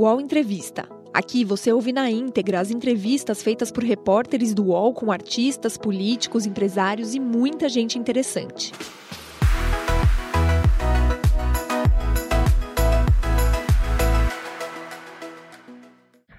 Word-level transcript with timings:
UOL 0.00 0.18
Entrevista. 0.18 0.88
Aqui 1.12 1.44
você 1.44 1.70
ouve 1.70 1.92
na 1.92 2.10
íntegra 2.10 2.58
as 2.58 2.70
entrevistas 2.70 3.42
feitas 3.42 3.70
por 3.70 3.84
repórteres 3.84 4.54
do 4.54 4.68
UOL 4.68 4.94
com 4.94 5.12
artistas, 5.12 5.76
políticos, 5.76 6.46
empresários 6.46 7.14
e 7.14 7.20
muita 7.20 7.68
gente 7.68 7.98
interessante. 7.98 8.72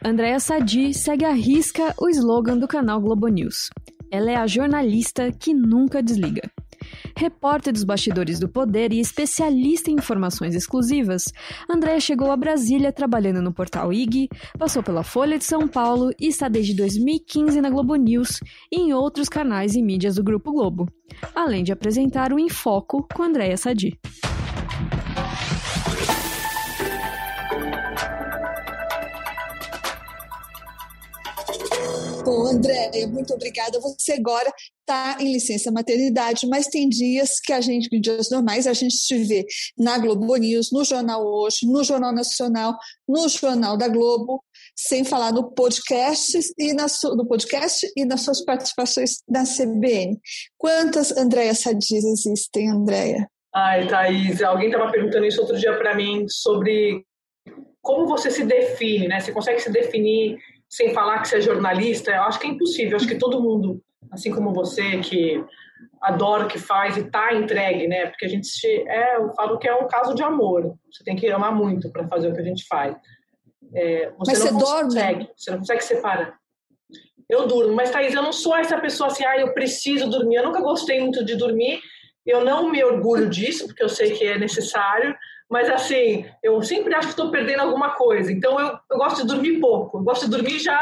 Andréa 0.03 0.39
Sadi 0.39 0.91
segue 0.91 1.23
à 1.23 1.31
risca 1.31 1.93
o 1.99 2.09
slogan 2.09 2.57
do 2.57 2.67
canal 2.67 2.99
Globo 2.99 3.27
News. 3.27 3.69
Ela 4.11 4.31
é 4.31 4.35
a 4.37 4.47
jornalista 4.47 5.31
que 5.31 5.53
nunca 5.53 6.01
desliga. 6.01 6.49
Repórter 7.15 7.73
dos 7.73 7.83
bastidores 7.83 8.39
do 8.39 8.49
poder 8.49 8.91
e 8.91 8.99
especialista 8.99 9.89
em 9.89 9.95
informações 9.95 10.55
exclusivas, 10.55 11.25
Andréa 11.69 11.99
chegou 11.99 12.31
a 12.31 12.37
Brasília 12.37 12.91
trabalhando 12.91 13.41
no 13.41 13.53
portal 13.53 13.91
IG, 13.91 14.29
passou 14.57 14.81
pela 14.81 15.03
Folha 15.03 15.37
de 15.37 15.43
São 15.43 15.67
Paulo 15.67 16.11
e 16.19 16.27
está 16.27 16.47
desde 16.47 16.75
2015 16.75 17.61
na 17.61 17.69
Globo 17.69 17.95
News 17.95 18.39
e 18.71 18.77
em 18.79 18.93
outros 18.93 19.29
canais 19.29 19.75
e 19.75 19.81
mídias 19.81 20.15
do 20.15 20.23
Grupo 20.23 20.51
Globo, 20.51 20.87
além 21.35 21.63
de 21.63 21.71
apresentar 21.71 22.33
o 22.33 22.39
Em 22.39 22.49
Foco 22.49 23.07
com 23.13 23.23
Andréa 23.23 23.57
Sadi. 23.57 23.99
Bom, 32.31 32.47
André, 32.47 32.89
muito 33.07 33.33
obrigada. 33.33 33.77
Você 33.81 34.13
agora 34.13 34.49
está 34.79 35.17
em 35.19 35.33
licença 35.33 35.69
maternidade, 35.69 36.47
mas 36.47 36.67
tem 36.67 36.87
dias 36.87 37.41
que 37.41 37.51
a 37.51 37.59
gente, 37.59 37.93
em 37.93 37.99
dias 37.99 38.31
normais, 38.31 38.67
a 38.67 38.71
gente 38.71 38.95
te 39.05 39.17
vê 39.17 39.45
na 39.77 39.97
Globo 39.97 40.33
News, 40.37 40.71
no 40.71 40.85
Jornal 40.85 41.25
Hoje, 41.25 41.67
no 41.67 41.83
Jornal 41.83 42.13
Nacional, 42.13 42.77
no 43.05 43.27
Jornal 43.27 43.75
da 43.75 43.89
Globo, 43.89 44.41
sem 44.73 45.03
falar 45.03 45.33
no 45.33 45.51
podcast 45.51 46.39
e 46.57 46.71
na, 46.73 46.85
no 47.17 47.27
podcast 47.27 47.85
e 47.97 48.05
nas 48.05 48.21
suas 48.21 48.45
participações 48.45 49.17
na 49.27 49.43
CBN. 49.43 50.17
Quantas 50.57 51.11
Andréia 51.17 51.53
Sadias 51.53 52.05
existem, 52.05 52.71
Andréia? 52.71 53.29
Ai, 53.53 53.89
Thaís, 53.89 54.41
alguém 54.41 54.67
estava 54.67 54.89
perguntando 54.89 55.25
isso 55.25 55.41
outro 55.41 55.59
dia 55.59 55.77
para 55.77 55.93
mim 55.95 56.25
sobre 56.29 57.05
como 57.81 58.07
você 58.07 58.31
se 58.31 58.45
define, 58.45 59.09
né? 59.09 59.19
Você 59.19 59.33
consegue 59.33 59.59
se 59.59 59.69
definir 59.69 60.37
sem 60.71 60.93
falar 60.93 61.21
que 61.21 61.27
você 61.27 61.37
é 61.37 61.41
jornalista, 61.41 62.11
eu 62.11 62.23
acho 62.23 62.39
que 62.39 62.47
é 62.47 62.49
impossível. 62.49 62.91
Eu 62.91 62.95
acho 62.95 63.07
que 63.07 63.17
todo 63.17 63.41
mundo, 63.41 63.83
assim 64.09 64.31
como 64.31 64.53
você, 64.53 64.99
que 64.99 65.43
adora 66.01 66.45
o 66.45 66.47
que 66.47 66.57
faz 66.57 66.95
e 66.95 67.11
tá 67.11 67.33
entregue, 67.33 67.87
né? 67.87 68.07
Porque 68.07 68.25
a 68.25 68.29
gente 68.29 68.49
é, 68.87 69.17
eu 69.17 69.33
falo 69.35 69.59
que 69.59 69.67
é 69.67 69.75
um 69.75 69.87
caso 69.87 70.15
de 70.15 70.23
amor. 70.23 70.75
Você 70.89 71.03
tem 71.03 71.17
que 71.17 71.29
amar 71.29 71.53
muito 71.53 71.91
para 71.91 72.07
fazer 72.07 72.29
o 72.29 72.33
que 72.33 72.39
a 72.39 72.45
gente 72.45 72.65
faz. 72.67 72.95
É, 73.73 74.11
você 74.17 74.31
mas 74.31 74.39
não 74.39 74.59
você 74.59 74.65
consegue, 74.81 75.19
dorme? 75.19 75.29
Você 75.35 75.51
não 75.51 75.57
consegue 75.59 75.83
separar. 75.83 76.39
Eu 77.29 77.47
durmo, 77.47 77.73
mas 77.75 77.91
Thaís, 77.91 78.13
eu 78.13 78.21
não 78.21 78.33
sou 78.33 78.55
essa 78.55 78.77
pessoa 78.79 79.07
assim, 79.07 79.25
ah, 79.25 79.37
eu 79.37 79.53
preciso 79.53 80.09
dormir. 80.09 80.35
Eu 80.35 80.45
nunca 80.45 80.61
gostei 80.61 80.99
muito 81.01 81.23
de 81.23 81.35
dormir. 81.35 81.81
Eu 82.25 82.45
não 82.45 82.69
me 82.69 82.83
orgulho 82.83 83.29
disso, 83.29 83.67
porque 83.67 83.83
eu 83.83 83.89
sei 83.89 84.11
que 84.11 84.23
é 84.25 84.37
necessário, 84.37 85.15
mas 85.51 85.69
assim, 85.69 86.25
eu 86.41 86.61
sempre 86.61 86.95
acho 86.95 87.09
que 87.09 87.13
estou 87.13 87.29
perdendo 87.29 87.59
alguma 87.59 87.89
coisa. 87.89 88.31
Então 88.31 88.57
eu, 88.57 88.79
eu 88.89 88.97
gosto 88.97 89.21
de 89.21 89.27
dormir 89.27 89.59
pouco. 89.59 89.97
Eu 89.97 90.03
gosto 90.03 90.23
de 90.23 90.31
dormir 90.31 90.59
já, 90.59 90.79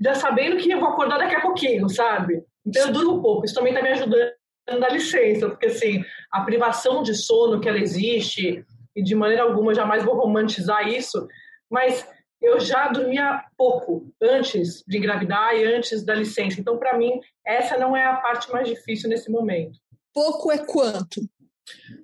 já 0.00 0.14
sabendo 0.14 0.56
que 0.58 0.70
eu 0.70 0.78
vou 0.78 0.90
acordar 0.90 1.18
daqui 1.18 1.34
a 1.34 1.40
pouquinho, 1.40 1.88
sabe? 1.88 2.40
Então 2.64 2.86
eu 2.86 2.92
durmo 2.92 3.20
pouco. 3.20 3.44
Isso 3.44 3.54
também 3.56 3.72
está 3.72 3.82
me 3.82 3.90
ajudando 3.90 4.30
a 4.68 4.78
dar 4.78 4.92
licença, 4.92 5.48
porque 5.48 5.66
assim, 5.66 6.04
a 6.30 6.42
privação 6.42 7.02
de 7.02 7.16
sono 7.16 7.60
que 7.60 7.68
ela 7.68 7.80
existe, 7.80 8.64
e 8.94 9.02
de 9.02 9.14
maneira 9.16 9.42
alguma 9.42 9.72
eu 9.72 9.76
jamais 9.76 10.04
vou 10.04 10.14
romantizar 10.14 10.86
isso, 10.86 11.26
mas 11.68 12.08
eu 12.40 12.60
já 12.60 12.86
dormia 12.86 13.44
pouco 13.56 14.08
antes 14.22 14.84
de 14.86 14.98
engravidar 14.98 15.52
e 15.56 15.64
antes 15.64 16.04
da 16.04 16.14
licença. 16.14 16.60
Então, 16.60 16.78
para 16.78 16.96
mim, 16.96 17.20
essa 17.44 17.76
não 17.76 17.96
é 17.96 18.04
a 18.04 18.16
parte 18.16 18.52
mais 18.52 18.68
difícil 18.68 19.08
nesse 19.08 19.32
momento. 19.32 19.80
Pouco 20.14 20.52
é 20.52 20.58
quanto? 20.58 21.22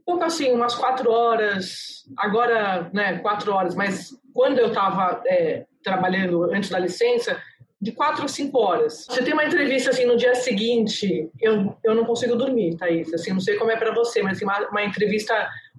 Pouco 0.05 0.25
assim, 0.25 0.53
umas 0.53 0.75
quatro 0.75 1.11
horas, 1.11 2.05
agora, 2.17 2.91
né, 2.93 3.19
quatro 3.19 3.53
horas, 3.53 3.75
mas 3.75 4.11
quando 4.33 4.59
eu 4.59 4.69
estava 4.69 5.23
é, 5.27 5.67
trabalhando 5.83 6.45
antes 6.53 6.71
da 6.71 6.79
licença, 6.79 7.41
de 7.83 7.91
quatro 7.91 8.25
a 8.25 8.29
cinco 8.29 8.61
horas. 8.61 9.07
Você 9.11 9.25
tem 9.25 9.33
uma 9.33 9.45
entrevista 9.45 9.91
assim 9.91 10.07
no 10.07 10.17
dia 10.17 10.37
seguinte, 10.37 11.29
eu, 11.41 11.77
eu 11.83 11.97
não 11.97 12.05
consigo 12.05 12.37
dormir, 12.37 12.77
Thaís. 12.77 13.13
Assim, 13.13 13.33
não 13.33 13.41
sei 13.41 13.57
como 13.57 13.73
é 13.73 13.77
para 13.77 13.93
você, 13.93 14.23
mas 14.23 14.37
assim, 14.37 14.45
uma, 14.45 14.69
uma, 14.69 14.85
entrevista 14.85 15.35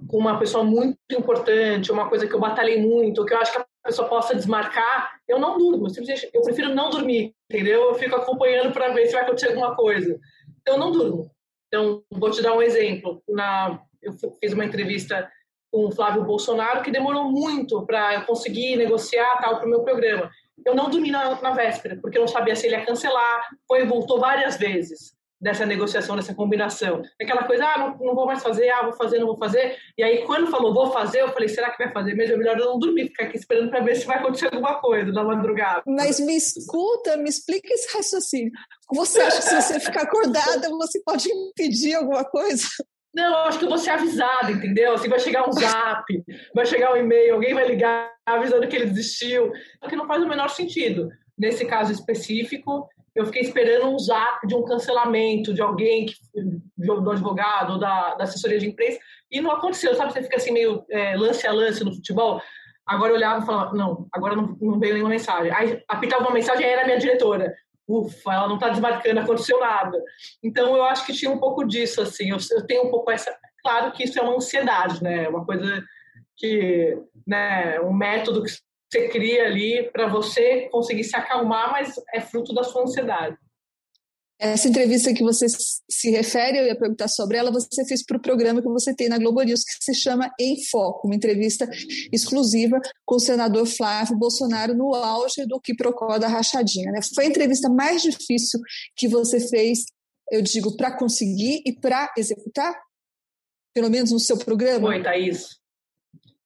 com 0.10 0.18
uma 0.18 0.38
pessoa 0.38 0.66
muito 0.66 0.98
importante, 1.12 1.94
uma 1.94 2.10
coisa 2.10 2.28
que 2.28 2.34
eu 2.34 2.42
batalhei 2.42 2.82
muito, 2.82 3.24
que 3.24 3.34
eu 3.34 3.38
acho 3.38 3.54
que 3.54 3.60
a 3.60 3.66
pessoa 3.86 4.10
possa 4.10 4.36
desmarcar, 4.36 5.14
eu 5.30 5.40
não 5.40 5.58
durmo. 5.58 5.88
Eu 6.34 6.42
prefiro 6.42 6.76
não 6.76 6.90
dormir, 6.90 7.34
entendeu? 7.50 7.84
Eu 7.84 7.96
fico 7.96 8.18
acompanhando 8.18 8.74
para 8.74 8.92
ver 8.92 9.06
se 9.06 9.14
vai 9.14 9.22
acontecer 9.22 9.48
alguma 9.48 9.74
coisa. 9.74 10.20
Então, 10.62 10.74
eu 10.74 10.80
não 10.80 10.92
durmo. 10.92 11.32
Então, 11.74 12.04
vou 12.12 12.30
te 12.30 12.40
dar 12.40 12.54
um 12.54 12.62
exemplo. 12.62 13.24
Na, 13.28 13.80
eu 14.00 14.14
fiz 14.40 14.54
uma 14.54 14.64
entrevista 14.64 15.28
com 15.72 15.88
o 15.88 15.92
Flávio 15.92 16.24
Bolsonaro 16.24 16.84
que 16.84 16.92
demorou 16.92 17.32
muito 17.32 17.84
para 17.84 18.14
eu 18.14 18.26
conseguir 18.26 18.76
negociar 18.76 19.42
tal 19.42 19.58
para 19.58 19.66
o 19.66 19.70
meu 19.70 19.82
programa. 19.82 20.30
Eu 20.64 20.76
não 20.76 20.88
dormi 20.88 21.10
na, 21.10 21.42
na, 21.42 21.50
véspera, 21.50 21.98
porque 22.00 22.16
eu 22.16 22.22
não 22.22 22.28
sabia 22.28 22.56
se 22.56 22.68
ele 22.68 22.76
ia 22.76 22.86
cancelar. 22.86 23.50
Foi 23.68 23.82
e 23.82 23.88
voltou 23.88 24.20
várias 24.20 24.56
vezes 24.56 25.16
dessa 25.44 25.66
negociação, 25.66 26.16
dessa 26.16 26.34
combinação. 26.34 27.02
Aquela 27.22 27.44
coisa, 27.44 27.66
ah, 27.66 27.78
não, 27.78 27.98
não, 27.98 28.16
vou 28.16 28.26
mais 28.26 28.42
fazer, 28.42 28.70
ah, 28.70 28.84
vou 28.84 28.94
fazer, 28.94 29.20
não 29.20 29.28
vou 29.28 29.38
fazer. 29.38 29.76
E 29.98 30.04
aí, 30.04 30.24
quando 30.26 30.50
falou, 30.50 30.74
vou 30.74 30.92
fazer, 30.92 31.22
eu 31.22 31.34
falei, 31.34 31.50
será 31.50 31.70
que 31.70 31.84
vai 31.84 31.92
fazer 31.92 32.14
mesmo? 32.14 32.36
É 32.36 32.38
melhor 32.38 32.58
eu 32.58 32.66
não 32.66 32.80
dormir, 32.80 33.08
ficar 33.08 33.26
aqui 33.26 33.38
esperando 33.38 33.70
para 33.70 33.82
ver 33.82 33.96
se 33.96 34.06
vai 34.06 34.20
acontecer 34.20 34.46
alguma 34.46 34.76
coisa 34.80 35.12
na 35.12 35.24
madrugada. 35.24 35.84
Mas 35.86 36.20
me 36.20 36.38
escuta, 36.38 37.18
me 37.18 37.30
explica 37.30 37.68
esse 37.74 37.94
raciocínio. 37.94 38.52
Você 38.94 39.22
acha 39.22 39.38
que 39.38 39.44
se 39.44 39.62
você 39.62 39.80
ficar 39.80 40.04
acordada, 40.04 40.70
você 40.70 41.02
pode 41.04 41.30
impedir 41.32 41.96
alguma 41.96 42.24
coisa? 42.24 42.68
Não, 43.14 43.46
acho 43.46 43.60
que 43.60 43.66
eu 43.66 43.70
vou 43.70 43.78
ser 43.78 43.92
avisada, 43.92 44.52
entendeu? 44.52 44.94
Assim, 44.94 45.08
vai 45.08 45.20
chegar 45.20 45.48
um 45.48 45.52
zap, 45.52 46.04
vai 46.54 46.66
chegar 46.66 46.94
um 46.94 46.98
e-mail, 46.98 47.36
alguém 47.36 47.54
vai 47.54 47.68
ligar 47.68 48.12
avisando 48.26 48.68
que 48.68 48.76
ele 48.76 48.88
desistiu. 48.88 49.52
O 49.84 49.88
que 49.88 49.96
não 49.96 50.08
faz 50.08 50.24
o 50.24 50.28
menor 50.28 50.50
sentido. 50.50 51.10
Nesse 51.38 51.66
caso 51.66 51.92
específico, 51.92 52.90
eu 53.16 53.26
fiquei 53.26 53.44
esperando 53.44 53.88
um 53.88 54.00
zap 54.00 54.46
de 54.48 54.56
um 54.56 54.66
cancelamento 54.66 55.54
de 55.54 55.62
alguém, 55.62 56.08
que, 56.08 56.16
do 56.76 57.12
advogado, 57.12 57.80
da, 57.80 58.16
da 58.16 58.24
assessoria 58.24 58.58
de 58.58 58.68
imprensa, 58.68 59.00
e 59.32 59.40
não 59.40 59.52
aconteceu, 59.52 59.94
sabe? 59.96 60.12
Você 60.12 60.24
fica 60.24 60.38
assim 60.38 60.52
meio 60.52 60.84
é, 60.90 61.16
lance 61.16 61.46
a 61.46 61.52
lance 61.52 61.84
no 61.84 61.94
futebol. 61.94 62.42
Agora 62.86 63.12
eu 63.12 63.16
olhava 63.16 63.44
e 63.44 63.46
falava, 63.46 63.76
não, 63.76 64.08
agora 64.12 64.36
não, 64.36 64.58
não 64.60 64.80
veio 64.80 64.94
nenhuma 64.94 65.12
mensagem. 65.12 65.52
Aí 65.54 65.82
apitava 65.88 66.24
uma 66.24 66.34
mensagem, 66.34 66.66
aí 66.66 66.72
era 66.72 66.86
minha 66.86 66.98
diretora. 66.98 67.54
Ufa, 67.88 68.34
ela 68.34 68.48
não 68.48 68.56
está 68.56 68.70
desmarcando, 68.70 69.20
aconteceu 69.20 69.60
nada. 69.60 70.02
Então 70.42 70.76
eu 70.76 70.84
acho 70.84 71.06
que 71.06 71.14
tinha 71.14 71.32
um 71.32 71.40
pouco 71.40 71.66
disso, 71.66 72.02
assim. 72.02 72.30
Eu, 72.30 72.38
eu 72.52 72.66
tenho 72.66 72.86
um 72.86 72.92
pouco 72.92 73.12
essa. 73.12 73.36
Claro 73.62 73.92
que 73.92 74.04
isso 74.04 74.18
é 74.20 74.22
uma 74.22 74.36
ansiedade, 74.36 75.04
né? 75.04 75.28
Uma 75.28 75.46
coisa 75.46 75.84
que, 76.38 76.98
né, 77.26 77.80
um 77.82 77.94
método 77.94 78.44
que 78.44 78.52
você 78.92 79.08
cria 79.10 79.46
ali 79.46 79.90
para 79.92 80.08
você 80.08 80.70
conseguir 80.70 81.04
se 81.04 81.16
acalmar, 81.16 81.72
mas 81.72 81.96
é 82.14 82.22
fruto 82.22 82.54
da 82.54 82.64
sua 82.64 82.84
ansiedade. 82.84 83.38
Essa 84.44 84.68
entrevista 84.68 85.14
que 85.14 85.24
você 85.24 85.46
se 85.90 86.12
refere, 86.12 86.58
eu 86.58 86.66
ia 86.66 86.78
perguntar 86.78 87.08
sobre 87.08 87.38
ela, 87.38 87.50
você 87.50 87.86
fez 87.86 88.04
para 88.06 88.18
o 88.18 88.22
programa 88.22 88.62
que 88.62 88.68
você 88.68 88.94
tem 88.94 89.08
na 89.08 89.18
Globo 89.18 89.42
News, 89.42 89.64
que 89.64 89.82
se 89.82 89.94
chama 89.96 90.30
Em 90.38 90.62
Foco, 90.66 91.08
uma 91.08 91.16
entrevista 91.16 91.66
exclusiva 92.12 92.78
com 93.06 93.16
o 93.16 93.20
senador 93.22 93.66
Flávio 93.66 94.18
Bolsonaro 94.18 94.76
no 94.76 94.94
auge 94.94 95.46
do 95.46 95.62
que 95.62 95.74
procura 95.74 96.20
da 96.20 96.28
rachadinha. 96.28 96.92
Né? 96.92 97.00
Foi 97.16 97.24
a 97.24 97.28
entrevista 97.30 97.70
mais 97.70 98.02
difícil 98.02 98.60
que 98.98 99.08
você 99.08 99.40
fez, 99.40 99.86
eu 100.30 100.42
digo, 100.42 100.76
para 100.76 100.98
conseguir 100.98 101.64
e 101.66 101.72
para 101.72 102.12
executar? 102.18 102.78
Pelo 103.74 103.90
menos 103.90 104.12
no 104.12 104.20
seu 104.20 104.38
programa? 104.38 104.88
Foi, 104.88 105.02
Thaís. 105.02 105.58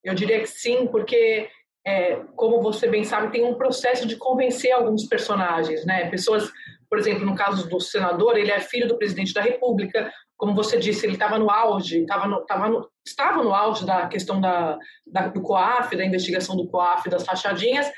Eu 0.03 0.13
diria 0.13 0.39
que 0.39 0.47
sim, 0.47 0.85
porque 0.85 1.49
é, 1.83 2.17
como 2.35 2.61
você 2.61 2.87
bem 2.87 3.03
sabe, 3.03 3.31
tem 3.31 3.43
um 3.43 3.55
processo 3.55 4.05
de 4.05 4.17
convencer 4.17 4.71
alguns 4.71 5.07
personagens, 5.07 5.83
né? 5.83 6.07
Pessoas, 6.11 6.47
por 6.89 6.99
exemplo, 6.99 7.25
no 7.25 7.35
caso 7.35 7.69
do 7.69 7.79
senador, 7.79 8.37
ele 8.37 8.51
é 8.51 8.59
filho 8.59 8.87
do 8.87 8.97
presidente 8.97 9.33
da 9.33 9.41
República, 9.41 10.11
como 10.37 10.53
você 10.53 10.77
disse, 10.77 11.05
ele 11.05 11.13
estava 11.13 11.39
no 11.39 11.49
auge, 11.49 12.05
tava 12.05 12.27
no, 12.27 12.45
tava 12.45 12.69
no, 12.69 12.87
estava 13.05 13.43
no 13.43 13.53
auge 13.53 13.85
da 13.85 14.07
questão 14.07 14.39
da, 14.39 14.77
da, 15.05 15.27
do 15.27 15.41
COAF, 15.41 15.95
da 15.95 16.05
investigação 16.05 16.55
do 16.55 16.67
COAF, 16.67 17.09
das 17.09 17.25
rachadinhas, 17.25 17.91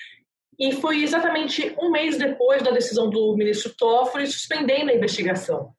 e 0.57 0.73
foi 0.73 1.03
exatamente 1.03 1.73
um 1.79 1.91
mês 1.91 2.17
depois 2.17 2.61
da 2.61 2.71
decisão 2.71 3.09
do 3.09 3.35
ministro 3.35 3.73
Toffoli 3.77 4.27
suspendendo 4.27 4.91
a 4.91 4.93
investigação. 4.93 5.73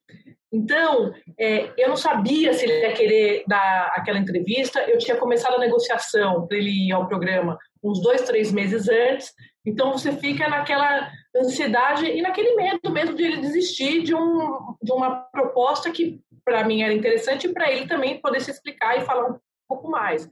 Então, 0.52 1.12
é, 1.38 1.70
eu 1.76 1.88
não 1.88 1.96
sabia 1.96 2.52
se 2.52 2.64
ele 2.64 2.80
ia 2.80 2.92
querer 2.92 3.44
dar 3.46 3.92
aquela 3.94 4.18
entrevista. 4.18 4.80
Eu 4.80 4.98
tinha 4.98 5.16
começado 5.16 5.54
a 5.54 5.60
negociação 5.60 6.46
para 6.46 6.56
ele 6.56 6.88
ir 6.88 6.92
ao 6.92 7.06
programa 7.06 7.56
uns 7.82 8.02
dois, 8.02 8.22
três 8.22 8.50
meses 8.50 8.88
antes. 8.88 9.32
Então, 9.64 9.92
você 9.92 10.12
fica 10.12 10.48
naquela 10.48 11.08
ansiedade 11.36 12.06
e 12.06 12.20
naquele 12.22 12.54
medo 12.54 12.90
mesmo 12.90 13.14
de 13.14 13.22
ele 13.22 13.40
desistir 13.40 14.02
de, 14.02 14.14
um, 14.14 14.74
de 14.82 14.92
uma 14.92 15.22
proposta 15.30 15.90
que, 15.90 16.20
para 16.44 16.64
mim, 16.64 16.82
era 16.82 16.92
interessante 16.92 17.46
e 17.46 17.52
para 17.52 17.70
ele 17.70 17.86
também 17.86 18.20
poder 18.20 18.40
se 18.40 18.50
explicar 18.50 18.98
e 18.98 19.04
falar 19.04 19.30
um 19.30 19.38
pouco 19.68 19.88
mais. 19.88 20.28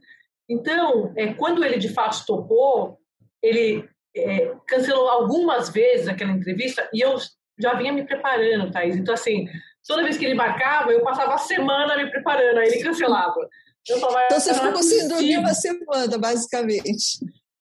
Então, 0.49 1.13
é, 1.15 1.33
quando 1.33 1.63
ele 1.63 1.77
de 1.77 1.89
fato 1.89 2.25
topou, 2.25 2.97
ele 3.41 3.87
é, 4.15 4.55
cancelou 4.67 5.07
algumas 5.07 5.69
vezes 5.69 6.07
aquela 6.07 6.31
entrevista 6.31 6.89
e 6.93 7.01
eu 7.01 7.15
já 7.59 7.73
vinha 7.75 7.93
me 7.93 8.05
preparando, 8.05 8.71
Thaís. 8.71 8.95
Então, 8.95 9.13
assim, 9.13 9.47
toda 9.87 10.03
vez 10.03 10.17
que 10.17 10.25
ele 10.25 10.33
marcava, 10.33 10.91
eu 10.91 11.03
passava 11.03 11.33
a 11.33 11.37
semana 11.37 11.97
me 11.97 12.09
preparando, 12.09 12.59
aí 12.59 12.67
ele 12.67 12.83
cancelava. 12.83 13.47
Então 13.87 14.39
você 14.39 14.53
ficou 14.53 14.83
sem 14.83 15.07
dormir 15.07 15.37
uma 15.37 15.53
semana, 15.53 16.17
basicamente. 16.17 17.19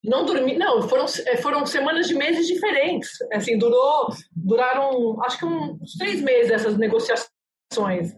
Não 0.08 0.24
dormi, 0.24 0.56
não, 0.56 0.88
foram, 0.88 1.04
é, 1.26 1.36
foram 1.36 1.66
semanas 1.66 2.08
de 2.08 2.14
meses 2.14 2.46
diferentes. 2.46 3.10
Assim, 3.32 3.58
durou, 3.58 4.08
duraram, 4.34 5.22
acho 5.22 5.38
que 5.38 5.44
uns 5.44 5.92
três 5.98 6.20
meses 6.22 6.50
essas 6.50 6.78
negociações. 6.78 8.16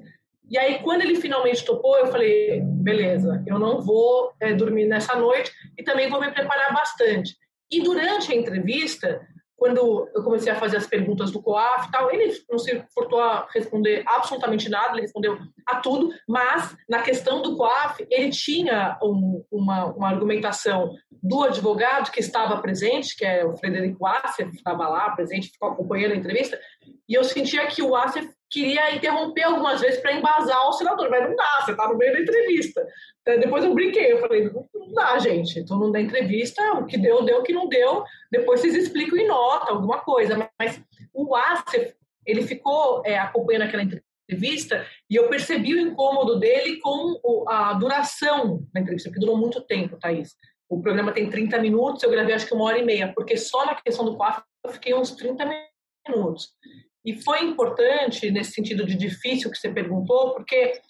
E 0.49 0.59
aí, 0.59 0.81
quando 0.83 1.03
ele 1.03 1.17
finalmente 1.17 1.65
topou, 1.65 1.97
eu 1.97 2.07
falei, 2.07 2.61
beleza, 2.61 3.43
eu 3.47 3.59
não 3.59 3.81
vou 3.81 4.33
é, 4.41 4.53
dormir 4.53 4.87
nessa 4.87 5.15
noite 5.17 5.53
e 5.79 5.83
também 5.83 6.09
vou 6.09 6.21
me 6.21 6.31
preparar 6.31 6.73
bastante. 6.73 7.37
E 7.71 7.83
durante 7.83 8.33
a 8.33 8.35
entrevista, 8.35 9.21
quando 9.61 10.09
eu 10.15 10.23
comecei 10.23 10.51
a 10.51 10.59
fazer 10.59 10.79
as 10.79 10.87
perguntas 10.87 11.31
do 11.31 11.43
COAF 11.43 11.87
e 11.87 11.91
tal, 11.93 12.11
ele 12.11 12.33
não 12.49 12.59
se 12.59 12.75
importou 12.75 13.21
a 13.21 13.47
responder 13.53 14.03
absolutamente 14.07 14.71
nada, 14.71 14.95
ele 14.95 15.03
respondeu 15.03 15.39
a 15.67 15.77
tudo, 15.77 16.09
mas 16.27 16.75
na 16.89 17.03
questão 17.03 17.43
do 17.43 17.59
COAF, 17.59 18.07
ele 18.11 18.31
tinha 18.31 18.99
um, 19.03 19.45
uma, 19.53 19.85
uma 19.93 20.09
argumentação 20.09 20.95
do 21.23 21.43
advogado 21.43 22.11
que 22.11 22.21
estava 22.21 22.57
presente, 22.63 23.15
que 23.15 23.23
é 23.23 23.45
o 23.45 23.55
Frederico 23.55 24.07
Asser, 24.07 24.49
que 24.49 24.57
estava 24.57 24.89
lá 24.89 25.11
presente, 25.11 25.51
ficou 25.51 25.69
acompanhando 25.69 26.13
a 26.13 26.17
entrevista, 26.17 26.59
e 27.07 27.13
eu 27.13 27.23
sentia 27.23 27.67
que 27.67 27.83
o 27.83 27.95
Asser 27.95 28.31
queria 28.51 28.95
interromper 28.95 29.45
algumas 29.45 29.81
vezes 29.81 30.01
para 30.01 30.13
embasar 30.13 30.69
o 30.69 30.73
senador, 30.73 31.09
mas 31.09 31.23
não 31.23 31.37
dá, 31.37 31.61
você 31.61 31.71
está 31.71 31.89
no 31.89 31.97
meio 31.97 32.13
da 32.13 32.21
entrevista. 32.21 32.87
Então, 33.23 33.39
depois 33.39 33.65
eu 33.65 33.73
brinquei, 33.73 34.13
eu 34.13 34.19
falei, 34.19 34.51
não 34.51 34.93
dá, 34.93 35.19
gente, 35.19 35.65
todo 35.65 35.79
mundo 35.79 35.93
da 35.93 36.01
entrevista, 36.01 36.61
o 36.75 36.85
que 36.85 36.99
deu, 36.99 37.25
deu, 37.25 37.39
o 37.39 37.43
que 37.43 37.53
não 37.53 37.69
deu, 37.69 38.03
depois 38.31 38.61
vocês 38.61 38.75
explicam 38.75 39.19
em 39.19 39.29
nota, 39.29 39.71
alguma 39.71 40.01
coisa. 40.01 40.51
Mas 40.59 40.83
o 41.15 41.37
Asser, 41.37 41.95
ele 42.27 42.43
ficou 42.43 43.03
é, 43.07 43.19
acompanhando 43.19 43.63
aquela 43.63 43.85
entrevista 43.85 44.85
e 45.09 45.17
eu 45.17 45.29
percebi 45.29 45.75
o 45.75 45.81
incômodo 45.81 46.39
dele 46.39 46.79
com 46.81 47.45
a 47.49 47.73
duração 47.75 48.67
da 48.73 48.81
entrevista, 48.81 49.11
porque 49.11 49.25
durou 49.25 49.39
muito 49.39 49.61
tempo, 49.61 49.97
Thaís. 49.97 50.37
O 50.69 50.81
programa 50.81 51.13
tem 51.13 51.29
30 51.29 51.59
minutos, 51.59 52.03
eu 52.03 52.11
gravei 52.11 52.35
acho 52.35 52.47
que 52.47 52.55
uma 52.55 52.65
hora 52.65 52.79
e 52.79 52.85
meia, 52.85 53.13
porque 53.13 53.37
só 53.37 53.67
na 53.67 53.75
questão 53.75 54.05
do 54.05 54.17
COAF 54.17 54.43
eu 54.65 54.73
fiquei 54.73 54.95
uns 54.95 55.13
30 55.13 55.45
minutos. 56.09 56.53
E 57.05 57.21
foi 57.23 57.45
importante 57.45 58.31
nesse 58.31 58.53
sentido 58.53 58.85
de 58.85 58.95
difícil 58.95 59.51
que 59.51 59.57
você 59.57 59.71
perguntou, 59.71 60.35
porque 60.35 60.81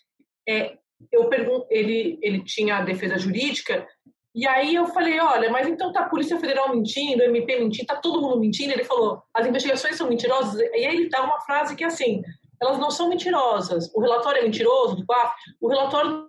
é, 0.48 0.76
eu 1.12 1.28
pergun 1.28 1.64
ele, 1.70 2.18
ele 2.22 2.44
tinha 2.44 2.78
a 2.78 2.82
defesa 2.82 3.18
jurídica, 3.18 3.86
e 4.34 4.46
aí 4.46 4.74
eu 4.74 4.86
falei, 4.86 5.18
olha, 5.20 5.50
mas 5.50 5.66
então 5.66 5.92
tá 5.92 6.00
a 6.00 6.08
Polícia 6.08 6.38
Federal 6.38 6.74
mentindo, 6.74 7.22
o 7.22 7.26
MP 7.26 7.58
mentindo, 7.58 7.86
tá 7.86 7.96
todo 7.96 8.20
mundo 8.20 8.38
mentindo? 8.38 8.72
Ele 8.72 8.84
falou, 8.84 9.22
as 9.34 9.46
investigações 9.46 9.96
são 9.96 10.08
mentirosas? 10.08 10.60
E 10.60 10.86
aí 10.86 10.96
ele 10.96 11.08
dá 11.08 11.22
uma 11.22 11.40
frase 11.40 11.74
que 11.74 11.82
é 11.82 11.88
assim, 11.88 12.22
elas 12.62 12.78
não 12.78 12.90
são 12.90 13.08
mentirosas. 13.08 13.92
O 13.92 14.00
relatório 14.00 14.40
é 14.40 14.44
mentiroso 14.44 14.96
do 14.96 15.04
COAF? 15.04 15.34
O 15.60 15.68
relatório 15.68 16.28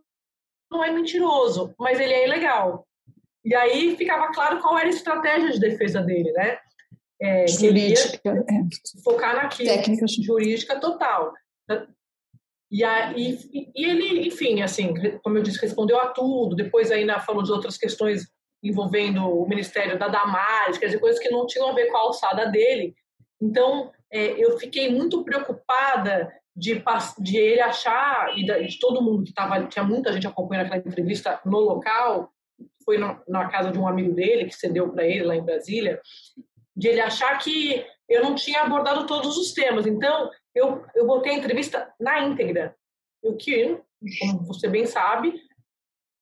não 0.72 0.84
é 0.84 0.92
mentiroso, 0.92 1.75
mas 1.77 2.00
ele 2.00 2.13
é 2.13 2.25
ilegal. 2.25 2.88
E 3.45 3.54
aí 3.54 3.95
ficava 3.95 4.31
claro 4.31 4.60
qual 4.62 4.77
era 4.77 4.88
a 4.88 4.92
estratégia 4.92 5.51
de 5.51 5.60
defesa 5.60 6.01
dele, 6.01 6.31
né? 6.31 6.57
É, 7.21 7.47
jurídica. 7.47 8.29
É. 8.29 9.03
Focar 9.03 9.35
naquilo. 9.35 9.69
Técnica 9.69 10.06
jurídica 10.07 10.79
total. 10.79 11.33
E, 12.71 12.83
aí, 12.83 13.38
e 13.75 13.85
ele, 13.85 14.27
enfim, 14.27 14.62
assim, 14.62 14.94
como 15.21 15.38
eu 15.38 15.44
disse, 15.44 15.62
respondeu 15.62 16.00
a 16.00 16.07
tudo. 16.07 16.56
Depois 16.56 16.89
ainda 16.89 17.19
falou 17.19 17.44
de 17.44 17.51
outras 17.51 17.77
questões 17.77 18.27
envolvendo 18.63 19.21
o 19.27 19.47
Ministério 19.47 19.97
da 20.00 20.07
Damares, 20.07 20.77
quer 20.77 20.85
dizer, 20.85 21.00
coisas 21.00 21.19
que 21.19 21.29
não 21.29 21.45
tinham 21.45 21.69
a 21.69 21.73
ver 21.73 21.88
com 21.88 21.97
a 21.97 22.01
alçada 22.01 22.45
dele. 22.47 22.95
Então, 23.41 23.91
é, 24.12 24.31
eu 24.44 24.57
fiquei 24.57 24.91
muito 24.91 25.24
preocupada 25.24 26.31
de, 26.56 26.81
de 27.19 27.38
ele 27.38 27.62
achar, 27.62 28.38
e 28.38 28.44
de 28.44 28.79
todo 28.79 29.01
mundo 29.01 29.24
que 29.24 29.29
estava, 29.29 29.65
tinha 29.65 29.83
muita 29.83 30.13
gente 30.13 30.27
acompanhando 30.27 30.67
aquela 30.67 30.83
entrevista 30.85 31.39
no 31.45 31.59
local, 31.59 32.31
foi 32.85 32.97
na, 32.97 33.21
na 33.27 33.50
casa 33.50 33.71
de 33.71 33.79
um 33.79 33.88
amigo 33.88 34.13
dele, 34.13 34.45
que 34.45 34.56
cedeu 34.56 34.91
para 34.91 35.06
ele 35.06 35.24
lá 35.24 35.35
em 35.35 35.44
Brasília, 35.44 36.00
de 36.75 36.88
ele 36.88 37.01
achar 37.01 37.38
que 37.38 37.85
eu 38.07 38.23
não 38.23 38.35
tinha 38.35 38.62
abordado 38.62 39.06
todos 39.06 39.38
os 39.38 39.53
temas. 39.53 39.85
Então, 39.85 40.29
eu, 40.53 40.83
eu 40.95 41.06
botei 41.06 41.33
a 41.33 41.38
entrevista 41.38 41.94
na 42.00 42.21
íntegra. 42.21 42.75
O 43.21 43.35
que, 43.35 43.79
como 44.19 44.45
você 44.45 44.68
bem 44.68 44.85
sabe, 44.85 45.33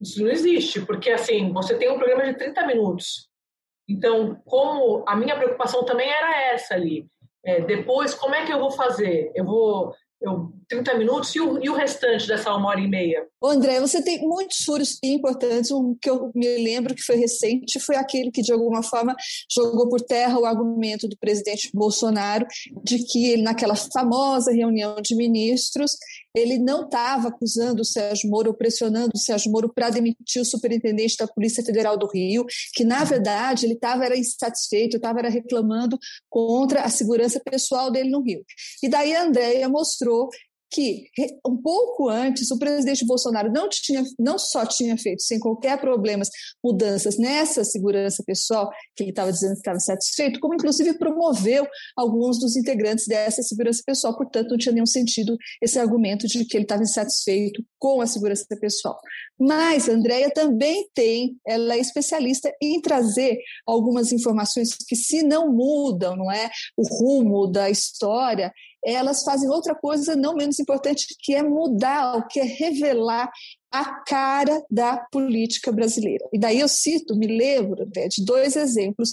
isso 0.01 0.22
não 0.22 0.30
existe, 0.30 0.81
porque 0.86 1.10
assim, 1.10 1.51
você 1.51 1.78
tem 1.78 1.90
um 1.90 1.98
programa 1.98 2.25
de 2.25 2.38
30 2.38 2.66
minutos. 2.68 3.30
Então, 3.88 4.40
como 4.46 5.04
a 5.07 5.16
minha 5.16 5.36
preocupação 5.36 5.84
também 5.84 6.10
era 6.10 6.42
essa 6.54 6.75
ali. 6.75 7.07
É, 7.44 7.62
depois, 7.62 8.13
como 8.13 8.36
é 8.36 8.45
que 8.45 8.54
eu 8.54 8.60
vou 8.60 8.72
fazer? 8.72 9.31
Eu 9.34 9.45
vou 9.45 9.95
eu, 10.22 10.52
30 10.69 10.98
minutos 10.98 11.36
e 11.36 11.42
o, 11.42 11.63
e 11.63 11.69
o 11.69 11.74
restante 11.74 12.27
dessa 12.27 12.54
uma 12.56 12.69
hora 12.69 12.80
e 12.80 12.88
meia? 12.88 13.25
André, 13.44 13.80
você 13.80 14.04
tem 14.04 14.19
muitos 14.21 14.57
furos 14.63 15.00
importantes. 15.04 15.71
Um 15.71 15.95
que 16.00 16.10
eu 16.10 16.31
me 16.36 16.57
lembro 16.57 16.94
que 16.94 17.01
foi 17.01 17.16
recente 17.16 17.80
foi 17.80 17.95
aquele 17.95 18.31
que, 18.31 18.42
de 18.42 18.54
alguma 18.54 18.83
forma, 18.83 19.16
jogou 19.51 19.89
por 19.89 20.01
terra 20.01 20.39
o 20.39 20.45
argumento 20.45 21.07
do 21.07 21.18
presidente 21.18 21.69
Bolsonaro 21.74 22.45
de 22.83 23.04
que 23.04 23.31
ele, 23.31 23.42
naquela 23.42 23.75
famosa 23.75 24.51
reunião 24.51 24.95
de 25.01 25.16
ministros, 25.16 25.98
ele 26.36 26.60
não 26.60 26.83
estava 26.83 27.30
acusando 27.30 27.81
o 27.81 27.86
Sérgio 27.86 28.30
Moro, 28.30 28.50
ou 28.50 28.56
pressionando 28.56 29.12
o 29.16 29.18
Sérgio 29.18 29.51
Moro 29.51 29.71
para 29.74 29.89
demitir 29.89 30.42
o 30.42 30.45
superintendente 30.45 31.16
da 31.18 31.27
Polícia 31.27 31.63
Federal 31.63 31.98
do 31.98 32.07
Rio, 32.07 32.45
que, 32.74 32.83
na 32.83 33.04
verdade, 33.04 33.66
ele 33.66 33.74
estava 33.74 34.06
era 34.06 34.18
insatisfeito, 34.18 34.98
estava 34.98 35.21
reclamando 35.21 35.98
contra 36.30 36.83
a 36.83 36.89
segurança 36.89 37.42
pessoal 37.44 37.92
dele 37.92 38.10
no 38.10 38.21
Rio. 38.21 38.44
E 38.83 38.88
daí 38.88 39.16
a 39.16 39.24
Andréia 39.24 39.68
mostrou 39.68 40.30
que 40.71 41.10
um 41.45 41.57
pouco 41.57 42.10
antes 42.10 42.51
o 42.51 42.60
presidente 42.60 43.06
Bolsonaro 43.06 43.51
não, 43.51 43.68
tinha, 43.69 44.04
não 44.19 44.38
só 44.38 44.66
tinha 44.66 44.98
feito, 44.98 45.24
sem 45.24 45.39
qualquer 45.39 45.80
problema, 45.80 46.24
mudanças 46.63 47.18
nessa 47.18 47.63
segurança 47.63 48.24
pessoal, 48.25 48.69
que 48.95 49.04
ele 49.04 49.10
estava 49.10 49.31
dizendo 49.31 49.54
que 49.54 49.60
estava 49.60 49.80
satisfeito, 49.80 50.39
como 50.39 50.54
inclusive 50.54 50.98
promoveu 50.98 51.68
alguns 51.95 52.39
dos 52.39 52.56
integrantes 52.56 53.07
dessa 53.07 53.42
segurança 53.42 53.81
pessoal, 53.86 54.16
portanto 54.16 54.51
não 54.51 54.57
tinha 54.57 54.74
nenhum 54.74 54.86
sentido 54.86 55.36
esse 55.62 55.80
argumento 55.80 56.27
de 56.27 56.45
que 56.45 56.57
ele 56.57 56.66
estava 56.66 56.83
insatisfeito 56.83 57.63
com 57.80 58.01
a 58.01 58.07
segurança 58.07 58.45
pessoal. 58.60 59.00
Mas 59.39 59.88
a 59.88 59.94
Andrea 59.94 60.30
também 60.31 60.88
tem, 60.94 61.38
ela 61.48 61.74
é 61.74 61.80
especialista 61.80 62.54
em 62.62 62.81
trazer 62.81 63.40
algumas 63.66 64.11
informações 64.11 64.76
que 64.76 64.95
se 64.95 65.23
não 65.23 65.52
mudam, 65.52 66.16
não 66.16 66.31
é, 66.31 66.49
o 66.78 66.83
rumo 66.83 67.47
da 67.47 67.69
história, 67.69 68.52
elas 68.83 69.24
fazem 69.24 69.50
outra 69.50 69.76
coisa 69.76 70.16
não 70.16 70.36
menos 70.36 70.59
importante, 70.59 71.06
que 71.19 71.33
é 71.33 71.44
mudar, 71.44 72.28
que 72.28 72.40
é 72.40 72.44
revelar 72.44 73.30
a 73.71 74.04
cara 74.04 74.64
da 74.69 74.98
política 75.12 75.71
brasileira. 75.71 76.28
E 76.33 76.40
daí 76.40 76.59
eu 76.59 76.68
cito, 76.68 77.16
me 77.16 77.28
lembro 77.28 77.83
até 77.83 78.07
de 78.07 78.24
dois 78.24 78.56
exemplos. 78.56 79.12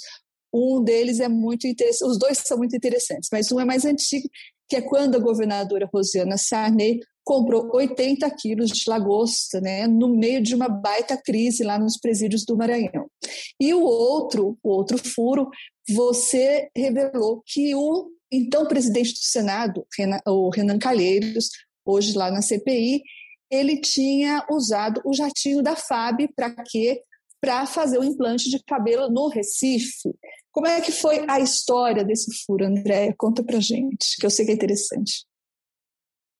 Um 0.53 0.83
deles 0.83 1.21
é 1.21 1.29
muito 1.29 1.67
interessante, 1.67 2.09
os 2.09 2.19
dois 2.19 2.39
são 2.39 2.57
muito 2.57 2.75
interessantes, 2.75 3.29
mas 3.31 3.53
um 3.53 3.61
é 3.61 3.65
mais 3.65 3.85
antigo, 3.85 4.29
que 4.69 4.77
é 4.77 4.81
quando 4.81 5.17
a 5.17 5.21
governadora 5.21 5.89
Rosiana 5.93 6.39
Sarney 6.39 7.01
comprou 7.27 7.69
80 7.75 8.31
quilos 8.37 8.71
de 8.71 8.89
lagosta, 8.89 9.61
né, 9.61 9.89
no 9.89 10.17
meio 10.17 10.41
de 10.41 10.55
uma 10.55 10.69
baita 10.69 11.21
crise 11.21 11.65
lá 11.65 11.77
nos 11.77 11.99
presídios 11.99 12.45
do 12.45 12.57
Maranhão. 12.57 13.11
E 13.61 13.75
o 13.75 13.83
outro, 13.83 14.57
o 14.63 14.69
outro 14.71 14.97
furo, 14.97 15.51
você 15.89 16.71
revelou 16.75 17.43
que 17.45 17.75
o 17.75 18.13
então 18.31 18.69
presidente 18.69 19.13
do 19.13 19.19
Senado, 19.19 19.85
o 20.25 20.51
Renan 20.51 20.79
Calheiros, 20.79 21.51
hoje 21.85 22.17
lá 22.17 22.31
na 22.31 22.43
CPI, 22.43 23.03
ele 23.51 23.81
tinha 23.81 24.47
usado 24.49 25.03
o 25.05 25.13
jatinho 25.13 25.63
da 25.63 25.75
FAB 25.75 26.29
para 26.35 26.55
quê? 26.65 27.03
Para 27.41 27.67
fazer 27.67 27.99
o 27.99 28.05
implante 28.05 28.49
de 28.49 28.63
cabelo 28.63 29.11
no 29.11 29.27
Recife. 29.27 30.15
Como 30.53 30.69
é 30.69 30.81
que 30.81 30.93
foi 30.93 31.25
a 31.29 31.41
história 31.41 32.05
desse 32.05 32.33
furo, 32.45 32.67
André? 32.67 33.13
Conta 33.19 33.43
para 33.43 33.59
gente, 33.59 34.17
que 34.17 34.27
eu 34.27 34.31
sei 34.31 34.45
que 34.45 34.53
é 34.53 34.55
interessante. 34.55 35.27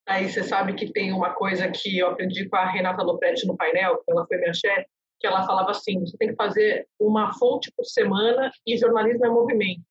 Aí 0.07 0.29
você 0.29 0.45
sabe 0.45 0.75
que 0.75 0.93
tem 0.93 1.13
uma 1.13 1.35
coisa 1.35 1.69
que 1.69 1.99
eu 1.99 2.09
aprendi 2.09 2.49
com 2.49 2.57
a 2.57 2.71
Renata 2.71 3.03
Lopretti 3.03 3.47
no 3.47 3.57
painel, 3.57 3.97
que 4.05 4.13
ela 4.13 4.27
foi 4.27 4.37
minha 4.39 4.55
chefe, 4.55 4.87
que 5.19 5.27
ela 5.27 5.45
falava 5.45 5.73
assim: 5.73 5.99
você 6.01 6.17
tem 6.17 6.29
que 6.29 6.37
fazer 6.37 6.87
uma 6.99 7.33
fonte 7.35 7.73
por 7.77 7.85
semana 7.85 8.51
e 8.67 8.77
jornalismo 8.77 9.27
é 9.27 9.29
movimento. 9.29 9.83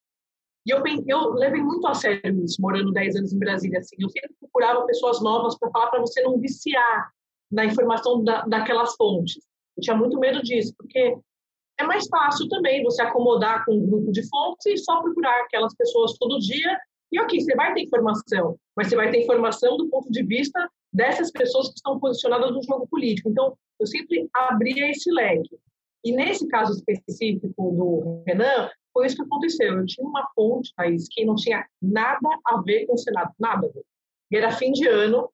E 0.66 0.72
eu, 0.72 0.82
eu 1.08 1.34
levei 1.34 1.62
muito 1.62 1.86
a 1.86 1.94
sério 1.94 2.44
isso, 2.44 2.62
morando 2.62 2.92
10 2.92 3.18
anos 3.18 3.34
em 3.34 3.38
Brasília. 3.38 3.80
Assim, 3.80 3.98
eu 4.00 4.10
sempre 4.10 4.34
procurava 4.40 4.86
pessoas 4.86 5.22
novas 5.22 5.58
para 5.60 5.70
falar 5.70 5.92
para 5.92 6.00
você 6.00 6.22
não 6.24 6.40
viciar 6.40 7.12
na 7.52 7.66
informação 7.66 8.24
da, 8.24 8.42
daquelas 8.46 8.96
fontes. 8.96 9.44
Eu 9.78 9.82
tinha 9.82 9.96
muito 9.96 10.18
medo 10.18 10.42
disso, 10.42 10.74
porque 10.78 11.18
é 11.78 11.84
mais 11.84 12.08
fácil 12.08 12.48
também 12.48 12.84
você 12.84 13.02
acomodar 13.02 13.64
com 13.66 13.76
um 13.76 13.86
grupo 13.86 14.12
de 14.12 14.28
fontes 14.28 14.66
e 14.66 14.78
só 14.78 15.02
procurar 15.02 15.42
aquelas 15.42 15.76
pessoas 15.76 16.18
todo 16.18 16.40
dia. 16.40 16.80
E 17.12 17.20
ok, 17.20 17.40
você 17.40 17.54
vai 17.56 17.74
ter 17.74 17.84
informação, 17.84 18.58
mas 18.76 18.88
você 18.88 18.96
vai 18.96 19.10
ter 19.10 19.24
informação 19.24 19.78
do 19.78 19.90
ponto 19.90 20.12
de 20.12 20.24
vista 20.24 20.70
dessas 20.92 21.32
pessoas 21.32 21.70
que 21.70 21.76
estão 21.76 22.00
posicionadas 22.00 22.52
no 22.52 22.64
jogo 22.64 22.88
político. 22.88 23.30
Então, 23.30 23.58
eu 23.80 23.88
sempre 23.88 24.28
abria 24.34 24.90
esse 24.90 25.12
leque. 25.12 25.58
E 26.04 26.12
nesse 26.12 26.48
caso 26.48 26.74
específico 26.74 27.72
do 27.72 28.24
Renan, 28.28 28.70
foi 28.94 29.08
isso 29.08 29.16
que 29.16 29.24
aconteceu. 29.24 29.80
Eu 29.80 29.86
tinha 29.86 30.08
uma 30.08 30.28
fonte, 30.36 30.74
Thaís, 30.76 31.08
que 31.10 31.26
não 31.26 31.36
tinha 31.36 31.66
nada 31.82 32.30
a 32.46 32.62
ver 32.62 32.86
com 32.86 32.94
o 32.94 32.98
Senado, 32.98 33.32
nada 33.40 33.70
era 34.34 34.52
fim 34.52 34.72
de 34.72 34.88
ano, 34.88 35.30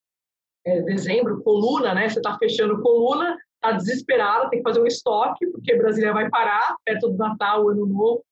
é, 0.65 0.81
dezembro, 0.81 1.41
coluna, 1.43 1.93
né? 1.93 2.09
Você 2.09 2.19
está 2.19 2.37
fechando 2.37 2.81
coluna, 2.81 3.37
está 3.55 3.71
desesperado, 3.71 4.49
tem 4.49 4.59
que 4.59 4.69
fazer 4.69 4.81
um 4.81 4.87
estoque, 4.87 5.47
porque 5.47 5.75
Brasília 5.75 6.13
vai 6.13 6.29
parar 6.29 6.75
perto 6.85 7.09
do 7.09 7.17
Natal, 7.17 7.69
Ano 7.69 7.85
Novo, 7.85 8.23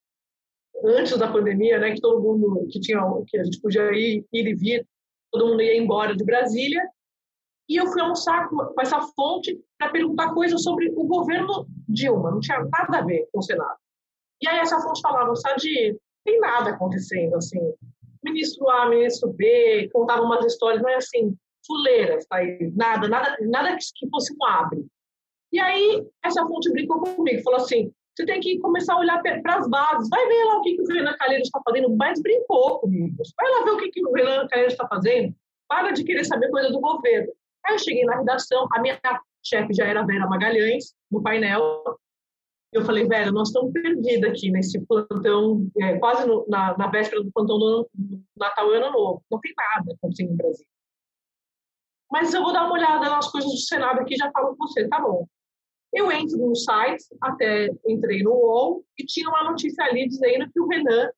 antes 0.83 1.17
da 1.17 1.31
pandemia, 1.31 1.79
né? 1.79 1.93
Que 1.93 2.01
todo 2.01 2.21
mundo 2.21 2.67
que 2.69 2.79
tinha, 2.79 3.01
que 3.27 3.37
a 3.37 3.43
gente 3.43 3.59
podia 3.59 3.91
ir, 3.93 4.25
ir 4.31 4.47
e 4.47 4.53
vir, 4.53 4.87
todo 5.31 5.47
mundo 5.47 5.61
ia 5.61 5.77
embora 5.77 6.15
de 6.15 6.23
Brasília. 6.23 6.81
E 7.67 7.75
eu 7.75 7.87
fui 7.87 8.01
almoçar 8.01 8.49
com 8.49 8.81
essa 8.81 8.99
fonte 9.15 9.59
para 9.77 9.91
perguntar 9.91 10.33
coisas 10.33 10.63
sobre 10.63 10.89
o 10.89 11.03
governo 11.03 11.67
Dilma, 11.87 12.31
não 12.31 12.39
tinha 12.39 12.59
nada 12.59 12.97
a 12.97 13.05
ver 13.05 13.27
com 13.31 13.39
o 13.39 13.43
Senado. 13.43 13.77
E 14.41 14.47
aí 14.47 14.59
essa 14.59 14.79
fonte 14.79 15.01
falava, 15.01 15.35
Sadi, 15.35 15.97
tem 16.25 16.39
nada 16.39 16.71
acontecendo, 16.71 17.35
assim. 17.35 17.59
Ministro 18.23 18.69
A, 18.69 18.89
ministro 18.89 19.31
B, 19.33 19.89
contavam 19.93 20.25
umas 20.25 20.45
histórias, 20.45 20.81
não 20.81 20.89
é 20.89 20.95
assim, 20.95 21.35
fuleiras, 21.65 22.25
tá 22.25 22.37
aí, 22.37 22.71
nada, 22.75 23.07
nada, 23.07 23.37
nada 23.41 23.77
que 23.77 24.09
fosse 24.09 24.33
um 24.33 24.45
abre. 24.45 24.85
E 25.51 25.59
aí 25.59 26.05
essa 26.23 26.45
fonte 26.45 26.71
brincou 26.71 27.01
comigo, 27.01 27.43
falou 27.43 27.59
assim, 27.59 27.91
você 28.19 28.25
tem 28.25 28.41
que 28.41 28.59
começar 28.59 28.95
a 28.95 28.99
olhar 28.99 29.21
para 29.21 29.57
as 29.57 29.69
bases, 29.69 30.09
vai 30.09 30.27
ver 30.27 30.43
lá 30.43 30.57
o 30.57 30.61
que, 30.61 30.75
que 30.75 30.81
o 30.81 30.85
Renan 30.85 31.15
Calheiros 31.17 31.47
está 31.47 31.61
fazendo, 31.63 31.95
mas 31.95 32.21
brincou 32.21 32.79
comigo, 32.79 33.15
vai 33.37 33.49
lá 33.49 33.63
ver 33.63 33.71
o 33.71 33.77
que, 33.77 33.89
que 33.89 34.05
o 34.05 34.11
Renan 34.11 34.45
Calheiros 34.47 34.73
está 34.73 34.87
fazendo, 34.87 35.33
para 35.69 35.91
de 35.91 36.03
querer 36.03 36.25
saber 36.25 36.49
coisa 36.49 36.69
do 36.69 36.81
governo. 36.81 37.31
Aí 37.65 37.75
eu 37.75 37.79
cheguei 37.79 38.03
na 38.03 38.17
redação, 38.17 38.67
a 38.73 38.81
minha 38.81 38.99
chefe 39.41 39.73
já 39.73 39.85
era 39.85 40.05
Vera 40.05 40.27
Magalhães, 40.27 40.93
no 41.09 41.23
painel, 41.23 41.83
eu 42.73 42.83
falei, 42.83 43.07
velho, 43.07 43.31
nós 43.31 43.47
estamos 43.47 43.71
perdidos 43.71 44.29
aqui 44.29 44.51
nesse 44.51 44.79
plantão, 44.85 45.67
é, 45.81 45.97
quase 45.97 46.27
no, 46.27 46.45
na, 46.47 46.77
na, 46.77 46.87
véspera 46.87 47.23
do 47.23 47.31
plantão 47.31 47.57
do 47.57 47.89
Natal 48.37 48.71
e 48.71 48.77
Ano 48.77 48.91
Novo. 48.91 49.23
Não 49.31 49.39
tem 49.39 49.51
nada 49.57 49.91
acontecendo 49.91 50.31
no 50.31 50.37
Brasil. 50.37 50.67
Mas 52.11 52.31
eu 52.31 52.43
vou 52.43 52.53
dar 52.53 52.65
uma 52.65 52.73
olhada 52.73 53.09
nas 53.09 53.31
coisas 53.31 53.49
do 53.49 53.57
Senado 53.57 54.01
aqui 54.01 54.13
e 54.13 54.17
já 54.17 54.31
falo 54.31 54.55
com 54.55 54.67
você, 54.67 54.87
tá 54.87 55.01
bom. 55.01 55.25
Eu 55.93 56.11
entro 56.11 56.37
no 56.37 56.55
site, 56.55 57.03
até 57.21 57.71
entrei 57.87 58.21
no 58.21 58.31
UOL, 58.31 58.83
e 58.97 59.05
tinha 59.05 59.27
uma 59.29 59.43
notícia 59.43 59.83
ali 59.85 60.07
dizendo 60.07 60.49
que 60.51 60.59
o 60.59 60.67
Renan 60.67 61.09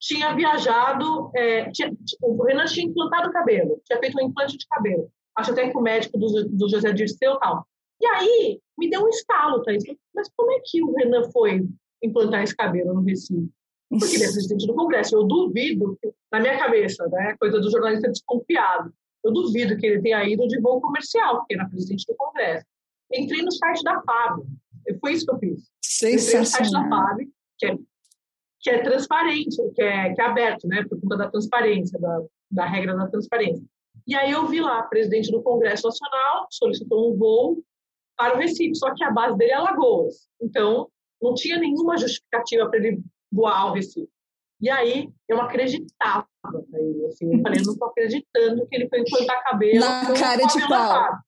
tinha 0.00 0.34
viajado, 0.34 1.30
é, 1.34 1.70
tinha, 1.70 1.92
o 2.20 2.42
Renan 2.44 2.64
tinha 2.64 2.86
implantado 2.86 3.32
cabelo, 3.32 3.80
tinha 3.84 3.98
feito 3.98 4.16
um 4.18 4.26
implante 4.26 4.56
de 4.56 4.66
cabelo. 4.66 5.10
Acho 5.36 5.52
até 5.52 5.70
que 5.70 5.76
o 5.76 5.80
médico 5.80 6.18
do, 6.18 6.48
do 6.48 6.68
José 6.68 6.92
Dirceu 6.92 7.38
tal. 7.38 7.66
E 8.00 8.06
aí, 8.06 8.60
me 8.76 8.90
deu 8.90 9.02
um 9.04 9.08
estalo, 9.08 9.62
Thaís. 9.62 9.84
Mas 10.14 10.28
como 10.36 10.52
é 10.52 10.60
que 10.64 10.82
o 10.82 10.92
Renan 10.92 11.30
foi 11.30 11.64
implantar 12.02 12.42
esse 12.42 12.54
cabelo 12.54 12.94
no 12.94 13.02
Recife? 13.02 13.48
Porque 13.88 14.16
ele 14.16 14.24
é 14.24 14.32
presidente 14.32 14.66
do 14.66 14.74
Congresso. 14.74 15.16
Eu 15.16 15.24
duvido, 15.24 15.96
na 16.32 16.40
minha 16.40 16.58
cabeça, 16.58 17.06
né, 17.08 17.36
coisa 17.38 17.60
do 17.60 17.70
jornalista 17.70 18.10
desconfiado, 18.10 18.92
eu 19.24 19.32
duvido 19.32 19.76
que 19.76 19.86
ele 19.86 20.02
tenha 20.02 20.24
ido 20.28 20.48
de 20.48 20.60
voo 20.60 20.80
comercial, 20.80 21.38
porque 21.38 21.54
era 21.54 21.68
presidente 21.68 22.04
do 22.06 22.16
Congresso. 22.16 22.66
Entrei 23.14 23.42
no 23.42 23.52
site 23.52 23.82
da 23.82 24.00
FAB. 24.02 24.42
Foi 25.00 25.12
isso 25.12 25.26
que 25.26 25.32
eu 25.32 25.38
fiz. 25.38 25.70
Entrei 26.24 26.40
no 26.40 26.46
site 26.46 26.70
da 26.70 26.88
FAB, 26.88 27.28
que 27.58 27.66
é, 27.66 27.76
que 28.60 28.70
é 28.70 28.82
transparente, 28.82 29.56
que 29.74 29.82
é, 29.82 30.14
que 30.14 30.20
é 30.20 30.24
aberto, 30.24 30.66
né, 30.66 30.84
por 30.88 31.00
conta 31.00 31.16
da 31.16 31.30
transparência, 31.30 31.98
da, 31.98 32.22
da 32.50 32.66
regra 32.66 32.96
da 32.96 33.08
transparência. 33.08 33.64
E 34.06 34.14
aí 34.14 34.30
eu 34.30 34.46
vi 34.46 34.60
lá, 34.60 34.82
presidente 34.84 35.30
do 35.30 35.42
Congresso 35.42 35.86
Nacional 35.86 36.46
solicitou 36.50 37.12
um 37.12 37.16
voo 37.16 37.62
para 38.16 38.34
o 38.34 38.38
Recife, 38.38 38.74
só 38.74 38.92
que 38.94 39.04
a 39.04 39.10
base 39.10 39.36
dele 39.36 39.52
é 39.52 39.54
Alagoas. 39.54 40.28
Então, 40.40 40.88
não 41.20 41.34
tinha 41.34 41.58
nenhuma 41.58 41.96
justificativa 41.96 42.68
para 42.68 42.78
ele 42.78 43.00
voar 43.30 43.58
ao 43.58 43.74
Recife. 43.74 44.08
E 44.60 44.70
aí, 44.70 45.08
eu 45.28 45.40
acreditava 45.40 46.26
ele, 46.74 47.06
assim, 47.06 47.34
eu 47.34 47.40
falei, 47.42 47.60
eu 47.60 47.64
não 47.64 47.72
estou 47.72 47.88
acreditando 47.88 48.66
que 48.66 48.76
ele 48.76 48.88
foi 48.88 49.00
implantar 49.00 49.42
cabelo 49.42 49.80
na 49.80 50.12
cara 50.14 50.44
de 50.44 50.68
pau. 50.68 51.18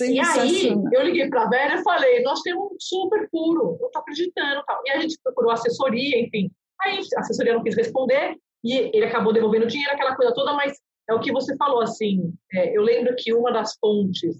E 0.00 0.20
aí, 0.20 0.68
eu 0.92 1.02
liguei 1.02 1.28
para 1.28 1.44
a 1.44 1.48
Vera 1.48 1.76
e 1.76 1.82
falei, 1.82 2.22
nós 2.22 2.42
temos 2.42 2.72
um 2.72 2.76
super 2.78 3.28
puro, 3.30 3.78
não 3.80 3.86
estou 3.86 4.02
acreditando. 4.02 4.62
Tal. 4.66 4.82
E 4.86 4.90
a 4.90 5.00
gente 5.00 5.18
procurou 5.22 5.50
assessoria, 5.50 6.20
enfim. 6.20 6.50
Aí 6.80 6.98
a 7.16 7.20
assessoria 7.20 7.54
não 7.54 7.62
quis 7.62 7.76
responder 7.76 8.36
e 8.62 8.90
ele 8.94 9.06
acabou 9.06 9.32
devolvendo 9.32 9.64
o 9.64 9.68
dinheiro, 9.68 9.92
aquela 9.92 10.14
coisa 10.14 10.34
toda, 10.34 10.52
mas 10.52 10.78
é 11.08 11.14
o 11.14 11.20
que 11.20 11.32
você 11.32 11.56
falou, 11.56 11.80
assim, 11.80 12.34
é, 12.52 12.76
eu 12.76 12.82
lembro 12.82 13.14
que 13.16 13.32
uma 13.32 13.50
das 13.50 13.76
fontes 13.78 14.36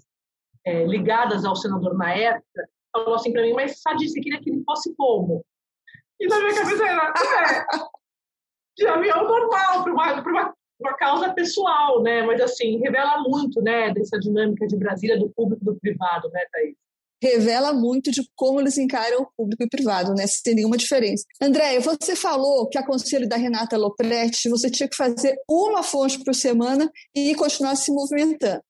é, 0.65 0.85
ligadas 0.85 1.43
ao 1.43 1.55
senador 1.55 1.97
na 1.97 2.13
época, 2.13 2.69
falou 2.91 3.15
assim 3.15 3.31
para 3.31 3.41
mim, 3.41 3.53
mas 3.53 3.81
Sadi, 3.81 4.07
você 4.07 4.19
queria 4.19 4.39
que 4.39 4.49
ele 4.49 4.63
fosse 4.63 4.93
como? 4.95 5.43
E 6.19 6.27
na 6.27 6.39
minha 6.39 6.55
cabeça 6.55 6.85
era, 6.85 7.07
é, 7.07 7.65
de 8.77 8.87
avião 8.87 9.23
normal, 9.23 9.83
para 9.83 9.93
uma, 9.93 10.21
uma, 10.21 10.55
uma 10.79 10.93
causa 10.93 11.33
pessoal, 11.33 12.01
né? 12.01 12.23
Mas, 12.23 12.39
assim, 12.41 12.79
revela 12.79 13.21
muito, 13.23 13.61
né, 13.61 13.93
dessa 13.93 14.17
dinâmica 14.19 14.65
de 14.65 14.77
Brasília, 14.77 15.19
do 15.19 15.29
público 15.29 15.63
do 15.65 15.79
privado, 15.79 16.29
né, 16.29 16.41
Thaís? 16.51 16.75
revela 17.21 17.73
muito 17.73 18.11
de 18.11 18.21
como 18.35 18.59
eles 18.59 18.77
encaram 18.77 19.21
o 19.21 19.27
público 19.35 19.63
e 19.63 19.65
o 19.65 19.69
privado, 19.69 20.13
né? 20.13 20.25
Sem 20.25 20.55
nenhuma 20.55 20.77
diferença. 20.77 21.25
Andréia, 21.41 21.79
você 21.81 22.15
falou 22.15 22.67
que 22.69 22.77
a 22.77 22.85
conselho 22.85 23.27
da 23.27 23.35
Renata 23.35 23.77
Lopretti, 23.77 24.49
você 24.49 24.69
tinha 24.69 24.87
que 24.87 24.95
fazer 24.95 25.35
uma 25.49 25.83
fonte 25.83 26.23
por 26.23 26.33
semana 26.33 26.89
e 27.13 27.35
continuar 27.35 27.75
se 27.75 27.91
movimentando. 27.91 28.61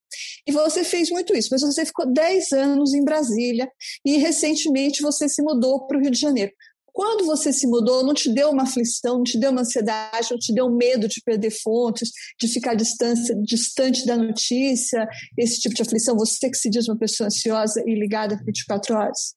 E 0.47 0.51
você 0.51 0.83
fez 0.83 1.11
muito 1.11 1.35
isso, 1.35 1.49
mas 1.51 1.61
você 1.61 1.85
ficou 1.85 2.11
10 2.11 2.51
anos 2.53 2.93
em 2.95 3.03
Brasília 3.03 3.69
e 4.03 4.17
recentemente 4.17 5.03
você 5.03 5.29
se 5.29 5.41
mudou 5.43 5.85
para 5.85 5.97
o 5.97 6.01
Rio 6.01 6.09
de 6.09 6.19
Janeiro. 6.19 6.51
Quando 6.93 7.25
você 7.25 7.51
se 7.51 7.67
mudou, 7.67 8.03
não 8.03 8.13
te 8.13 8.33
deu 8.33 8.49
uma 8.49 8.63
aflição, 8.63 9.17
não 9.17 9.23
te 9.23 9.39
deu 9.39 9.51
uma 9.51 9.61
ansiedade, 9.61 10.31
não 10.31 10.37
te 10.37 10.53
deu 10.53 10.69
medo 10.69 11.07
de 11.07 11.21
perder 11.21 11.51
fontes, 11.51 12.11
de 12.39 12.47
ficar 12.47 12.75
distância, 12.75 13.35
distante 13.41 14.05
da 14.05 14.17
notícia, 14.17 15.07
esse 15.37 15.59
tipo 15.59 15.75
de 15.75 15.81
aflição? 15.81 16.17
Você 16.17 16.49
que 16.49 16.57
se 16.57 16.69
diz 16.69 16.87
uma 16.87 16.97
pessoa 16.97 17.27
ansiosa 17.27 17.83
e 17.85 17.93
ligada 17.93 18.39
24 18.45 18.95
horas? 18.95 19.35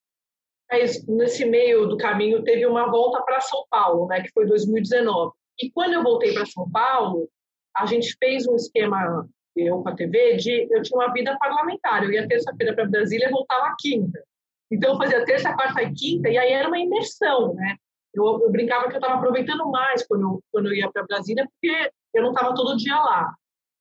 Mas 0.70 1.06
nesse 1.06 1.44
meio 1.44 1.86
do 1.86 1.96
caminho 1.96 2.42
teve 2.42 2.64
uma 2.66 2.90
volta 2.90 3.22
para 3.22 3.40
São 3.40 3.64
Paulo, 3.70 4.06
né, 4.06 4.22
que 4.22 4.30
foi 4.32 4.46
2019. 4.46 5.32
E 5.60 5.70
quando 5.70 5.92
eu 5.92 6.02
voltei 6.02 6.32
para 6.32 6.46
São 6.46 6.70
Paulo, 6.70 7.28
a 7.76 7.86
gente 7.86 8.16
fez 8.18 8.46
um 8.46 8.56
esquema 8.56 9.28
eu 9.54 9.82
com 9.82 9.88
a 9.88 9.94
TV 9.94 10.36
de 10.36 10.66
eu 10.70 10.82
tinha 10.82 10.98
uma 10.98 11.12
vida 11.12 11.36
parlamentar. 11.38 12.02
Eu 12.02 12.12
ia 12.12 12.26
terça-feira 12.26 12.74
para 12.74 12.86
Brasília 12.86 13.28
e 13.28 13.30
voltava 13.30 13.74
quinta. 13.78 14.22
Então, 14.72 14.92
eu 14.92 14.96
fazia 14.96 15.24
terça, 15.26 15.52
quarta 15.52 15.82
e 15.82 15.92
quinta, 15.92 16.30
e 16.30 16.38
aí 16.38 16.50
era 16.50 16.66
uma 16.66 16.78
imersão, 16.78 17.52
né? 17.54 17.76
Eu, 18.14 18.40
eu 18.42 18.50
brincava 18.50 18.88
que 18.88 18.94
eu 18.94 18.98
estava 19.00 19.14
aproveitando 19.14 19.70
mais 19.70 20.06
quando 20.06 20.22
eu, 20.22 20.40
quando 20.50 20.66
eu 20.66 20.74
ia 20.74 20.90
para 20.90 21.04
Brasília, 21.04 21.46
porque 21.46 21.90
eu 22.14 22.22
não 22.22 22.30
estava 22.30 22.54
todo 22.54 22.76
dia 22.78 22.96
lá. 22.96 23.34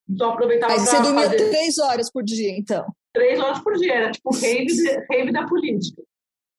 Então, 0.06 0.28
eu 0.28 0.32
aproveitava 0.34 0.74
Aí 0.74 0.80
você 0.80 1.00
dormia 1.00 1.30
fazer... 1.30 1.48
três 1.48 1.78
horas 1.78 2.10
por 2.12 2.22
dia, 2.22 2.50
então? 2.58 2.84
Três 3.14 3.40
horas 3.40 3.60
por 3.60 3.72
dia, 3.74 3.94
era 3.94 4.10
tipo 4.10 4.34
rave, 4.34 4.66
rave 5.10 5.32
da 5.32 5.46
política. 5.46 6.02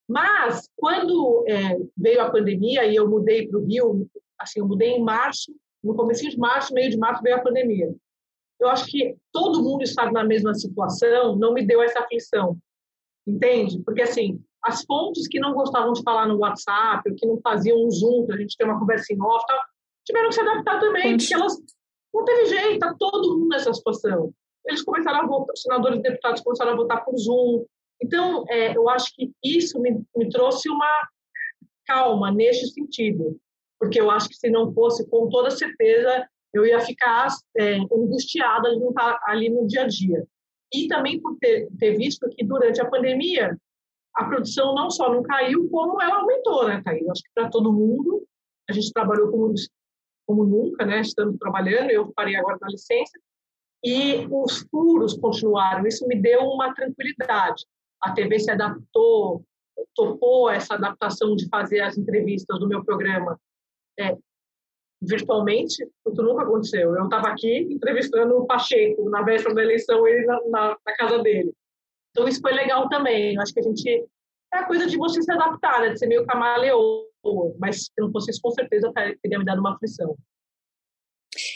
Mas, 0.09 0.67
quando 0.75 1.45
é, 1.47 1.77
veio 1.95 2.21
a 2.21 2.31
pandemia 2.31 2.85
e 2.85 2.95
eu 2.95 3.07
mudei 3.07 3.47
para 3.47 3.59
o 3.59 3.65
Rio, 3.65 4.07
assim, 4.39 4.61
eu 4.61 4.67
mudei 4.67 4.93
em 4.93 5.03
março, 5.03 5.53
no 5.83 5.95
começo 5.95 6.27
de 6.27 6.37
março, 6.37 6.73
meio 6.73 6.89
de 6.89 6.97
março, 6.97 7.21
veio 7.21 7.35
a 7.35 7.41
pandemia. 7.41 7.93
Eu 8.59 8.69
acho 8.69 8.85
que 8.85 9.15
todo 9.31 9.61
mundo 9.61 9.83
estava 9.83 10.11
na 10.11 10.23
mesma 10.23 10.55
situação, 10.55 11.35
não 11.35 11.53
me 11.53 11.65
deu 11.65 11.83
essa 11.83 11.99
aflição 11.99 12.57
entende? 13.25 13.81
Porque, 13.83 14.01
assim, 14.01 14.39
as 14.63 14.83
fontes 14.85 15.27
que 15.27 15.39
não 15.39 15.53
gostavam 15.53 15.93
de 15.93 16.01
falar 16.03 16.27
no 16.27 16.37
WhatsApp, 16.37 17.09
ou 17.09 17.15
que 17.15 17.25
não 17.25 17.39
faziam 17.41 17.85
um 17.85 17.91
Zoom 17.91 18.25
para 18.25 18.35
a 18.35 18.39
gente 18.39 18.55
ter 18.55 18.63
uma 18.63 18.79
conversa 18.79 19.13
em 19.13 19.21
off, 19.21 19.45
tal, 19.47 19.59
tiveram 20.05 20.29
que 20.29 20.35
se 20.35 20.41
adaptar 20.41 20.79
também, 20.79 21.17
porque 21.17 21.33
elas 21.33 21.57
não 22.13 22.23
teve 22.23 22.45
jeito, 22.45 22.79
tá 22.79 22.95
todo 22.97 23.37
mundo 23.37 23.49
nessa 23.49 23.73
situação. 23.73 24.33
Eles 24.65 24.81
começaram 24.81 25.21
a 25.21 25.27
votar, 25.27 25.53
os 25.53 25.61
senadores 25.61 25.99
e 25.99 26.01
deputados 26.03 26.41
começaram 26.41 26.73
a 26.73 26.75
votar 26.75 27.03
por 27.03 27.17
Zoom. 27.17 27.65
Então, 28.01 28.45
é, 28.49 28.75
eu 28.75 28.87
acho 28.89 29.13
que 29.15 29.31
isso 29.43 29.79
me, 29.79 30.01
me 30.15 30.29
trouxe 30.29 30.69
uma 30.69 31.09
calma 31.85 32.31
neste 32.31 32.67
sentido, 32.67 33.37
porque 33.79 33.99
eu 33.99 34.09
acho 34.09 34.29
que 34.29 34.35
se 34.35 34.49
não 34.49 34.73
fosse, 34.73 35.07
com 35.09 35.27
toda 35.27 35.51
certeza, 35.51 36.25
eu 36.53 36.65
ia 36.65 36.79
ficar 36.79 37.27
é, 37.57 37.75
angustiada 37.91 38.69
de 38.69 38.79
não 38.79 38.89
estar 38.89 39.19
ali 39.25 39.49
no 39.49 39.67
dia 39.67 39.83
a 39.83 39.87
dia 39.87 40.25
e 40.73 40.87
também 40.87 41.19
por 41.21 41.37
ter, 41.37 41.67
ter 41.77 41.95
visto 41.95 42.27
que 42.29 42.43
durante 42.43 42.81
a 42.81 42.89
pandemia 42.89 43.57
a 44.15 44.25
produção 44.25 44.75
não 44.75 44.89
só 44.89 45.11
não 45.11 45.23
caiu, 45.23 45.69
como 45.69 46.01
ela 46.01 46.19
aumentou, 46.19 46.67
né, 46.67 46.81
Thaís? 46.83 47.07
Acho 47.09 47.23
que 47.23 47.29
para 47.33 47.49
todo 47.49 47.73
mundo, 47.73 48.25
a 48.69 48.73
gente 48.73 48.91
trabalhou 48.93 49.31
como, 49.31 49.53
como 50.27 50.45
nunca, 50.45 50.85
né? 50.85 51.01
Estamos 51.01 51.37
trabalhando, 51.37 51.89
eu 51.89 52.11
parei 52.13 52.35
agora 52.35 52.57
na 52.61 52.69
licença, 52.69 53.19
e 53.83 54.27
os 54.31 54.59
furos 54.69 55.17
continuaram. 55.17 55.85
Isso 55.85 56.07
me 56.07 56.15
deu 56.15 56.41
uma 56.41 56.73
tranquilidade. 56.73 57.65
A 58.01 58.11
TV 58.11 58.39
se 58.39 58.51
adaptou, 58.51 59.43
topou 59.95 60.49
essa 60.49 60.75
adaptação 60.75 61.35
de 61.35 61.47
fazer 61.49 61.81
as 61.81 61.97
entrevistas 61.97 62.59
do 62.59 62.67
meu 62.67 62.83
programa 62.83 63.39
é, 63.99 64.17
virtualmente, 65.05 65.83
isso 65.83 66.23
nunca 66.23 66.43
aconteceu. 66.43 66.95
Eu 66.95 67.03
estava 67.03 67.27
aqui 67.27 67.59
entrevistando 67.69 68.37
o 68.37 68.45
Pacheco 68.45 69.09
na 69.09 69.21
véspera 69.21 69.55
da 69.55 69.63
eleição, 69.63 70.07
ele 70.07 70.25
na, 70.25 70.41
na, 70.49 70.77
na, 70.85 70.95
casa 70.95 71.19
dele. 71.19 71.53
Então 72.11 72.27
isso 72.27 72.41
foi 72.41 72.53
legal 72.53 72.87
também. 72.89 73.35
Eu 73.35 73.41
acho 73.41 73.53
que 73.53 73.59
a 73.59 73.63
gente 73.63 74.05
é 74.53 74.57
a 74.57 74.65
coisa 74.65 74.87
de 74.87 74.97
você 74.97 75.21
se 75.21 75.31
adaptar, 75.31 75.81
né? 75.81 75.89
de 75.89 75.99
ser 75.99 76.07
meio 76.07 76.25
camaleoa. 76.25 77.05
Mas 77.57 77.85
se 77.85 77.91
não 77.97 78.11
fosse 78.11 78.31
isso, 78.31 78.41
com 78.41 78.51
certeza 78.51 78.91
teria 79.21 79.39
me 79.39 79.45
dado 79.45 79.59
uma 79.59 79.73
aflição. 79.73 80.15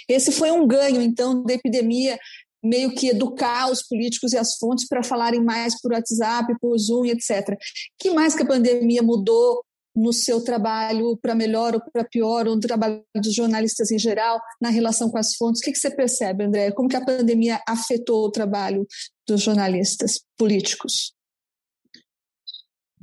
Esse 0.10 0.32
foi 0.32 0.52
um 0.52 0.66
ganho, 0.66 1.02
então, 1.02 1.44
da 1.44 1.54
epidemia, 1.54 2.18
meio 2.64 2.94
que 2.96 3.10
educar 3.10 3.70
os 3.72 3.84
políticos 3.84 4.34
e 4.34 4.38
as 4.38 4.58
fontes 4.58 4.88
para 4.88 5.04
falarem 5.04 5.44
mais 5.44 5.80
por 5.80 5.92
WhatsApp, 5.92 6.54
por 6.60 6.78
Zoom, 6.78 7.06
etc. 7.06 7.56
que 8.00 8.10
mais 8.10 8.34
que 8.34 8.44
a 8.44 8.48
pandemia 8.48 9.04
mudou 9.04 9.64
no 9.98 10.14
seu 10.14 10.44
trabalho 10.44 11.18
para 11.18 11.34
melhor 11.34 11.74
ou 11.74 11.82
para 11.92 12.06
pior, 12.06 12.48
ou 12.48 12.56
no 12.56 12.62
trabalho 12.62 13.04
dos 13.16 13.34
jornalistas 13.34 13.90
em 13.90 13.98
geral, 13.98 14.40
na 14.62 14.70
relação 14.70 15.10
com 15.10 15.18
as 15.18 15.36
fontes? 15.36 15.60
O 15.60 15.66
que, 15.66 15.72
que 15.72 15.80
você 15.80 15.90
percebe, 15.90 16.44
André? 16.44 16.72
Como 16.72 16.88
que 16.88 16.96
a 16.96 17.04
pandemia 17.04 17.60
afetou 17.68 18.26
o 18.26 18.32
trabalho 18.32 18.86
dos 19.28 19.42
jornalistas 19.42 20.24
políticos? 20.38 21.16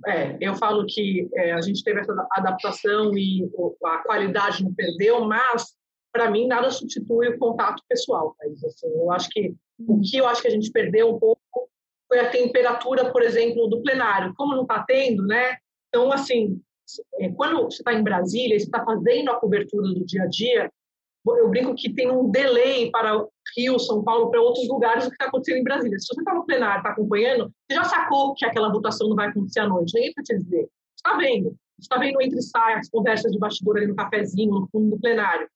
É, 0.07 0.37
eu 0.41 0.55
falo 0.55 0.87
que 0.87 1.29
é, 1.35 1.53
a 1.53 1.61
gente 1.61 1.83
teve 1.83 2.01
essa 2.01 2.13
adaptação 2.31 3.17
e 3.17 3.51
a 3.85 3.99
qualidade 3.99 4.63
não 4.63 4.73
perdeu, 4.73 5.25
mas 5.25 5.75
para 6.13 6.31
mim 6.31 6.47
nada 6.47 6.71
substitui 6.71 7.29
o 7.29 7.39
contato 7.39 7.83
pessoal. 7.89 8.37
Mas, 8.39 8.63
assim, 8.63 8.87
eu 8.87 9.11
acho 9.11 9.29
que 9.31 9.53
o 9.81 10.01
que 10.01 10.17
eu 10.17 10.29
acho 10.29 10.43
que 10.43 10.49
a 10.49 10.53
gente 10.53 10.71
perdeu 10.71 11.13
um 11.13 11.19
pouco 11.19 11.41
foi 12.07 12.21
a 12.21 12.31
temperatura, 12.31 13.11
por 13.11 13.23
exemplo, 13.23 13.67
do 13.67 13.83
plenário. 13.83 14.33
Como 14.37 14.55
não 14.55 14.63
está 14.63 14.85
tendo, 14.85 15.27
né? 15.27 15.57
Então, 15.89 16.13
assim, 16.13 16.61
quando 17.37 17.65
você 17.65 17.79
está 17.79 17.93
em 17.93 18.03
Brasília, 18.03 18.59
você 18.59 18.67
está 18.67 18.85
fazendo 18.85 19.31
a 19.31 19.41
cobertura 19.41 19.89
do 19.89 20.05
dia 20.05 20.23
a 20.23 20.27
dia, 20.27 20.71
eu 21.27 21.49
brinco 21.49 21.75
que 21.75 21.93
tem 21.93 22.11
um 22.11 22.31
delay 22.31 22.91
para 22.91 23.27
Rio, 23.57 23.79
São 23.79 24.05
Paulo, 24.05 24.31
para 24.31 24.43
outros 24.43 24.69
lugares 24.69 25.05
do 25.05 25.11
que 25.11 25.15
está 25.15 25.27
acontecendo 25.27 25.61
em 25.61 25.65
Brasília. 25.65 25.99
Se 25.99 26.07
você 26.09 26.21
está 26.21 26.35
no 26.35 26.45
plenário, 26.45 26.79
está 26.79 26.91
acompanhando, 26.91 27.51
você 27.67 27.77
já 27.77 27.85
sacou 27.85 28.35
que 28.35 28.45
aquela 28.45 28.71
votação 28.71 29.09
não 29.09 29.17
vai 29.17 29.29
acontecer 29.29 29.61
à 29.61 29.69
noite. 29.69 29.95
Ninguém 29.95 30.13
vai 30.15 30.25
te 30.25 30.37
dizer. 30.37 30.69
Está 30.95 31.17
vendo. 31.17 31.57
Está 31.79 31.99
vendo 31.99 32.21
entre 32.21 32.43
saias, 32.43 32.91
conversas 32.91 33.33
de 33.33 33.39
bastidor 33.39 33.79
ali 33.79 33.87
no 33.87 33.97
cafezinho, 33.97 34.51
no 34.51 34.69
fundo 34.71 34.91
do 34.91 35.01
plenário. 35.01 35.49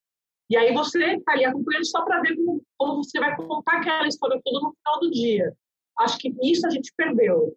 E 0.50 0.56
aí 0.56 0.72
você 0.72 1.16
está 1.16 1.32
ali 1.32 1.44
acompanhando 1.44 1.84
só 1.84 2.02
para 2.02 2.22
ver 2.22 2.34
como, 2.36 2.62
como, 2.78 3.04
você 3.04 3.20
vai 3.20 3.36
contar 3.36 3.76
aquela 3.76 4.08
história 4.08 4.40
toda 4.42 4.60
no 4.60 4.72
final 4.72 5.00
do 5.00 5.10
dia. 5.10 5.54
Acho 5.98 6.18
que 6.18 6.34
isso 6.42 6.66
a 6.66 6.70
gente 6.70 6.92
perdeu 6.96 7.54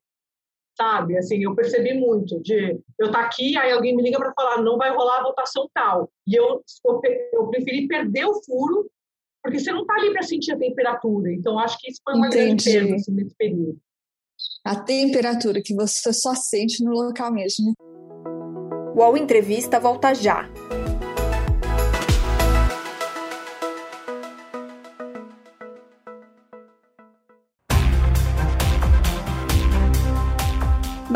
sabe? 0.78 1.18
Assim, 1.18 1.44
eu 1.44 1.56
percebi 1.56 1.94
muito 1.94 2.42
de 2.42 2.80
eu 3.00 3.08
estar 3.08 3.20
tá 3.20 3.26
aqui, 3.26 3.58
aí 3.58 3.72
alguém 3.72 3.96
me 3.96 4.04
liga 4.04 4.18
para 4.18 4.34
falar 4.34 4.62
não 4.62 4.78
vai 4.78 4.90
rolar 4.92 5.20
a 5.20 5.24
votação 5.24 5.70
tal. 5.74 6.10
E 6.28 6.36
eu, 6.36 6.62
eu, 6.86 7.02
eu 7.34 7.48
preferi 7.48 7.88
perder 7.88 8.26
o 8.26 8.44
furo, 8.44 8.90
porque 9.44 9.60
você 9.60 9.72
não 9.72 9.82
está 9.82 9.96
ali 9.96 10.12
para 10.12 10.24
sentir 10.24 10.52
a 10.52 10.58
temperatura. 10.58 11.32
Então, 11.34 11.58
acho 11.60 11.78
que 11.80 11.90
isso 11.90 12.02
foi 12.04 12.16
uma 12.16 12.28
Entendi. 12.28 12.46
grande 12.46 12.64
perda 12.64 12.96
assim, 12.96 13.12
nesse 13.12 13.36
período. 13.36 13.78
A 14.66 14.76
temperatura 14.76 15.62
que 15.64 15.76
você 15.76 16.14
só 16.14 16.34
sente 16.36 16.84
no 16.84 16.92
local 16.92 17.32
mesmo. 17.32 17.74
O 18.96 19.18
Entrevista 19.18 19.80
volta 19.80 20.14
já. 20.14 20.50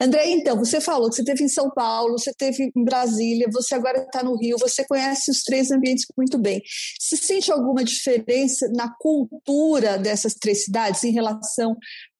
André, 0.00 0.30
então, 0.30 0.56
você 0.56 0.80
falou 0.80 1.08
que 1.08 1.16
você 1.16 1.24
teve 1.24 1.42
em 1.42 1.48
São 1.48 1.70
Paulo, 1.70 2.18
você 2.18 2.32
teve 2.32 2.70
em 2.74 2.84
Brasília, 2.84 3.48
você 3.52 3.74
agora 3.74 3.98
está 4.02 4.22
no 4.22 4.36
Rio, 4.36 4.56
você 4.58 4.84
conhece 4.86 5.30
os 5.30 5.42
três 5.42 5.70
ambientes 5.70 6.06
muito 6.16 6.38
bem. 6.38 6.62
Você 7.00 7.16
sente 7.16 7.50
alguma 7.50 7.82
diferença 7.82 8.68
na 8.74 8.88
cultura 9.00 9.98
dessas 9.98 10.34
três 10.34 10.64
cidades 10.64 11.02
em 11.02 11.10
relação 11.10 11.76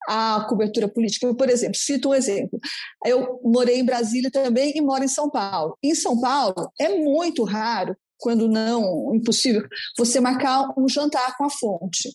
à 0.07 0.45
cobertura 0.49 0.89
política? 0.89 1.33
Por 1.33 1.49
exemplo, 1.49 1.77
cito 1.77 2.09
um 2.09 2.13
exemplo. 2.13 2.59
Eu 3.05 3.39
morei 3.43 3.79
em 3.79 3.85
Brasília 3.85 4.29
também 4.29 4.73
e 4.75 4.81
moro 4.81 5.03
em 5.03 5.07
São 5.07 5.29
Paulo. 5.29 5.77
Em 5.81 5.95
São 5.95 6.19
Paulo, 6.19 6.71
é 6.79 6.97
muito 6.97 7.43
raro 7.45 7.95
quando 8.19 8.49
não 8.49 9.15
impossível, 9.15 9.65
você 9.97 10.19
marcar 10.19 10.73
um 10.77 10.89
jantar 10.89 11.37
com 11.37 11.45
a 11.45 11.49
fonte. 11.49 12.09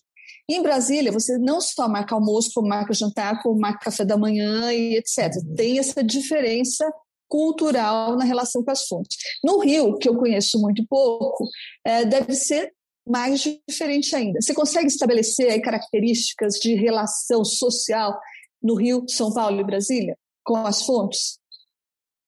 Em 0.49 0.61
Brasília, 0.61 1.11
você 1.11 1.37
não 1.37 1.59
só 1.59 1.87
marca 1.87 2.15
almoço, 2.15 2.51
como 2.53 2.67
marca 2.67 2.93
jantar, 2.93 3.41
como 3.41 3.59
marca 3.59 3.85
café 3.85 4.05
da 4.05 4.17
manhã 4.17 4.71
e 4.71 4.95
etc. 4.97 5.31
Uhum. 5.37 5.55
Tem 5.55 5.79
essa 5.79 6.03
diferença 6.03 6.85
cultural 7.27 8.15
na 8.15 8.23
relação 8.23 8.63
com 8.63 8.71
as 8.71 8.87
fontes. 8.87 9.17
No 9.43 9.59
Rio, 9.59 9.97
que 9.97 10.07
eu 10.07 10.15
conheço 10.15 10.59
muito 10.59 10.85
pouco, 10.87 11.49
é, 11.83 12.05
deve 12.05 12.33
ser 12.33 12.71
mais 13.07 13.41
diferente 13.67 14.15
ainda. 14.15 14.41
Você 14.41 14.53
consegue 14.53 14.87
estabelecer 14.87 15.51
aí, 15.51 15.61
características 15.61 16.55
de 16.55 16.75
relação 16.75 17.43
social 17.43 18.17
no 18.61 18.75
Rio, 18.75 19.05
São 19.07 19.33
Paulo 19.33 19.59
e 19.59 19.63
Brasília 19.63 20.17
com 20.43 20.55
as 20.57 20.83
fontes? 20.83 21.39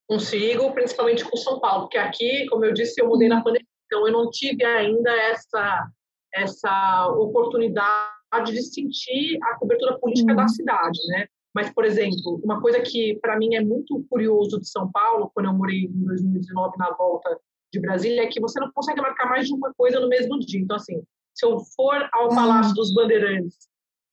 Consigo, 0.07 0.71
principalmente 0.73 1.23
com 1.23 1.37
São 1.37 1.59
Paulo, 1.59 1.83
porque 1.83 1.97
aqui, 1.97 2.47
como 2.47 2.65
eu 2.65 2.73
disse, 2.73 3.01
eu 3.01 3.07
mudei 3.07 3.27
na 3.27 3.37
uhum. 3.37 3.43
pandemia, 3.43 3.67
então 3.85 4.07
eu 4.07 4.13
não 4.13 4.29
tive 4.29 4.63
ainda 4.65 5.11
essa 5.29 5.87
essa 6.33 7.07
oportunidade 7.17 8.51
de 8.51 8.61
sentir 8.61 9.37
a 9.43 9.55
cobertura 9.55 9.97
política 9.99 10.31
uhum. 10.31 10.37
da 10.37 10.47
cidade, 10.47 10.99
né? 11.07 11.27
Mas, 11.53 11.73
por 11.73 11.85
exemplo, 11.85 12.39
uma 12.43 12.61
coisa 12.61 12.79
que 12.81 13.17
para 13.21 13.37
mim 13.37 13.55
é 13.55 13.63
muito 13.63 14.05
curioso 14.09 14.59
de 14.59 14.69
São 14.69 14.91
Paulo, 14.91 15.31
quando 15.33 15.47
eu 15.47 15.53
morei 15.53 15.85
em 15.85 16.05
2019 16.05 16.77
na 16.77 16.91
volta 16.91 17.39
de 17.73 17.79
Brasília, 17.79 18.23
é 18.23 18.27
que 18.27 18.39
você 18.39 18.59
não 18.59 18.71
consegue 18.71 19.01
marcar 19.01 19.27
mais 19.27 19.47
de 19.47 19.53
uma 19.53 19.73
coisa 19.73 19.99
no 19.99 20.07
mesmo 20.07 20.37
dia. 20.39 20.61
Então, 20.61 20.75
assim, 20.75 21.01
se 21.33 21.45
eu 21.45 21.59
for 21.75 22.07
ao 22.13 22.29
Palácio 22.29 22.75
dos 22.75 22.93
Bandeirantes 22.93 23.57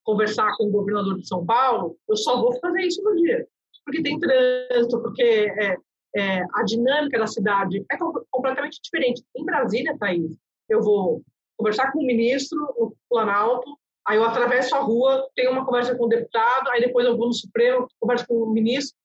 conversar 0.03 0.55
com 0.57 0.65
o 0.65 0.71
governador 0.71 1.17
de 1.17 1.27
São 1.27 1.45
Paulo, 1.45 1.97
eu 2.07 2.15
só 2.15 2.39
vou 2.39 2.57
fazer 2.59 2.81
isso 2.81 3.03
no 3.03 3.15
dia. 3.15 3.47
Porque 3.83 4.01
tem 4.01 4.19
trânsito, 4.19 5.01
porque 5.01 5.21
é, 5.23 5.77
é, 6.15 6.43
a 6.53 6.63
dinâmica 6.63 7.19
da 7.19 7.27
cidade 7.27 7.85
é 7.91 7.97
completamente 8.31 8.79
diferente. 8.81 9.23
Em 9.35 9.45
Brasília, 9.45 9.97
Thaís, 9.99 10.35
eu 10.69 10.81
vou 10.81 11.21
conversar 11.57 11.91
com 11.91 11.99
o 11.99 12.05
ministro 12.05 12.59
no 12.59 12.95
Planalto, 13.09 13.77
aí 14.07 14.17
eu 14.17 14.23
atravesso 14.23 14.75
a 14.75 14.79
rua, 14.79 15.27
tenho 15.35 15.51
uma 15.51 15.65
conversa 15.65 15.95
com 15.95 16.05
o 16.05 16.09
deputado, 16.09 16.69
aí 16.69 16.81
depois 16.81 17.05
eu 17.05 17.17
vou 17.17 17.27
no 17.27 17.33
Supremo, 17.33 17.87
converso 17.99 18.27
com 18.27 18.35
o 18.35 18.51
ministro. 18.51 18.95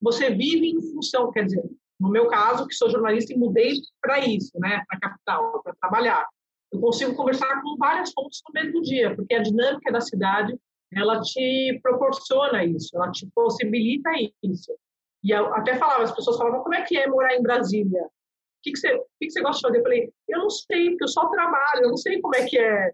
Você 0.00 0.30
vive 0.30 0.70
em 0.70 0.80
função, 0.92 1.30
quer 1.30 1.44
dizer, 1.44 1.64
no 1.98 2.08
meu 2.08 2.28
caso, 2.28 2.66
que 2.66 2.74
sou 2.74 2.90
jornalista 2.90 3.32
e 3.32 3.38
mudei 3.38 3.72
para 4.00 4.18
isso, 4.20 4.52
né, 4.58 4.82
para 4.88 5.00
capital, 5.00 5.62
para 5.62 5.74
trabalhar. 5.80 6.26
Eu 6.72 6.80
consigo 6.80 7.14
conversar 7.14 7.62
com 7.62 7.76
várias 7.76 8.12
fontes 8.12 8.42
no 8.48 8.60
mesmo 8.60 8.82
dia, 8.82 9.14
porque 9.14 9.34
a 9.34 9.42
dinâmica 9.42 9.92
da 9.92 10.00
cidade, 10.00 10.58
ela 10.92 11.20
te 11.20 11.78
proporciona 11.82 12.64
isso, 12.64 12.94
ela 12.96 13.10
te 13.10 13.26
possibilita 13.34 14.10
isso. 14.42 14.72
E 15.22 15.30
eu 15.30 15.54
até 15.54 15.76
falava, 15.76 16.02
as 16.02 16.14
pessoas 16.14 16.36
falavam, 16.36 16.62
como 16.62 16.74
é 16.74 16.82
que 16.82 16.96
é 16.98 17.06
morar 17.06 17.34
em 17.34 17.42
Brasília? 17.42 18.06
Que, 18.64 18.72
que, 18.72 18.78
você, 18.78 18.94
o 18.94 19.04
que, 19.20 19.26
que 19.26 19.30
você 19.30 19.42
gosta 19.42 19.58
de 19.58 19.62
fazer? 19.62 19.78
Eu 19.78 19.82
falei, 19.82 20.12
eu 20.28 20.38
não 20.38 20.50
sei, 20.50 20.90
porque 20.90 21.04
eu 21.04 21.08
só 21.08 21.28
trabalho, 21.28 21.82
eu 21.82 21.88
não 21.88 21.96
sei 21.96 22.20
como 22.20 22.34
é 22.34 22.46
que 22.46 22.58
é. 22.58 22.92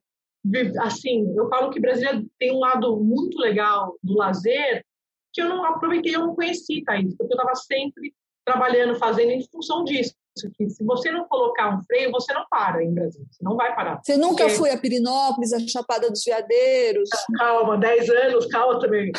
Assim, 0.81 1.33
eu 1.37 1.49
falo 1.49 1.71
que 1.71 1.81
Brasília 1.81 2.23
tem 2.39 2.51
um 2.53 2.59
lado 2.59 2.99
muito 2.99 3.39
legal 3.39 3.95
do 4.03 4.17
lazer 4.17 4.85
que 5.33 5.41
eu 5.41 5.49
não 5.49 5.65
aproveitei, 5.65 6.17
eu 6.17 6.21
não 6.21 6.35
conheci, 6.35 6.83
Thaís, 6.83 7.15
porque 7.17 7.33
eu 7.33 7.37
estava 7.37 7.55
sempre 7.55 8.13
trabalhando, 8.45 8.99
fazendo 8.99 9.31
em 9.31 9.47
função 9.49 9.85
disso. 9.85 10.15
Que 10.57 10.71
se 10.71 10.83
você 10.85 11.11
não 11.11 11.27
colocar 11.27 11.77
um 11.77 11.83
freio, 11.85 12.11
você 12.11 12.33
não 12.33 12.45
para 12.49 12.83
em 12.83 12.95
Brasília, 12.95 13.27
você 13.31 13.45
não 13.45 13.57
vai 13.57 13.75
parar. 13.75 14.01
Você 14.03 14.17
nunca 14.17 14.45
porque... 14.45 14.59
foi 14.59 14.71
a 14.71 14.79
Pirinópolis, 14.79 15.53
a 15.53 15.59
Chapada 15.61 16.09
dos 16.09 16.25
Veadeiros? 16.25 17.11
Calma, 17.37 17.77
10 17.77 18.09
anos, 18.09 18.47
calma 18.47 18.81
também. 18.81 19.13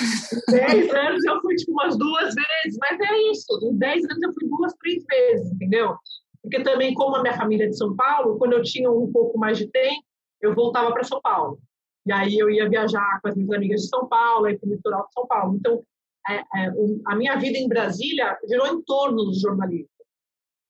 10 0.50 0.90
anos 0.96 1.24
eu 1.26 1.40
fui 1.42 1.56
tipo 1.56 1.72
umas 1.74 1.98
duas 1.98 2.34
vezes, 2.34 2.78
mas 2.80 3.00
é 3.00 3.32
isso. 3.32 3.60
Em 3.62 3.78
10 3.78 4.06
anos 4.06 4.24
eu 4.24 4.34
fui 4.34 4.50
duas, 4.50 4.74
três 4.82 5.04
vezes, 5.06 5.52
entendeu? 5.52 5.96
Porque 6.42 6.64
também, 6.64 6.94
como 6.94 7.16
a 7.16 7.22
minha 7.22 7.38
família 7.38 7.66
é 7.66 7.70
de 7.70 7.78
São 7.78 7.96
Paulo, 7.96 8.38
quando 8.38 8.54
eu 8.54 8.64
tinha 8.64 8.92
um 8.92 9.12
pouco 9.12 9.38
mais 9.38 9.58
de 9.58 9.68
tempo, 9.68 10.04
eu 10.42 10.56
voltava 10.56 10.92
para 10.92 11.04
São 11.04 11.22
Paulo. 11.22 11.60
E 12.06 12.12
aí 12.12 12.38
eu 12.38 12.50
ia 12.50 12.68
viajar 12.68 13.20
com 13.22 13.28
as 13.28 13.36
minhas 13.36 13.52
amigas 13.52 13.82
de 13.82 13.88
São 13.88 14.08
Paulo, 14.08 14.46
aí 14.46 14.58
para 14.58 14.68
o 14.68 14.72
litoral 14.72 15.06
de 15.08 15.14
São 15.14 15.28
Paulo. 15.28 15.56
Então, 15.56 15.84
é, 16.28 16.36
é, 16.36 16.72
a 17.08 17.16
minha 17.16 17.38
vida 17.38 17.58
em 17.58 17.68
Brasília 17.68 18.38
girou 18.48 18.68
em 18.68 18.82
torno 18.82 19.26
do 19.26 19.40
jornalismo. 19.40 19.90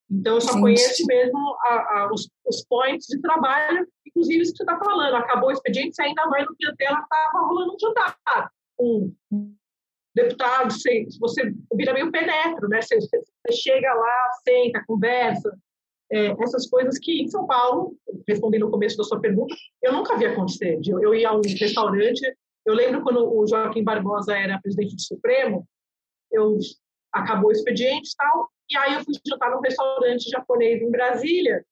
Então, 0.10 0.36
eu 0.36 0.42
só 0.42 0.60
conheço 0.60 1.06
mesmo 1.06 1.40
a, 1.62 1.74
a, 1.74 2.10
os, 2.14 2.30
os 2.46 2.66
points 2.66 3.08
de 3.08 3.22
trabalho, 3.22 3.88
inclusive 4.06 4.42
isso 4.42 4.52
que 4.52 4.58
você 4.58 4.64
está 4.64 4.78
falando. 4.78 5.16
Acabou 5.16 5.50
o 5.50 5.52
expediente, 5.54 5.96
você 5.96 6.02
ainda 6.02 6.30
vai 6.30 6.44
no 6.44 6.54
clientela, 6.54 7.00
estava 7.00 7.48
rolando 7.48 7.74
um 7.74 7.80
jantar 7.80 8.18
com 8.78 9.14
deputado, 10.14 10.72
você, 10.72 11.08
você 11.20 11.54
vira 11.74 11.94
meio 11.94 12.12
penetro, 12.12 12.68
né? 12.68 12.82
Você, 12.82 13.00
você 13.00 13.52
chega 13.54 13.94
lá, 13.94 14.32
senta, 14.44 14.84
conversa. 14.86 15.58
É, 16.12 16.36
essas 16.44 16.70
coisas 16.70 17.00
que 17.00 17.22
em 17.22 17.28
São 17.28 17.48
Paulo, 17.48 17.96
respondendo 18.28 18.66
no 18.66 18.72
começo 18.72 18.98
da 18.98 19.04
sua 19.04 19.22
pergunta, 19.22 19.56
eu 19.82 19.94
nunca 19.94 20.18
vi 20.18 20.26
acontecer. 20.26 20.80
Eu, 20.86 21.02
eu 21.02 21.16
ia 21.16 21.30
a 21.30 21.36
um 21.36 21.42
restaurante, 21.42 22.22
eu 22.66 22.74
lembro 22.74 23.02
quando 23.02 23.34
o 23.34 23.48
Joaquim 23.48 23.84
Barbosa 23.84 24.38
era 24.38 24.60
presidente 24.60 24.96
do 24.96 25.02
Supremo, 25.02 25.66
eu 26.32 26.58
acabou 27.14 27.50
o 27.50 27.52
expediente 27.52 28.12
e 28.12 28.16
tal, 28.16 28.50
e 28.70 28.78
aí 28.78 28.94
eu 28.96 29.04
fui 29.04 29.14
jantar 29.26 29.52
num 29.52 29.62
restaurante 29.62 30.30
japonês 30.30 30.82
em 30.82 30.92
Brasília. 30.92 31.66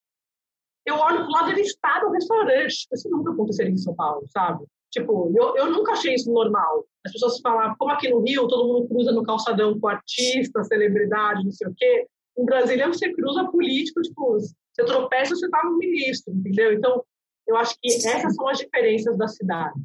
Eu 0.86 0.96
olho 0.96 1.24
pro 1.24 1.32
lado, 1.32 1.52
ele 1.52 1.62
está 1.62 2.02
no 2.04 2.12
restaurante. 2.12 2.88
Isso 2.92 3.10
nunca 3.10 3.32
aconteceria 3.32 3.72
em 3.72 3.78
São 3.78 3.96
Paulo, 3.96 4.26
sabe? 4.30 4.66
Tipo, 4.92 5.32
eu, 5.36 5.56
eu 5.56 5.72
nunca 5.72 5.92
achei 5.92 6.16
isso 6.16 6.32
normal. 6.32 6.86
As 7.06 7.14
pessoas 7.14 7.40
falam, 7.40 7.76
como 7.78 7.92
aqui 7.92 8.10
no 8.10 8.22
Rio, 8.22 8.48
todo 8.48 8.68
mundo 8.68 8.88
cruza 8.88 9.12
no 9.12 9.24
calçadão 9.24 9.80
com 9.80 9.88
artista, 9.88 10.64
celebridade, 10.64 11.44
não 11.44 11.52
sei 11.52 11.68
o 11.68 11.74
quê. 11.76 12.08
Em 12.38 12.46
Brasília, 12.46 12.88
você 12.88 13.12
cruza 13.14 13.46
político, 13.46 14.02
tipo, 14.02 14.34
você 14.34 14.86
tropeça, 14.86 15.36
você 15.36 15.50
tá 15.50 15.62
no 15.64 15.78
ministro, 15.78 16.34
entendeu? 16.34 16.74
Então, 16.74 17.04
eu 17.48 17.56
acho 17.56 17.76
que 17.82 17.92
essas 17.92 18.36
são 18.36 18.48
as 18.48 18.58
diferenças 18.58 19.18
das 19.18 19.36
cidades. 19.36 19.82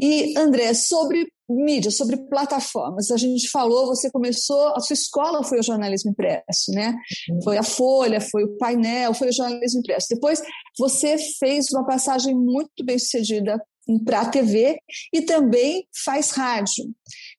E, 0.00 0.36
André, 0.38 0.74
sobre 0.74 1.26
mídia, 1.48 1.90
sobre 1.90 2.16
plataformas, 2.16 3.10
a 3.10 3.16
gente 3.16 3.48
falou, 3.48 3.86
você 3.86 4.10
começou, 4.10 4.68
a 4.74 4.80
sua 4.80 4.94
escola 4.94 5.44
foi 5.44 5.60
o 5.60 5.62
jornalismo 5.62 6.10
impresso, 6.10 6.72
né? 6.72 6.94
Uhum. 7.30 7.42
Foi 7.42 7.56
a 7.56 7.62
Folha, 7.62 8.20
foi 8.20 8.44
o 8.44 8.56
painel, 8.58 9.14
foi 9.14 9.28
o 9.28 9.32
jornalismo 9.32 9.80
impresso. 9.80 10.08
Depois, 10.10 10.42
você 10.78 11.16
fez 11.38 11.70
uma 11.72 11.86
passagem 11.86 12.34
muito 12.34 12.84
bem 12.84 12.98
sucedida 12.98 13.62
para 14.04 14.22
a 14.22 14.28
TV 14.28 14.78
e 15.12 15.22
também 15.22 15.86
faz 16.04 16.30
rádio. 16.32 16.84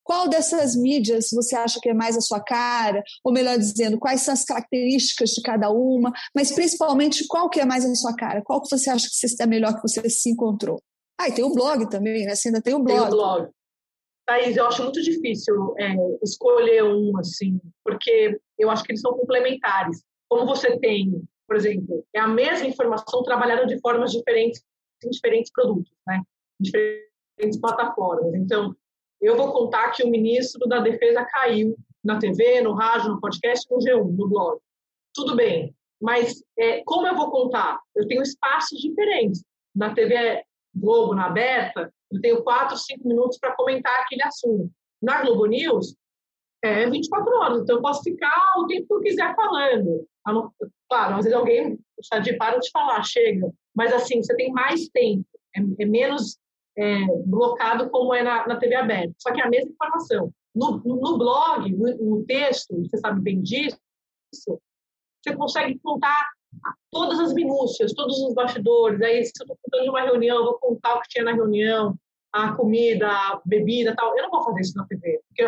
Qual 0.03 0.29
dessas 0.29 0.75
mídias 0.75 1.27
você 1.33 1.55
acha 1.55 1.79
que 1.81 1.89
é 1.89 1.93
mais 1.93 2.15
a 2.15 2.21
sua 2.21 2.39
cara? 2.39 3.03
Ou 3.23 3.33
melhor 3.33 3.57
dizendo, 3.57 3.99
quais 3.99 4.21
são 4.21 4.33
as 4.33 4.45
características 4.45 5.31
de 5.31 5.41
cada 5.41 5.69
uma? 5.69 6.12
Mas 6.33 6.51
principalmente, 6.51 7.27
qual 7.27 7.49
que 7.49 7.60
é 7.60 7.65
mais 7.65 7.86
a 7.86 7.93
sua 7.95 8.15
cara? 8.15 8.41
Qual 8.41 8.62
que 8.62 8.69
você 8.69 8.89
acha 8.89 9.07
que 9.07 9.15
você 9.15 9.25
está 9.25 9.45
melhor 9.45 9.75
que 9.75 9.81
você 9.81 10.10
se 10.10 10.29
encontrou? 10.29 10.81
Ah, 11.19 11.27
e 11.27 11.33
tem 11.33 11.43
o 11.43 11.53
blog 11.53 11.89
também, 11.89 12.25
né? 12.25 12.36
Você 12.36 12.47
ainda 12.47 12.62
tem 12.62 12.73
o 12.73 12.79
blog. 12.79 12.99
Tem 12.99 13.07
o 13.07 13.12
blog. 13.12 13.49
Thaís, 14.25 14.57
eu 14.57 14.67
acho 14.67 14.83
muito 14.83 15.01
difícil 15.01 15.73
é, 15.79 15.95
escolher 16.21 16.83
um, 16.83 17.17
assim, 17.17 17.60
porque 17.83 18.38
eu 18.60 18.69
acho 18.69 18.83
que 18.83 18.91
eles 18.91 19.01
são 19.01 19.13
complementares. 19.13 20.03
Como 20.29 20.45
você 20.45 20.77
tem, 20.79 21.23
por 21.47 21.55
exemplo, 21.55 22.05
é 22.13 22.19
a 22.19 22.27
mesma 22.27 22.67
informação 22.67 23.23
trabalhada 23.23 23.65
de 23.65 23.79
formas 23.79 24.12
diferentes 24.12 24.62
em 25.03 25.10
diferentes 25.10 25.51
produtos, 25.51 25.91
né? 26.05 26.21
Diferentes 26.60 27.60
plataformas. 27.60 28.34
Então, 28.36 28.76
eu 29.22 29.36
vou 29.36 29.52
contar 29.52 29.91
que 29.91 30.04
o 30.04 30.10
ministro 30.10 30.67
da 30.67 30.80
Defesa 30.80 31.26
caiu 31.26 31.76
na 32.04 32.20
TV, 32.20 32.62
no 32.62 32.74
rádio, 32.74 33.10
no 33.10 33.20
podcast, 33.20 33.65
no 33.70 33.78
G1, 33.78 34.15
no 34.15 34.28
blog. 34.28 34.60
Tudo 35.13 35.36
bem, 35.36 35.76
mas 36.02 36.43
é, 36.58 36.84
como 36.86 37.08
eu 37.08 37.15
vou 37.15 37.32
contar? 37.32 37.80
Eu 37.96 38.08
tenho 38.08 38.22
espaços 38.22 38.80
diferentes. 38.80 39.43
Na 39.76 39.93
TV 39.93 40.43
Globo, 40.74 41.15
na 41.15 41.26
aberta, 41.26 41.91
eu 42.12 42.22
tenho 42.22 42.43
quatro, 42.43 42.78
cinco 42.78 43.08
minutos 43.08 43.38
para 43.38 43.56
comentar 43.56 44.02
aquele 44.02 44.24
assunto. 44.24 44.72
Na 45.02 45.22
Globo 45.22 45.46
News, 45.46 45.96
é 46.63 46.89
24 46.89 47.36
horas, 47.36 47.62
então 47.62 47.76
eu 47.76 47.82
posso 47.82 48.04
ficar 48.04 48.54
o 48.58 48.65
tempo 48.67 48.88
que 48.88 48.93
eu 48.93 49.02
quiser 49.02 49.36
falando. 49.36 50.08
Claro, 50.89 51.15
às 51.15 51.26
vezes 51.26 51.34
alguém 51.34 51.80
está 52.00 52.20
de 52.20 52.34
para 52.34 52.58
de 52.58 52.70
falar, 52.72 53.04
chega. 53.04 53.52
Mas 53.76 53.93
assim, 53.93 54.22
você 54.22 54.36
tem 54.36 54.52
mais 54.52 54.88
tempo, 54.89 55.26
é, 55.56 55.60
é 55.84 55.86
menos 55.86 56.38
é, 56.77 57.05
blocado 57.25 57.89
como 57.89 58.13
é 58.13 58.21
na, 58.21 58.47
na, 58.47 58.55
TV 58.57 58.75
aberta. 58.75 59.13
Só 59.17 59.33
que 59.33 59.41
é 59.41 59.43
a 59.43 59.49
mesma 59.49 59.71
informação. 59.71 60.31
No, 60.55 60.77
no 60.77 61.17
blog, 61.17 61.71
no, 61.71 61.97
no, 61.97 62.25
texto, 62.25 62.75
você 62.75 62.97
sabe 62.97 63.21
bem 63.21 63.41
disso, 63.41 63.77
você 64.33 65.35
consegue 65.35 65.79
contar 65.79 66.31
todas 66.91 67.19
as 67.19 67.33
minúcias, 67.33 67.93
todos 67.93 68.19
os 68.19 68.33
bastidores. 68.33 69.01
Aí, 69.01 69.23
se 69.23 69.31
eu 69.39 69.43
estou 69.43 69.57
contando 69.63 69.83
de 69.83 69.89
uma 69.89 70.01
reunião, 70.01 70.37
eu 70.37 70.45
vou 70.45 70.59
contar 70.59 70.95
o 70.95 71.01
que 71.01 71.09
tinha 71.09 71.23
na 71.23 71.33
reunião, 71.33 71.95
a 72.31 72.53
comida, 72.53 73.07
a 73.07 73.41
bebida 73.45 73.95
tal. 73.95 74.15
Eu 74.17 74.23
não 74.23 74.31
vou 74.31 74.43
fazer 74.43 74.61
isso 74.61 74.77
na 74.77 74.85
TV, 74.85 75.21
porque 75.27 75.43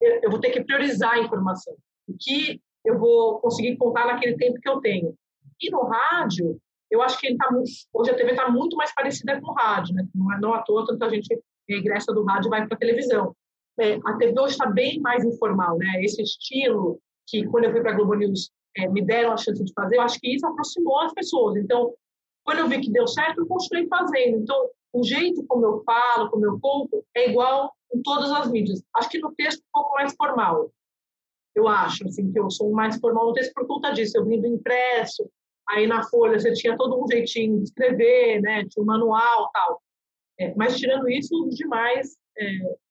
eu, 0.00 0.20
eu 0.22 0.30
vou 0.30 0.40
ter 0.40 0.50
que 0.50 0.64
priorizar 0.64 1.12
a 1.12 1.20
informação. 1.20 1.74
O 2.08 2.14
que 2.18 2.60
eu 2.84 2.98
vou 2.98 3.40
conseguir 3.40 3.76
contar 3.76 4.06
naquele 4.06 4.36
tempo 4.36 4.60
que 4.60 4.68
eu 4.68 4.80
tenho. 4.80 5.14
E 5.60 5.70
no 5.70 5.82
rádio, 5.84 6.60
eu 6.92 7.00
acho 7.00 7.18
que 7.18 7.26
ele 7.26 7.38
tá 7.38 7.50
muito, 7.50 7.70
hoje 7.90 8.10
a 8.10 8.14
TV 8.14 8.32
está 8.32 8.50
muito 8.50 8.76
mais 8.76 8.94
parecida 8.94 9.40
com 9.40 9.50
o 9.50 9.54
rádio, 9.54 9.94
né? 9.94 10.06
Não, 10.14 10.30
é, 10.30 10.38
não 10.38 10.52
à 10.52 10.62
toa 10.62 10.86
tanta 10.86 11.08
gente 11.08 11.42
regressa 11.66 12.12
do 12.12 12.22
rádio 12.22 12.48
e 12.48 12.50
vai 12.50 12.66
para 12.66 12.76
a 12.76 12.78
televisão. 12.78 13.34
É, 13.80 13.94
a 14.04 14.16
TV 14.18 14.38
hoje 14.38 14.52
está 14.52 14.66
bem 14.66 15.00
mais 15.00 15.24
informal, 15.24 15.78
né? 15.78 16.04
Esse 16.04 16.20
estilo 16.20 17.00
que 17.26 17.46
quando 17.46 17.64
eu 17.64 17.72
fui 17.72 17.80
para 17.80 17.92
a 17.92 17.94
Globo 17.94 18.12
News 18.12 18.50
é, 18.76 18.86
me 18.88 19.00
deram 19.00 19.32
a 19.32 19.38
chance 19.38 19.64
de 19.64 19.72
fazer, 19.72 19.96
eu 19.96 20.02
acho 20.02 20.20
que 20.20 20.34
isso 20.34 20.46
aproximou 20.46 21.00
as 21.00 21.14
pessoas. 21.14 21.56
Então, 21.56 21.94
quando 22.44 22.58
eu 22.58 22.68
vi 22.68 22.78
que 22.78 22.92
deu 22.92 23.06
certo, 23.06 23.40
eu 23.40 23.46
continuei 23.46 23.88
fazendo. 23.88 24.36
Então, 24.36 24.68
o 24.92 25.02
jeito 25.02 25.42
como 25.46 25.64
eu 25.64 25.82
falo, 25.84 26.28
como 26.28 26.44
eu 26.44 26.60
conto, 26.60 27.02
é 27.14 27.30
igual 27.30 27.72
em 27.94 28.02
todas 28.02 28.30
as 28.30 28.50
mídias. 28.50 28.82
Acho 28.94 29.08
que 29.08 29.18
no 29.18 29.32
texto 29.34 29.60
um 29.60 29.72
pouco 29.72 29.94
mais 29.94 30.14
formal. 30.14 30.70
Eu 31.54 31.68
acho, 31.68 32.06
assim, 32.06 32.30
que 32.30 32.38
eu 32.38 32.50
sou 32.50 32.70
mais 32.70 32.98
formal 32.98 33.28
no 33.28 33.32
texto 33.32 33.54
por 33.54 33.66
conta 33.66 33.92
disso. 33.92 34.18
Eu 34.18 34.26
vim 34.26 34.38
do 34.38 34.46
impresso, 34.46 35.26
Aí 35.72 35.86
na 35.86 36.02
folha 36.04 36.38
você 36.38 36.52
tinha 36.52 36.76
todo 36.76 37.02
um 37.02 37.08
jeitinho 37.08 37.56
de 37.56 37.64
escrever, 37.64 38.42
né? 38.42 38.64
Tinha 38.68 38.82
um 38.82 38.86
manual 38.86 39.50
tal. 39.52 39.82
É, 40.38 40.54
mas 40.54 40.76
tirando 40.76 41.08
isso, 41.08 41.48
demais, 41.50 42.16
é, 42.36 42.44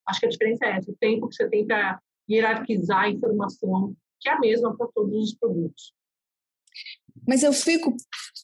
acho 0.07 0.19
que 0.19 0.25
a 0.25 0.29
diferença 0.29 0.65
é 0.65 0.77
essa, 0.77 0.91
o 0.91 0.97
tempo 0.99 1.27
que 1.27 1.35
você 1.35 1.47
tem 1.47 1.65
para 1.65 2.01
hierarquizar 2.29 3.01
a 3.01 3.09
informação, 3.09 3.95
que 4.19 4.29
é 4.29 4.33
a 4.33 4.39
mesma 4.39 4.75
para 4.75 4.87
todos 4.93 5.29
os 5.29 5.35
produtos. 5.35 5.93
Mas 7.27 7.43
eu 7.43 7.53
fico 7.53 7.95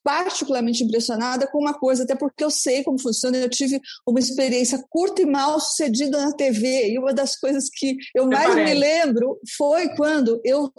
particularmente 0.03 0.83
impressionada 0.83 1.47
com 1.47 1.59
uma 1.59 1.73
coisa, 1.73 2.03
até 2.03 2.15
porque 2.15 2.43
eu 2.43 2.49
sei 2.49 2.83
como 2.83 2.99
funciona. 2.99 3.37
Eu 3.37 3.49
tive 3.49 3.79
uma 4.05 4.19
experiência 4.19 4.83
curta 4.89 5.21
e 5.21 5.25
mal 5.25 5.59
sucedida 5.59 6.19
na 6.19 6.33
TV, 6.33 6.91
e 6.91 6.99
uma 6.99 7.13
das 7.13 7.37
coisas 7.37 7.69
que 7.71 7.95
eu 8.15 8.27
mais 8.27 8.55
me 8.55 8.73
lembro 8.73 9.39
foi 9.57 9.89
quando 9.95 10.39
eu 10.43 10.71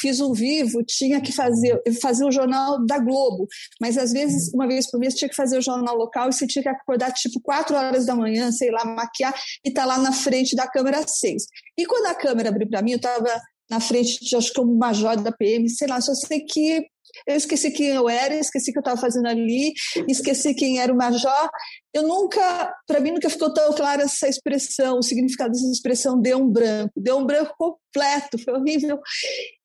fiz 0.00 0.20
um 0.20 0.32
vivo, 0.32 0.82
tinha 0.84 1.20
que 1.20 1.32
fazer, 1.32 1.80
fazer 2.00 2.24
o 2.24 2.32
jornal 2.32 2.84
da 2.84 2.98
Globo, 2.98 3.46
mas 3.80 3.96
às 3.98 4.12
vezes, 4.12 4.52
uma 4.54 4.66
vez 4.66 4.90
por 4.90 4.98
mês, 4.98 5.14
tinha 5.14 5.28
que 5.28 5.36
fazer 5.36 5.58
o 5.58 5.62
jornal 5.62 5.96
local 5.96 6.28
e 6.28 6.32
você 6.32 6.46
tinha 6.46 6.62
que 6.62 6.68
acordar 6.68 7.12
tipo 7.12 7.40
quatro 7.40 7.76
horas 7.76 8.06
da 8.06 8.14
manhã, 8.14 8.50
sei 8.52 8.70
lá, 8.70 8.84
maquiar 8.84 9.34
e 9.64 9.70
tá 9.70 9.84
lá 9.84 9.98
na 9.98 10.12
frente 10.12 10.54
da 10.56 10.66
câmera 10.66 11.04
seis. 11.06 11.46
E 11.76 11.86
quando 11.86 12.06
a 12.06 12.14
câmera 12.14 12.48
abriu 12.48 12.68
para 12.68 12.82
mim, 12.82 12.92
eu 12.92 12.96
estava 12.96 13.40
na 13.70 13.80
frente 13.80 14.24
de, 14.24 14.36
acho 14.36 14.52
que 14.52 14.60
um 14.60 14.76
major 14.76 15.16
da 15.16 15.32
PM, 15.32 15.68
sei 15.68 15.88
lá, 15.88 16.00
só 16.00 16.14
sei 16.14 16.40
que 16.40 16.86
eu 17.26 17.36
esqueci 17.36 17.70
quem 17.70 17.88
eu 17.88 18.08
era, 18.08 18.34
esqueci 18.34 18.70
o 18.70 18.72
que 18.72 18.78
eu 18.78 18.82
estava 18.82 19.00
fazendo 19.00 19.26
ali, 19.26 19.72
esqueci 20.08 20.54
quem 20.54 20.80
era 20.80 20.92
o 20.92 20.96
major. 20.96 21.48
Eu 21.92 22.02
nunca, 22.02 22.74
para 22.86 23.00
mim, 23.00 23.12
nunca 23.12 23.30
ficou 23.30 23.52
tão 23.52 23.72
clara 23.72 24.02
essa 24.02 24.28
expressão, 24.28 24.98
o 24.98 25.02
significado 25.02 25.52
dessa 25.52 25.70
expressão 25.70 26.20
deu 26.20 26.38
um 26.38 26.48
branco, 26.48 26.92
deu 26.96 27.18
um 27.18 27.26
branco 27.26 27.54
completo, 27.56 28.38
foi 28.38 28.54
horrível. 28.54 28.98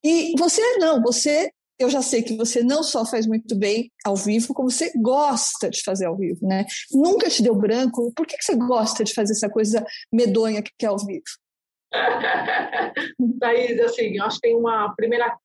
E 0.04 0.34
você 0.38 0.62
não, 0.78 1.02
você, 1.02 1.50
eu 1.78 1.88
já 1.88 2.02
sei 2.02 2.22
que 2.22 2.36
você 2.36 2.62
não 2.62 2.82
só 2.82 3.04
faz 3.04 3.26
muito 3.26 3.56
bem 3.56 3.90
ao 4.04 4.14
vivo, 4.14 4.54
como 4.54 4.70
você 4.70 4.92
gosta 4.96 5.70
de 5.70 5.82
fazer 5.82 6.06
ao 6.06 6.16
vivo, 6.16 6.46
né? 6.46 6.66
Nunca 6.92 7.28
te 7.28 7.42
deu 7.42 7.54
branco, 7.54 8.12
por 8.14 8.26
que, 8.26 8.36
que 8.36 8.44
você 8.44 8.54
gosta 8.54 9.02
de 9.02 9.14
fazer 9.14 9.32
essa 9.32 9.48
coisa 9.48 9.84
medonha 10.12 10.62
que 10.62 10.84
é 10.84 10.88
ao 10.88 10.98
vivo? 10.98 11.24
Thaís, 13.40 13.80
assim, 13.80 14.16
eu 14.16 14.24
acho 14.24 14.36
que 14.36 14.48
tem 14.48 14.56
uma 14.56 14.94
primeira 14.94 15.36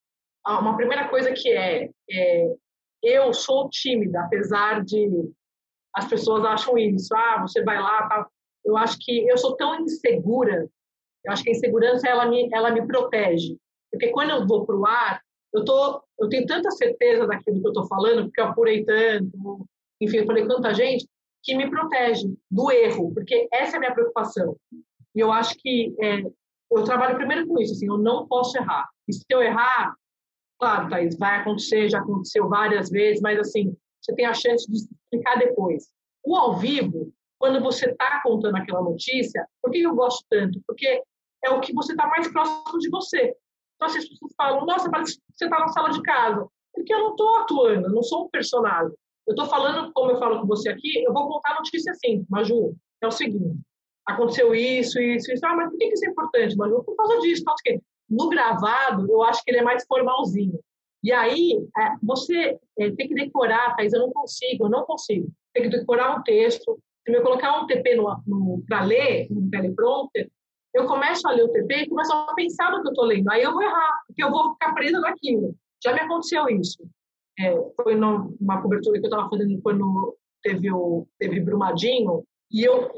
uma 0.48 0.76
primeira 0.76 1.08
coisa 1.08 1.32
que 1.32 1.52
é, 1.52 1.90
é, 2.10 2.56
eu 3.02 3.34
sou 3.34 3.70
tímida, 3.70 4.22
apesar 4.22 4.84
de 4.84 5.10
as 5.94 6.08
pessoas 6.08 6.44
acham 6.44 6.78
isso, 6.78 7.16
ah, 7.16 7.42
você 7.42 7.64
vai 7.64 7.80
lá, 7.80 8.08
tá. 8.08 8.28
Eu 8.64 8.76
acho 8.78 8.98
que 9.00 9.28
eu 9.28 9.38
sou 9.38 9.56
tão 9.56 9.80
insegura, 9.82 10.68
eu 11.24 11.32
acho 11.32 11.44
que 11.44 11.50
a 11.50 11.54
insegurança 11.54 12.08
ela 12.08 12.26
me, 12.26 12.50
ela 12.52 12.72
me 12.72 12.86
protege, 12.86 13.58
porque 13.92 14.10
quando 14.10 14.32
eu 14.32 14.46
vou 14.46 14.66
para 14.66 14.76
o 14.76 14.86
ar, 14.86 15.22
eu 15.54 15.64
tô, 15.64 16.04
eu 16.20 16.28
tenho 16.28 16.46
tanta 16.46 16.70
certeza 16.72 17.26
daquilo 17.26 17.62
que 17.62 17.68
eu 17.68 17.72
estou 17.72 17.88
falando, 17.88 18.26
porque 18.26 18.42
eu 18.42 18.46
apurei 18.46 18.84
tanto, 18.84 19.66
enfim, 20.02 20.18
eu 20.18 20.26
falei 20.26 20.44
com 20.44 20.50
tanta 20.50 20.74
gente, 20.74 21.08
que 21.42 21.56
me 21.56 21.70
protege 21.70 22.28
do 22.52 22.72
erro, 22.72 23.14
porque 23.14 23.48
essa 23.54 23.76
é 23.76 23.78
a 23.78 23.80
minha 23.80 23.94
preocupação. 23.94 24.58
E 25.16 25.20
eu 25.20 25.32
acho 25.32 25.56
que 25.60 25.96
é, 26.02 26.22
eu 26.72 26.84
trabalho 26.84 27.16
primeiro 27.16 27.48
com 27.48 27.60
isso, 27.60 27.74
assim, 27.74 27.88
eu 27.88 27.98
não 27.98 28.28
posso 28.28 28.58
errar. 28.58 28.90
E 29.08 29.14
se 29.14 29.24
eu 29.30 29.42
errar, 29.42 29.96
Claro, 30.66 30.90
Thaís, 30.90 31.16
vai 31.16 31.42
acontecer, 31.42 31.88
já 31.90 32.00
aconteceu 32.00 32.50
várias 32.50 32.90
vezes, 32.90 33.22
mas 33.22 33.38
assim, 33.38 33.78
você 34.02 34.16
tem 34.16 34.26
a 34.26 34.34
chance 34.34 34.66
de 34.66 34.78
explicar 34.78 35.38
depois. 35.38 35.92
O 36.26 36.36
ao 36.36 36.58
vivo, 36.58 37.14
quando 37.38 37.62
você 37.62 37.92
está 37.92 38.20
contando 38.24 38.56
aquela 38.56 38.82
notícia, 38.82 39.48
por 39.62 39.70
que 39.70 39.84
eu 39.84 39.94
gosto 39.94 40.26
tanto? 40.28 40.60
Porque 40.66 41.04
é 41.44 41.52
o 41.52 41.60
que 41.60 41.72
você 41.72 41.92
está 41.92 42.08
mais 42.08 42.28
próximo 42.30 42.80
de 42.80 42.90
você. 42.90 43.36
Então, 43.76 43.88
as 43.88 43.94
pessoas 43.94 44.34
falam, 44.36 44.66
nossa, 44.66 44.90
parece 44.90 45.18
que 45.18 45.24
você 45.36 45.46
está 45.46 45.60
na 45.60 45.68
sala 45.68 45.92
de 45.92 46.02
casa. 46.02 46.48
Porque 46.74 46.92
eu 46.92 46.98
não 46.98 47.12
estou 47.12 47.36
atuando, 47.36 47.86
eu 47.86 47.92
não 47.92 48.02
sou 48.02 48.26
um 48.26 48.30
personagem. 48.30 48.92
Eu 49.28 49.36
estou 49.36 49.46
falando, 49.46 49.94
como 49.94 50.14
eu 50.14 50.18
falo 50.18 50.42
com 50.42 50.48
você 50.48 50.70
aqui, 50.70 51.04
eu 51.04 51.14
vou 51.14 51.28
contar 51.28 51.52
a 51.52 51.58
notícia 51.58 51.92
assim, 51.92 52.26
Maju, 52.28 52.76
é 53.04 53.06
o 53.06 53.12
seguinte. 53.12 53.60
aconteceu 54.08 54.56
isso, 54.56 55.00
isso, 55.00 55.32
isso. 55.32 55.46
Ah, 55.46 55.56
mas 55.56 55.70
por 55.70 55.78
que 55.78 55.94
isso 55.94 56.06
é 56.08 56.10
importante, 56.10 56.58
Manu? 56.58 56.84
Por 56.84 56.96
causa 56.96 57.20
disso, 57.20 57.44
por 57.44 57.54
causa 57.54 57.62
No 58.10 58.30
gravado, 58.30 59.12
eu 59.12 59.24
acho 59.24 59.44
que 59.44 59.52
ele 59.52 59.60
é 59.60 59.64
mais 59.64 59.86
formalzinho. 59.86 60.60
E 61.04 61.12
aí, 61.12 61.68
é, 61.78 61.96
você 62.02 62.60
é, 62.80 62.92
tem 62.92 63.08
que 63.08 63.14
decorar, 63.14 63.76
Thais, 63.76 63.94
eu 63.94 64.00
não 64.00 64.12
consigo, 64.12 64.66
eu 64.66 64.70
não 64.70 64.86
consigo. 64.86 65.28
Tem 65.54 65.64
que 65.64 65.78
decorar 65.78 66.18
um 66.18 66.24
texto. 66.24 66.80
Se 67.06 67.14
eu 67.14 67.22
colocar 67.22 67.62
um 67.62 67.68
TP 67.68 67.98
para 68.68 68.84
ler, 68.84 69.28
no 69.30 69.50
teleprompter, 69.50 70.30
eu 70.74 70.86
começo 70.88 71.28
a 71.28 71.32
ler 71.32 71.44
o 71.44 71.52
TP 71.52 71.76
e 71.76 71.90
começo 71.90 72.12
a 72.12 72.34
pensar 72.34 72.72
no 72.72 72.82
que 72.82 72.88
eu 72.88 72.92
estou 72.92 73.06
lendo. 73.06 73.30
Aí 73.32 73.44
eu 73.44 73.54
vou 73.54 73.62
errar, 73.62 74.04
porque 74.08 74.24
eu 74.24 74.32
vou 74.32 74.54
ficar 74.54 74.74
presa 74.74 75.00
naquilo. 75.00 75.56
Já 75.84 75.94
me 75.94 76.00
aconteceu 76.02 76.50
isso. 76.50 76.84
É, 77.40 77.54
foi 77.76 77.96
numa 77.96 78.62
cobertura 78.62 79.00
que 79.00 79.06
eu 79.06 79.10
estava 79.10 79.30
fazendo 79.30 79.62
quando 79.62 80.18
teve 80.42 80.72
o 80.72 81.08
teve 81.20 81.40
Brumadinho, 81.40 82.24
e 82.52 82.64
eu 82.64 82.90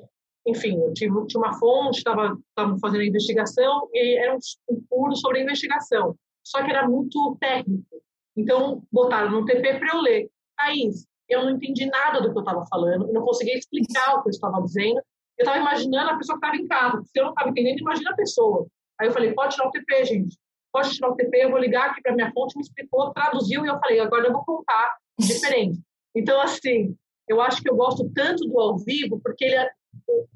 enfim, 0.47 0.79
eu 0.81 0.93
tinha 0.93 1.11
uma 1.11 1.59
fonte, 1.59 1.97
estava 1.97 2.37
fazendo 2.81 3.01
a 3.01 3.05
investigação 3.05 3.89
e 3.93 4.17
era 4.17 4.33
um, 4.33 4.81
curso 4.89 5.21
sobre 5.21 5.41
investigação. 5.41 6.15
Só 6.41 6.63
que 6.63 6.71
era 6.71 6.87
muito 6.87 7.37
técnico. 7.39 8.01
Então, 8.35 8.81
botaram 8.89 9.29
no 9.29 9.45
TP 9.45 9.77
para 9.77 9.93
eu 9.93 10.01
ler. 10.01 10.29
Thaís, 10.57 11.05
eu 11.27 11.43
não 11.43 11.51
entendi 11.51 11.85
nada 11.85 12.21
do 12.21 12.31
que 12.31 12.37
eu 12.37 12.41
estava 12.41 12.65
falando, 12.67 13.07
eu 13.07 13.13
não 13.13 13.25
conseguia 13.25 13.57
explicar 13.57 14.15
o 14.15 14.23
que 14.23 14.29
eu 14.29 14.31
estava 14.31 14.61
dizendo. 14.61 15.01
Eu 15.37 15.43
estava 15.43 15.59
imaginando 15.59 16.11
a 16.11 16.17
pessoa 16.17 16.39
que 16.39 16.45
estava 16.45 16.63
em 16.63 16.67
casa. 16.67 17.03
Se 17.03 17.19
eu 17.19 17.25
não 17.25 17.31
estava 17.31 17.49
entendendo, 17.49 17.79
imagina 17.79 18.11
a 18.11 18.15
pessoa. 18.15 18.65
Aí 18.99 19.07
eu 19.07 19.13
falei, 19.13 19.33
pode 19.33 19.53
tirar 19.53 19.67
o 19.67 19.71
TP, 19.71 20.05
gente. 20.05 20.37
Pode 20.71 20.91
tirar 20.91 21.09
o 21.09 21.15
TP, 21.15 21.43
eu 21.43 21.51
vou 21.51 21.59
ligar 21.59 21.89
aqui 21.89 22.01
para 22.01 22.15
minha 22.15 22.31
fonte, 22.31 22.55
me 22.55 22.63
explicou, 22.63 23.11
traduziu 23.13 23.65
e 23.65 23.67
eu 23.67 23.79
falei, 23.79 23.99
agora 23.99 24.27
eu 24.27 24.33
vou 24.33 24.45
contar 24.45 24.95
diferente. 25.19 25.79
Então, 26.15 26.39
assim, 26.41 26.95
eu 27.27 27.41
acho 27.41 27.61
que 27.61 27.69
eu 27.69 27.75
gosto 27.75 28.09
tanto 28.13 28.45
do 28.45 28.59
ao 28.59 28.77
vivo 28.77 29.19
porque 29.21 29.45
ele 29.45 29.55
é, 29.55 29.69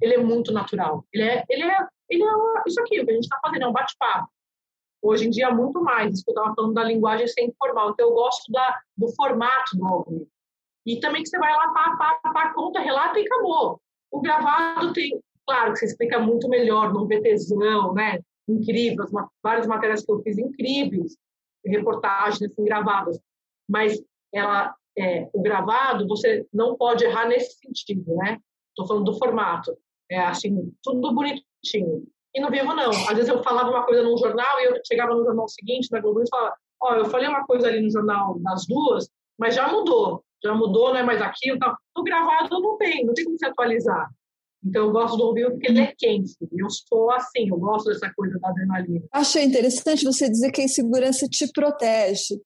ele 0.01 0.15
é 0.15 0.17
muito 0.17 0.51
natural. 0.51 1.05
Ele 1.13 1.23
é, 1.23 1.45
ele 1.49 1.63
é, 1.63 1.87
ele 2.09 2.23
é 2.23 2.27
isso 2.67 2.79
aqui, 2.81 2.99
o 2.99 3.05
que 3.05 3.11
a 3.11 3.13
gente 3.13 3.23
está 3.23 3.39
fazendo, 3.43 3.63
é 3.63 3.67
um 3.67 3.73
bate-papo. 3.73 4.29
Hoje 5.01 5.25
em 5.25 5.29
dia, 5.29 5.49
muito 5.49 5.81
mais. 5.81 6.13
Isso 6.13 6.23
que 6.23 6.31
eu 6.31 6.35
estava 6.35 6.53
falando 6.53 6.73
da 6.73 6.83
linguagem 6.83 7.27
ser 7.27 7.41
informal. 7.41 7.91
Então, 7.91 8.07
eu 8.07 8.13
gosto 8.13 8.51
da, 8.51 8.79
do 8.95 9.07
formato 9.15 9.75
do 9.75 10.05
vivo. 10.07 10.27
E 10.85 10.99
também 10.99 11.23
que 11.23 11.29
você 11.29 11.39
vai 11.39 11.51
lá, 11.53 11.69
pá, 11.73 11.95
pá, 11.97 12.31
pá, 12.31 12.53
conta, 12.53 12.79
relata 12.79 13.19
e 13.19 13.25
acabou. 13.25 13.79
O 14.11 14.21
gravado 14.21 14.93
tem, 14.93 15.19
claro, 15.45 15.73
que 15.73 15.79
você 15.79 15.85
explica 15.85 16.19
muito 16.19 16.47
melhor, 16.49 16.93
num 16.93 17.07
VTzão, 17.07 17.93
né? 17.93 18.19
Incrível, 18.47 19.03
as, 19.03 19.11
várias 19.41 19.67
matérias 19.67 20.03
que 20.03 20.11
eu 20.11 20.21
fiz 20.21 20.37
incríveis, 20.37 21.17
reportagens 21.65 22.41
assim, 22.41 22.63
gravadas. 22.63 23.19
Mas 23.69 24.01
ela, 24.33 24.75
é, 24.97 25.29
o 25.33 25.41
gravado, 25.41 26.07
você 26.07 26.45
não 26.51 26.75
pode 26.75 27.05
errar 27.05 27.27
nesse 27.27 27.57
sentido, 27.59 28.15
né? 28.15 28.39
Estou 28.71 28.87
falando 28.87 29.05
do 29.05 29.17
formato. 29.17 29.77
É 30.09 30.19
assim, 30.19 30.73
tudo 30.83 31.13
bonitinho. 31.13 32.05
E 32.33 32.41
no 32.41 32.49
vivo, 32.49 32.73
não. 32.73 32.89
Às 32.89 33.15
vezes 33.15 33.29
eu 33.29 33.43
falava 33.43 33.69
uma 33.69 33.85
coisa 33.85 34.03
num 34.03 34.17
jornal 34.17 34.59
e 34.59 34.65
eu 34.65 34.81
chegava 34.85 35.13
no 35.13 35.23
jornal 35.23 35.47
seguinte, 35.47 35.89
na 35.91 35.99
Globo, 35.99 36.21
e 36.21 36.29
falava: 36.29 36.55
Ó, 36.81 36.91
oh, 36.91 36.95
eu 36.95 37.05
falei 37.05 37.27
uma 37.27 37.45
coisa 37.45 37.67
ali 37.67 37.81
no 37.81 37.91
jornal 37.91 38.39
das 38.39 38.65
duas, 38.65 39.09
mas 39.37 39.55
já 39.55 39.71
mudou. 39.71 40.23
Já 40.43 40.55
mudou, 40.55 40.89
não 40.89 40.97
é 40.97 41.03
mais 41.03 41.21
aquilo. 41.21 41.59
Tá. 41.59 41.77
No 41.95 42.03
gravado 42.03 42.59
não 42.59 42.77
tem, 42.77 43.05
não 43.05 43.13
tem 43.13 43.25
como 43.25 43.37
se 43.37 43.45
atualizar. 43.45 44.09
Então, 44.63 44.85
eu 44.85 44.91
gosto 44.91 45.17
do 45.17 45.23
ao 45.23 45.33
vivo 45.33 45.51
porque 45.51 45.71
ele 45.71 45.79
é 45.79 45.93
quente. 45.97 46.35
Eu 46.51 46.69
sou 46.69 47.11
assim, 47.11 47.49
eu 47.49 47.57
gosto 47.57 47.87
dessa 47.87 48.11
coisa 48.15 48.39
da 48.39 48.49
adrenalina. 48.49 49.03
Achei 49.11 49.43
interessante 49.43 50.05
você 50.05 50.29
dizer 50.29 50.51
que 50.51 50.61
a 50.61 50.65
insegurança 50.65 51.27
te 51.27 51.51
protege. 51.51 52.39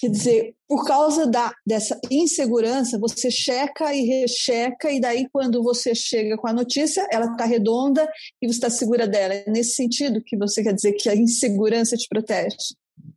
Quer 0.00 0.08
dizer, 0.08 0.54
por 0.68 0.86
causa 0.86 1.26
da, 1.26 1.52
dessa 1.66 1.98
insegurança, 2.10 2.98
você 2.98 3.30
checa 3.30 3.94
e 3.94 4.02
recheca, 4.02 4.90
e 4.90 5.00
daí, 5.00 5.28
quando 5.32 5.62
você 5.62 5.94
chega 5.94 6.36
com 6.36 6.48
a 6.48 6.52
notícia, 6.52 7.06
ela 7.10 7.26
está 7.26 7.44
redonda 7.44 8.08
e 8.40 8.46
você 8.46 8.54
está 8.54 8.70
segura 8.70 9.06
dela. 9.06 9.34
É 9.34 9.50
nesse 9.50 9.74
sentido 9.74 10.22
que 10.24 10.36
você 10.36 10.62
quer 10.62 10.74
dizer 10.74 10.92
que 10.92 11.08
a 11.08 11.16
insegurança 11.16 11.96
te 11.96 12.06
protege? 12.08 12.56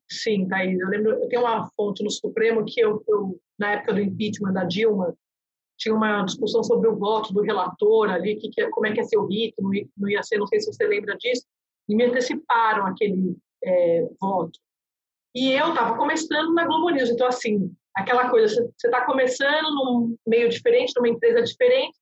Sim, 0.09 0.47
Thaís. 0.47 0.79
Eu 0.79 0.89
lembro, 0.89 1.11
eu 1.11 1.27
tenho 1.27 1.41
uma 1.41 1.69
fonte 1.75 2.03
no 2.03 2.11
Supremo 2.11 2.65
que 2.65 2.79
eu, 2.79 3.03
eu 3.07 3.39
na 3.57 3.73
época 3.73 3.93
do 3.93 4.01
impeachment 4.01 4.53
da 4.53 4.63
Dilma, 4.63 5.15
tinha 5.77 5.93
uma 5.93 6.23
discussão 6.23 6.63
sobre 6.63 6.89
o 6.89 6.95
voto 6.95 7.33
do 7.33 7.41
relator 7.41 8.09
ali, 8.09 8.35
que, 8.35 8.49
que 8.49 8.67
como 8.69 8.87
é 8.87 8.91
que 8.91 8.99
ia 8.99 9.03
ser 9.03 9.17
o 9.17 9.31
ia, 9.31 9.53
não 9.95 10.09
ia 10.09 10.23
ser, 10.23 10.37
não 10.37 10.47
sei 10.47 10.59
se 10.59 10.71
você 10.71 10.85
lembra 10.87 11.15
disso, 11.17 11.43
e 11.87 11.95
me 11.95 12.03
anteciparam 12.05 12.85
aquele 12.87 13.37
é, 13.63 14.07
voto. 14.19 14.59
E 15.35 15.51
eu 15.51 15.69
estava 15.69 15.97
começando 15.97 16.53
na 16.53 16.65
Globo 16.65 16.89
News, 16.89 17.09
então 17.09 17.27
assim, 17.27 17.71
aquela 17.95 18.29
coisa, 18.29 18.55
você 18.77 18.87
está 18.87 19.05
começando 19.05 19.73
num 19.73 20.15
meio 20.25 20.49
diferente, 20.49 20.93
numa 20.95 21.09
empresa 21.09 21.43
diferente, 21.43 21.97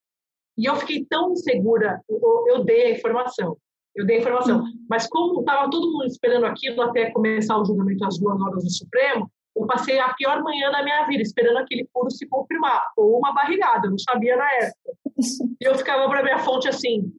e 0.57 0.65
eu 0.65 0.75
fiquei 0.77 1.05
tão 1.05 1.31
insegura, 1.33 2.01
eu, 2.09 2.45
eu 2.47 2.63
dei 2.63 2.85
a 2.85 2.91
informação, 2.91 3.57
eu 3.95 4.05
dei 4.05 4.17
a 4.17 4.19
informação, 4.19 4.59
uhum. 4.59 4.85
mas 4.89 5.07
como 5.07 5.41
estava 5.41 5.69
todo 5.69 5.91
mundo 5.91 6.05
esperando 6.05 6.45
aquilo 6.45 6.81
até 6.81 7.11
começar 7.11 7.57
o 7.57 7.65
julgamento 7.65 8.05
às 8.05 8.19
duas 8.19 8.39
horas 8.41 8.63
do 8.63 8.69
Supremo, 8.69 9.29
eu 9.55 9.65
passei 9.65 9.99
a 9.99 10.13
pior 10.13 10.43
manhã 10.43 10.69
da 10.69 10.83
minha 10.83 11.05
vida, 11.07 11.21
esperando 11.21 11.57
aquele 11.57 11.87
furo 11.93 12.11
se 12.11 12.27
confirmar, 12.27 12.91
ou 12.97 13.17
uma 13.17 13.33
barrigada, 13.33 13.87
eu 13.87 13.91
não 13.91 13.97
sabia 13.97 14.35
na 14.35 14.51
época. 14.53 14.93
E 15.61 15.63
eu 15.63 15.75
ficava 15.75 16.09
para 16.09 16.23
minha 16.23 16.39
fonte 16.39 16.67
assim, 16.67 17.09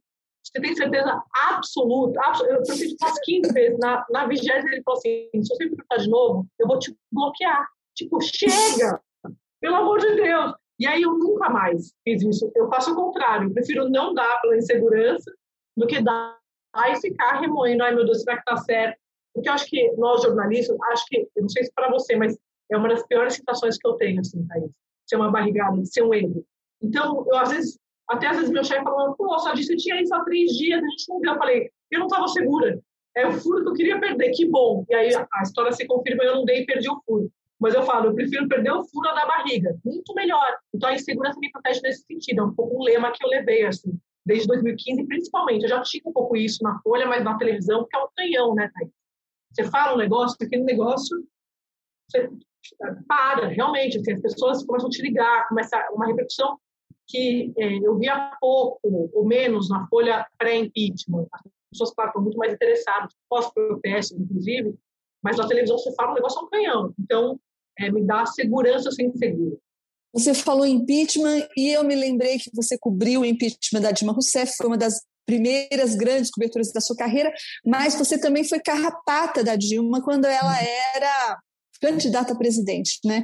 você 0.56 0.60
tem 0.60 0.74
certeza 0.74 1.22
absoluta? 1.48 2.20
eu 2.48 2.64
fiz 2.64 2.96
umas 3.00 3.20
15 3.20 3.52
vezes. 3.52 3.78
Na, 3.78 4.04
na 4.10 4.26
vigésima 4.26 4.72
ele 4.72 4.82
falou 4.82 4.98
assim, 4.98 5.28
se 5.34 5.48
você 5.48 5.68
perguntar 5.68 5.96
de 5.96 6.08
novo, 6.08 6.46
eu 6.58 6.66
vou 6.66 6.78
te 6.78 6.96
bloquear. 7.12 7.66
Tipo, 7.94 8.20
chega! 8.20 9.00
Pelo 9.60 9.76
amor 9.76 9.98
de 9.98 10.14
Deus! 10.14 10.54
E 10.78 10.86
aí 10.86 11.02
eu 11.02 11.16
nunca 11.16 11.48
mais 11.48 11.92
fiz 12.04 12.22
isso. 12.22 12.50
Eu 12.54 12.68
faço 12.68 12.92
o 12.92 12.96
contrário. 12.96 13.48
Eu 13.48 13.54
prefiro 13.54 13.88
não 13.88 14.12
dar 14.12 14.40
pela 14.40 14.56
insegurança 14.56 15.30
do 15.76 15.86
que 15.86 16.02
dar 16.02 16.38
e 16.88 17.00
ficar 17.00 17.40
remoendo. 17.40 17.82
Ai, 17.82 17.94
meu 17.94 18.04
Deus, 18.04 18.22
será 18.22 18.36
que 18.36 18.44
tá 18.44 18.56
certo? 18.58 18.98
Porque 19.34 19.48
eu 19.48 19.52
acho 19.52 19.66
que 19.66 19.92
nós, 19.92 20.22
jornalistas, 20.22 20.76
acho 20.92 21.04
que, 21.06 21.28
eu 21.34 21.42
não 21.42 21.48
sei 21.48 21.64
se 21.64 21.72
para 21.74 21.90
você, 21.90 22.16
mas 22.16 22.38
é 22.70 22.76
uma 22.76 22.88
das 22.88 23.06
piores 23.06 23.34
situações 23.34 23.78
que 23.78 23.86
eu 23.86 23.94
tenho, 23.94 24.20
assim, 24.20 24.46
Thaís. 24.46 24.70
Ser 25.06 25.16
uma 25.16 25.30
barrigada, 25.30 25.82
ser 25.84 26.02
um 26.02 26.12
erro. 26.12 26.44
Então, 26.82 27.24
eu 27.28 27.36
às 27.36 27.50
vezes 27.50 27.78
até 28.08 28.28
às 28.28 28.36
vezes 28.36 28.52
meu 28.52 28.64
chefe 28.64 28.84
falou, 28.84 29.14
pô, 29.16 29.38
só 29.38 29.52
disse 29.52 29.74
que 29.74 29.82
tinha 29.82 30.00
isso 30.00 30.14
há 30.14 30.24
três 30.24 30.52
dias, 30.52 30.82
a 30.82 30.86
gente 30.86 31.08
não 31.08 31.20
viu. 31.20 31.32
Eu 31.32 31.38
falei, 31.38 31.70
eu 31.90 31.98
não 31.98 32.06
estava 32.06 32.28
segura. 32.28 32.80
É 33.16 33.26
o 33.26 33.32
furo 33.32 33.62
que 33.62 33.68
eu 33.70 33.74
queria 33.74 33.98
perder, 33.98 34.30
que 34.32 34.46
bom. 34.46 34.84
E 34.88 34.94
aí 34.94 35.10
a 35.14 35.42
história 35.42 35.72
se 35.72 35.86
confirma, 35.86 36.22
eu 36.22 36.36
não 36.36 36.44
dei 36.44 36.62
e 36.62 36.66
perdi 36.66 36.88
o 36.88 37.00
furo. 37.04 37.30
Mas 37.58 37.74
eu 37.74 37.82
falo, 37.82 38.06
eu 38.06 38.14
prefiro 38.14 38.46
perder 38.46 38.70
o 38.70 38.84
furo 38.84 39.14
da 39.14 39.26
barriga. 39.26 39.76
Muito 39.84 40.14
melhor. 40.14 40.58
Então 40.74 40.90
a 40.90 40.94
insegurança 40.94 41.38
me 41.40 41.50
protege 41.50 41.80
nesse 41.82 42.04
sentido. 42.04 42.40
É 42.40 42.44
um 42.44 42.54
pouco 42.54 42.78
um 42.78 42.84
lema 42.84 43.10
que 43.12 43.24
eu 43.24 43.30
levei, 43.30 43.64
assim, 43.64 43.98
desde 44.24 44.46
2015, 44.46 45.06
principalmente. 45.06 45.62
Eu 45.62 45.70
já 45.70 45.82
tinha 45.82 46.02
um 46.06 46.12
pouco 46.12 46.36
isso 46.36 46.62
na 46.62 46.78
Folha, 46.82 47.06
mas 47.06 47.24
na 47.24 47.38
televisão, 47.38 47.86
que 47.88 47.96
é 47.96 48.00
um 48.00 48.08
canhão, 48.14 48.54
né, 48.54 48.70
Thaís? 48.74 48.92
Você 49.52 49.64
fala 49.70 49.94
um 49.94 49.98
negócio, 49.98 50.36
aquele 50.38 50.64
negócio, 50.64 51.26
você 52.08 52.30
para, 53.08 53.48
realmente. 53.48 53.98
Assim, 53.98 54.12
as 54.12 54.20
pessoas 54.20 54.64
começam 54.66 54.88
a 54.88 54.90
te 54.90 55.00
ligar, 55.00 55.48
começa 55.48 55.82
uma 55.92 56.06
repercussão 56.06 56.58
que 57.06 57.52
é, 57.56 57.78
eu 57.78 57.98
vi 57.98 58.08
há 58.08 58.36
pouco, 58.40 59.10
ou 59.12 59.24
menos, 59.24 59.68
na 59.68 59.86
folha 59.88 60.26
pré-impeachment. 60.38 61.26
As 61.32 61.42
pessoas, 61.70 61.94
claro, 61.94 62.10
estão 62.10 62.22
muito 62.22 62.38
mais 62.38 62.52
interessadas, 62.52 63.12
pós-protesto, 63.28 64.16
inclusive, 64.20 64.74
mas 65.22 65.36
na 65.36 65.46
televisão 65.46 65.78
você 65.78 65.94
fala 65.94 66.12
um 66.12 66.14
negócio 66.14 66.40
é 66.40 66.42
um 66.42 66.48
canhão. 66.48 66.94
Então, 66.98 67.40
é, 67.78 67.90
me 67.90 68.02
dá 68.04 68.26
segurança 68.26 68.90
sem 68.90 69.12
seguro. 69.16 69.58
Você 70.12 70.32
falou 70.32 70.64
impeachment 70.64 71.46
e 71.56 71.70
eu 71.70 71.84
me 71.84 71.94
lembrei 71.94 72.38
que 72.38 72.50
você 72.54 72.78
cobriu 72.78 73.20
o 73.20 73.24
impeachment 73.24 73.82
da 73.82 73.90
Dilma 73.90 74.14
Rousseff, 74.14 74.56
foi 74.56 74.66
uma 74.66 74.78
das 74.78 75.02
primeiras 75.26 75.94
grandes 75.94 76.30
coberturas 76.30 76.72
da 76.72 76.80
sua 76.80 76.96
carreira, 76.96 77.32
mas 77.64 77.96
você 77.96 78.18
também 78.18 78.44
foi 78.44 78.60
carrapata 78.60 79.42
da 79.42 79.56
Dilma 79.56 80.02
quando 80.02 80.24
ela 80.24 80.56
era 80.94 81.38
candidata 81.80 82.32
a 82.32 82.36
presidente, 82.36 82.98
né? 83.04 83.22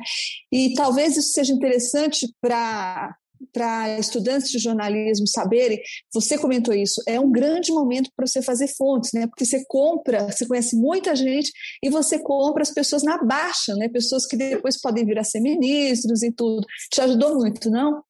E 0.52 0.74
talvez 0.74 1.16
isso 1.16 1.32
seja 1.32 1.52
interessante 1.52 2.28
para 2.40 3.16
para 3.52 3.98
estudantes 3.98 4.50
de 4.50 4.58
jornalismo 4.58 5.26
saberem, 5.26 5.80
você 6.12 6.38
comentou 6.38 6.74
isso, 6.74 7.02
é 7.06 7.18
um 7.18 7.30
grande 7.30 7.72
momento 7.72 8.10
para 8.14 8.26
você 8.26 8.42
fazer 8.42 8.68
fontes, 8.68 9.10
né? 9.12 9.26
Porque 9.26 9.44
você 9.44 9.64
compra, 9.66 10.30
você 10.30 10.46
conhece 10.46 10.76
muita 10.76 11.14
gente 11.16 11.50
e 11.82 11.90
você 11.90 12.18
compra 12.18 12.62
as 12.62 12.72
pessoas 12.72 13.02
na 13.02 13.22
baixa, 13.22 13.74
né? 13.74 13.88
Pessoas 13.88 14.26
que 14.26 14.36
depois 14.36 14.80
podem 14.80 15.04
vir 15.04 15.18
a 15.18 15.24
ser 15.24 15.40
ministros 15.40 16.22
e 16.22 16.32
tudo. 16.32 16.66
Te 16.90 17.00
ajudou 17.00 17.36
muito, 17.36 17.70
não? 17.70 18.02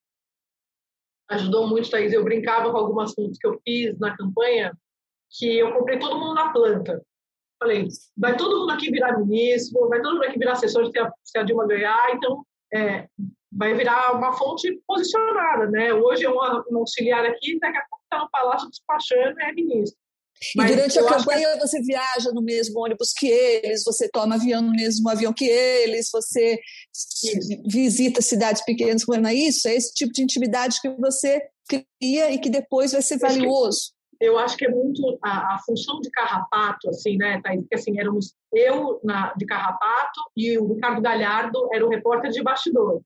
Ajudou 1.31 1.67
muito, 1.67 1.91
Thaís. 1.91 2.13
Eu 2.13 2.25
brincava 2.25 2.71
com 2.71 2.77
algumas 2.77 3.13
fontes 3.15 3.39
que 3.39 3.47
eu 3.47 3.61
fiz 3.65 3.99
na 3.99 4.17
campanha, 4.17 4.73
que 5.31 5.59
eu 5.59 5.73
comprei 5.73 5.99
todo 5.99 6.19
mundo 6.19 6.35
na 6.35 6.53
planta. 6.53 7.03
Falei, 7.59 7.87
vai 8.17 8.37
todo 8.37 8.59
mundo 8.59 8.73
aqui 8.73 8.91
virar 8.91 9.19
ministro, 9.19 9.89
vai 9.89 10.03
todo 10.03 10.15
mundo 10.15 10.25
aqui 10.25 10.39
virar 10.39 10.53
assessor 10.53 10.91
se 10.91 10.99
a, 10.99 11.13
se 11.23 11.39
a 11.39 11.45
Dilma 11.45 11.67
ganhar, 11.67 12.11
então 12.13 12.45
é, 12.75 13.07
vai 13.53 13.75
virar 13.75 14.17
uma 14.17 14.33
fonte 14.33 14.81
posicionada, 14.87 15.67
né? 15.71 15.93
Hoje 15.93 16.25
é 16.25 16.31
um 16.31 16.79
auxiliar 16.79 17.25
aqui, 17.27 17.59
daqui 17.61 17.79
a 17.79 17.85
pouco 17.89 18.03
está 18.05 18.19
no 18.19 18.31
Palácio 18.31 18.69
despachando 18.71 19.41
é 19.41 19.53
ministro. 19.53 19.97
Mas 20.57 20.71
e 20.71 20.75
durante 20.75 20.99
a 20.99 21.07
campanha 21.07 21.53
que... 21.53 21.61
você 21.61 21.81
viaja 21.83 22.33
no 22.33 22.43
mesmo 22.43 22.81
ônibus 22.81 23.13
que 23.13 23.29
eles, 23.29 23.85
você 23.85 24.09
toma 24.09 24.35
avião 24.35 24.61
no 24.61 24.73
mesmo 24.73 25.09
avião 25.09 25.33
que 25.33 25.45
eles, 25.45 26.09
você 26.13 26.59
isso. 26.93 27.63
visita 27.67 28.21
cidades 28.21 28.65
pequenas, 28.65 29.05
como 29.05 29.27
é 29.27 29.35
isso? 29.35 29.69
É 29.69 29.75
esse 29.75 29.95
tipo 29.95 30.13
de 30.13 30.23
intimidade 30.23 30.81
que 30.81 30.89
você 30.89 31.41
cria 31.69 32.33
e 32.33 32.39
que 32.39 32.51
depois 32.51 32.93
vai 32.93 33.03
ser 33.03 33.19
valioso. 33.19 33.93
Eu 34.21 34.39
acho 34.39 34.57
que 34.57 34.65
é 34.65 34.71
muito 34.71 35.19
a, 35.23 35.55
a 35.55 35.59
função 35.67 36.01
de 36.01 36.09
carrapato, 36.11 36.89
assim, 36.89 37.17
né, 37.17 37.41
Thaís? 37.43 37.61
Porque, 37.61 37.75
assim, 37.75 37.99
éramos 37.99 38.35
eu 38.53 39.01
na, 39.03 39.35
de 39.35 39.45
carrapato 39.45 40.21
e 40.37 40.57
o 40.59 40.75
Ricardo 40.75 41.03
Galhardo 41.03 41.69
era 41.73 41.85
o 41.85 41.89
repórter 41.89 42.31
de 42.31 42.43
bastidor. 42.43 43.03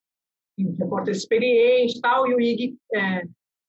Repórter 0.59 1.15
experiente 1.15 2.01
tal, 2.01 2.29
e 2.29 2.35
o 2.35 2.41
Ig, 2.41 2.77
é, 2.95 3.23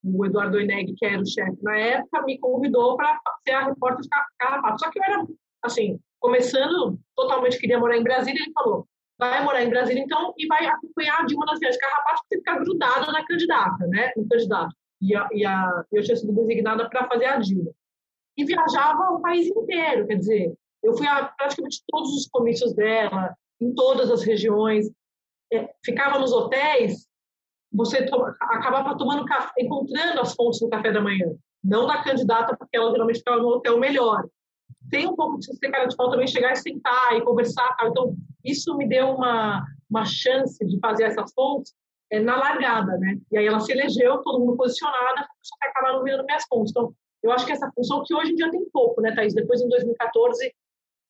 o 0.04 0.26
Eduardo 0.26 0.60
Eneg, 0.60 0.94
que 0.96 1.06
era 1.06 1.22
o 1.22 1.26
chefe 1.26 1.58
na 1.62 1.78
época, 1.78 2.24
me 2.24 2.38
convidou 2.40 2.96
para 2.96 3.20
ser 3.46 3.54
a 3.54 3.66
repórter 3.66 4.02
de 4.02 4.10
carrapato. 4.38 4.80
Só 4.80 4.90
que 4.90 5.00
eu 5.00 5.04
era, 5.04 5.28
assim, 5.64 6.00
começando, 6.20 6.98
totalmente 7.16 7.60
queria 7.60 7.80
morar 7.80 7.98
em 7.98 8.04
Brasília, 8.04 8.42
ele 8.42 8.54
falou, 8.54 8.88
vai 9.18 9.44
morar 9.44 9.64
em 9.64 9.70
Brasília, 9.70 10.02
então, 10.02 10.34
e 10.38 10.46
vai 10.48 10.66
acompanhar 10.66 11.26
de 11.26 11.36
uma 11.36 11.46
das 11.46 11.60
viagens 11.60 11.82
Carrapato, 11.82 12.22
porque 12.22 12.38
ficar 12.38 12.60
grudada 12.60 13.12
na 13.12 13.26
candidata, 13.26 13.88
né? 13.88 14.12
No 14.16 14.28
candidato. 14.28 14.76
E, 15.02 15.16
a, 15.16 15.28
e 15.32 15.46
a, 15.46 15.84
eu 15.92 16.04
tinha 16.04 16.16
sido 16.16 16.34
designada 16.34 16.90
para 16.90 17.08
fazer 17.08 17.26
a 17.26 17.38
Dilma. 17.38 17.72
E 18.38 18.46
viajava 18.46 19.12
o 19.12 19.20
país 19.20 19.48
inteiro, 19.48 20.08
quer 20.08 20.16
dizer, 20.16 20.54
eu 20.84 20.96
fui 20.96 21.08
a 21.08 21.26
praticamente 21.26 21.84
todos 21.88 22.16
os 22.16 22.28
comícios 22.28 22.74
dela, 22.74 23.36
em 23.60 23.74
todas 23.74 24.12
as 24.12 24.24
regiões. 24.24 24.90
É, 25.54 25.70
ficava 25.84 26.20
nos 26.20 26.32
hotéis, 26.32 27.08
você 27.72 28.06
to 28.06 28.16
acabava 28.42 28.98
tomando 28.98 29.26
café, 29.26 29.52
encontrando 29.60 30.22
as 30.22 30.34
fontes 30.34 30.60
do 30.60 30.70
café 30.70 30.92
da 30.92 31.02
manhã. 31.02 31.34
Não 31.64 31.86
da 31.86 32.04
candidata, 32.04 32.56
porque 32.58 32.78
ela 32.78 32.92
geralmente 32.92 33.20
ficava 33.20 33.42
no 33.42 33.48
hotel 33.48 33.78
melhor. 33.78 34.26
Tem 34.90 35.08
um 35.08 35.16
pouco 35.16 35.38
de 35.40 35.46
ser 35.46 35.70
cara 35.70 35.86
de 35.86 35.96
pau 35.96 36.10
também 36.10 36.28
chegar 36.28 36.54
e 36.54 36.56
sentar 36.56 37.14
e 37.16 37.22
conversar. 37.22 37.76
Então, 37.84 38.16
isso 38.44 38.76
me 38.78 38.88
deu 38.88 39.10
uma, 39.10 39.66
uma 39.90 40.06
chance 40.06 40.64
de 40.66 40.80
fazer 40.80 41.04
essas 41.06 41.34
fontes 41.34 41.74
é, 42.12 42.20
na 42.20 42.38
largada, 42.38 42.98
né? 42.98 43.18
E 43.32 43.38
aí 43.38 43.46
ela 43.46 43.60
se 43.60 43.72
elegeu, 43.72 44.20
todo 44.20 44.40
mundo 44.40 44.56
posicionada, 44.56 45.28
só 45.42 45.56
que 45.62 45.68
acabaram 45.68 46.04
virando 46.04 46.26
minhas 46.26 46.46
fontes. 46.48 46.72
Então, 46.72 46.94
eu 47.22 47.32
acho 47.32 47.46
que 47.46 47.52
essa 47.52 47.70
função 47.76 48.04
que 48.06 48.14
hoje 48.14 48.32
em 48.32 48.36
dia 48.36 48.50
tem 48.50 48.64
pouco, 48.72 49.02
né, 49.02 49.14
Thaís? 49.14 49.34
Depois, 49.34 49.62
em 49.62 49.68
2014, 49.68 50.54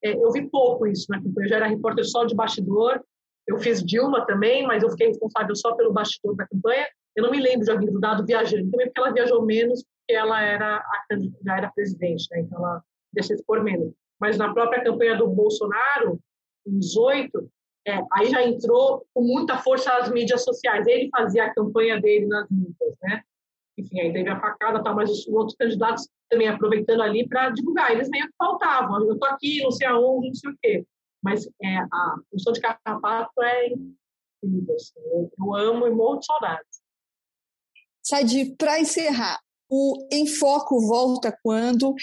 é, 0.04 0.14
eu 0.14 0.32
vi 0.32 0.50
pouco 0.50 0.88
isso 0.88 1.06
na 1.10 1.22
campanha. 1.22 1.46
Eu 1.46 1.50
já 1.50 1.56
era 1.58 1.68
repórter 1.68 2.06
só 2.06 2.26
de 2.26 2.36
bastidor. 2.36 3.04
Eu 3.48 3.58
fiz 3.58 3.84
Dilma 3.84 4.26
também, 4.26 4.66
mas 4.68 4.84
eu 4.84 4.90
fiquei 4.90 5.08
responsável 5.08 5.56
só 5.56 5.74
pelo 5.76 5.94
bastidor 5.94 6.36
da 6.36 6.48
campanha. 6.48 6.88
Eu 7.16 7.24
não 7.24 7.32
me 7.32 7.40
lembro 7.40 7.66
de 7.66 7.72
alguém 7.72 7.90
grudado 7.90 8.26
viajando, 8.26 8.70
também 8.70 8.88
porque 8.88 9.00
ela 9.00 9.14
viajou 9.14 9.46
menos, 9.46 9.84
porque 9.84 10.20
ela 10.20 10.42
era 10.42 10.78
a, 10.78 11.06
já 11.44 11.58
era 11.58 11.72
presidente, 11.72 12.28
né? 12.32 12.42
Então 12.42 12.60
ela 12.60 12.84
deixa 13.14 13.30
de 13.30 13.40
expor 13.40 13.64
menos. 13.64 13.94
Mas 14.20 14.38
na 14.38 14.54
própria 14.54 14.84
campanha 14.84 15.16
do 15.16 15.28
Bolsonaro, 15.28 16.20
em 16.66 16.80
18, 16.80 17.50
é, 17.88 18.02
aí 18.14 18.30
já 18.30 18.44
entrou 18.44 19.06
com 19.14 19.22
muita 19.22 19.58
força 19.60 19.94
as 19.94 20.12
mídias 20.12 20.44
sociais. 20.44 20.86
Ele 20.86 21.10
fazia 21.10 21.46
a 21.46 21.54
campanha 21.54 22.00
dele 22.02 22.26
nas 22.26 22.50
mídias, 22.50 22.96
né? 23.02 23.24
Enfim, 23.78 24.02
aí 24.02 24.12
teve 24.12 24.28
a 24.28 24.40
facada, 24.40 24.84
tal, 24.84 24.96
mas 24.96 25.10
os 25.10 25.28
outros 25.28 25.56
candidatos 25.56 26.10
também 26.30 26.48
aproveitando 26.48 27.02
ali 27.02 27.28
para 27.28 27.52
divulgar. 27.52 27.92
Eles 27.92 28.10
meio 28.10 28.26
que 28.26 28.34
faltavam. 28.38 29.00
Eu 29.02 29.14
estou 29.14 29.30
aqui, 29.30 29.62
não 29.64 29.72
sei 29.72 29.88
aonde, 29.88 30.28
não 30.28 30.36
sei 30.36 30.52
o 30.52 30.58
quê. 30.62 30.86
Mas 31.24 31.46
é, 31.62 31.78
a 31.78 32.16
função 32.32 32.54
de 32.54 32.62
carrapato 32.62 33.42
é 33.42 33.68
incrível. 34.44 34.76
Assim. 34.76 34.94
Eu, 34.98 35.32
eu, 35.40 35.56
amo 35.56 35.88
e 35.88 35.92
morro 35.92 36.20
de 36.20 36.26
saudades. 36.26 36.82
Sadi, 38.04 38.56
para 38.56 38.80
encerrar, 38.80 39.40
o 39.70 40.08
Enfoco 40.12 40.80
volta 40.80 41.38
quando? 41.44 41.94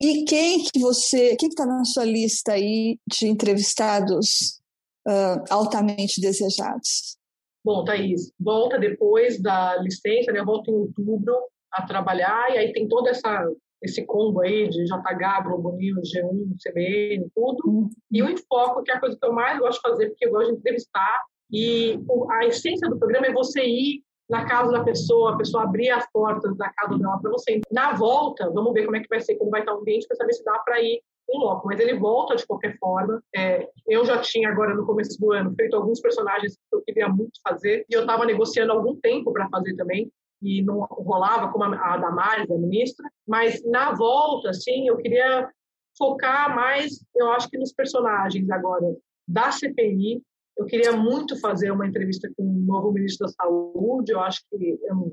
E 0.00 0.24
quem 0.24 0.62
que 0.62 0.78
você, 0.78 1.34
quem 1.36 1.48
está 1.48 1.64
na 1.64 1.84
sua 1.84 2.04
lista 2.04 2.52
aí 2.52 2.98
de 3.06 3.26
entrevistados 3.26 4.60
uh, 5.06 5.42
altamente 5.48 6.20
desejados? 6.20 7.16
Bom, 7.64 7.84
Thaís, 7.84 8.32
volta 8.38 8.78
depois 8.78 9.40
da 9.40 9.76
licença, 9.76 10.30
né? 10.30 10.42
Volta 10.44 10.70
em 10.70 10.74
outubro 10.74 11.34
a 11.72 11.86
trabalhar 11.86 12.50
e 12.50 12.58
aí 12.58 12.72
tem 12.72 12.86
toda 12.86 13.10
essa 13.10 13.50
esse 13.82 14.04
combo 14.04 14.40
aí 14.40 14.68
de 14.68 14.84
JH, 14.84 15.44
Globo 15.44 15.72
News, 15.72 16.10
G1, 16.12 16.56
CBN, 16.62 17.28
tudo. 17.34 17.62
Uhum. 17.66 17.90
E 18.10 18.22
o 18.22 18.28
Enfoco, 18.28 18.82
que 18.82 18.90
é 18.90 18.94
a 18.94 19.00
coisa 19.00 19.16
que 19.18 19.26
eu 19.26 19.32
mais 19.32 19.58
gosto 19.58 19.82
de 19.82 19.88
fazer, 19.88 20.08
porque 20.08 20.26
eu 20.26 20.30
gosto 20.30 20.52
de 20.52 20.58
entrevistar. 20.58 21.22
E 21.50 21.98
a 22.30 22.46
essência 22.46 22.88
do 22.88 22.98
programa 22.98 23.26
é 23.26 23.32
você 23.32 23.64
ir 23.64 24.02
na 24.28 24.44
casa 24.44 24.72
da 24.72 24.82
pessoa, 24.82 25.34
a 25.34 25.36
pessoa 25.36 25.64
abrir 25.64 25.90
as 25.90 26.10
portas 26.10 26.56
da 26.56 26.68
casa 26.70 26.98
dela 26.98 27.18
para 27.20 27.30
você. 27.30 27.60
Na 27.70 27.92
volta, 27.92 28.50
vamos 28.50 28.72
ver 28.72 28.84
como 28.84 28.96
é 28.96 29.00
que 29.00 29.08
vai 29.08 29.20
ser, 29.20 29.36
como 29.36 29.50
vai 29.50 29.60
estar 29.60 29.74
o 29.74 29.78
ambiente, 29.78 30.06
para 30.08 30.16
saber 30.16 30.32
se 30.32 30.44
dá 30.44 30.58
para 30.58 30.82
ir 30.82 31.00
em 31.30 31.38
loco. 31.38 31.68
Mas 31.68 31.78
ele 31.78 31.98
volta 31.98 32.34
de 32.34 32.46
qualquer 32.46 32.76
forma. 32.78 33.22
É, 33.34 33.68
eu 33.86 34.04
já 34.04 34.18
tinha 34.18 34.48
agora 34.48 34.74
no 34.74 34.84
começo 34.84 35.18
do 35.20 35.32
ano 35.32 35.54
feito 35.54 35.76
alguns 35.76 36.00
personagens 36.00 36.54
que 36.54 36.76
eu 36.76 36.82
queria 36.82 37.08
muito 37.08 37.40
fazer 37.46 37.84
e 37.88 37.94
eu 37.94 38.00
estava 38.00 38.24
negociando 38.24 38.72
algum 38.72 38.96
tempo 38.96 39.32
para 39.32 39.48
fazer 39.48 39.74
também 39.76 40.10
e 40.42 40.62
não 40.62 40.80
rolava 40.80 41.50
como 41.50 41.64
a 41.64 41.96
Damares, 41.96 42.50
a 42.50 42.58
ministra. 42.58 43.08
Mas 43.26 43.64
na 43.64 43.92
volta, 43.94 44.50
assim, 44.50 44.88
eu 44.88 44.96
queria 44.98 45.50
focar 45.96 46.54
mais, 46.54 47.04
eu 47.14 47.30
acho 47.32 47.48
que 47.48 47.58
nos 47.58 47.72
personagens 47.72 48.48
agora 48.50 48.94
da 49.26 49.50
CPI, 49.50 50.22
eu 50.56 50.64
queria 50.64 50.92
muito 50.92 51.38
fazer 51.40 51.70
uma 51.70 51.86
entrevista 51.86 52.30
com 52.36 52.42
o 52.42 52.60
novo 52.60 52.92
ministro 52.92 53.26
da 53.26 53.32
Saúde. 53.32 54.12
Eu 54.12 54.20
acho 54.20 54.40
que 54.50 54.78
eu, 54.82 55.12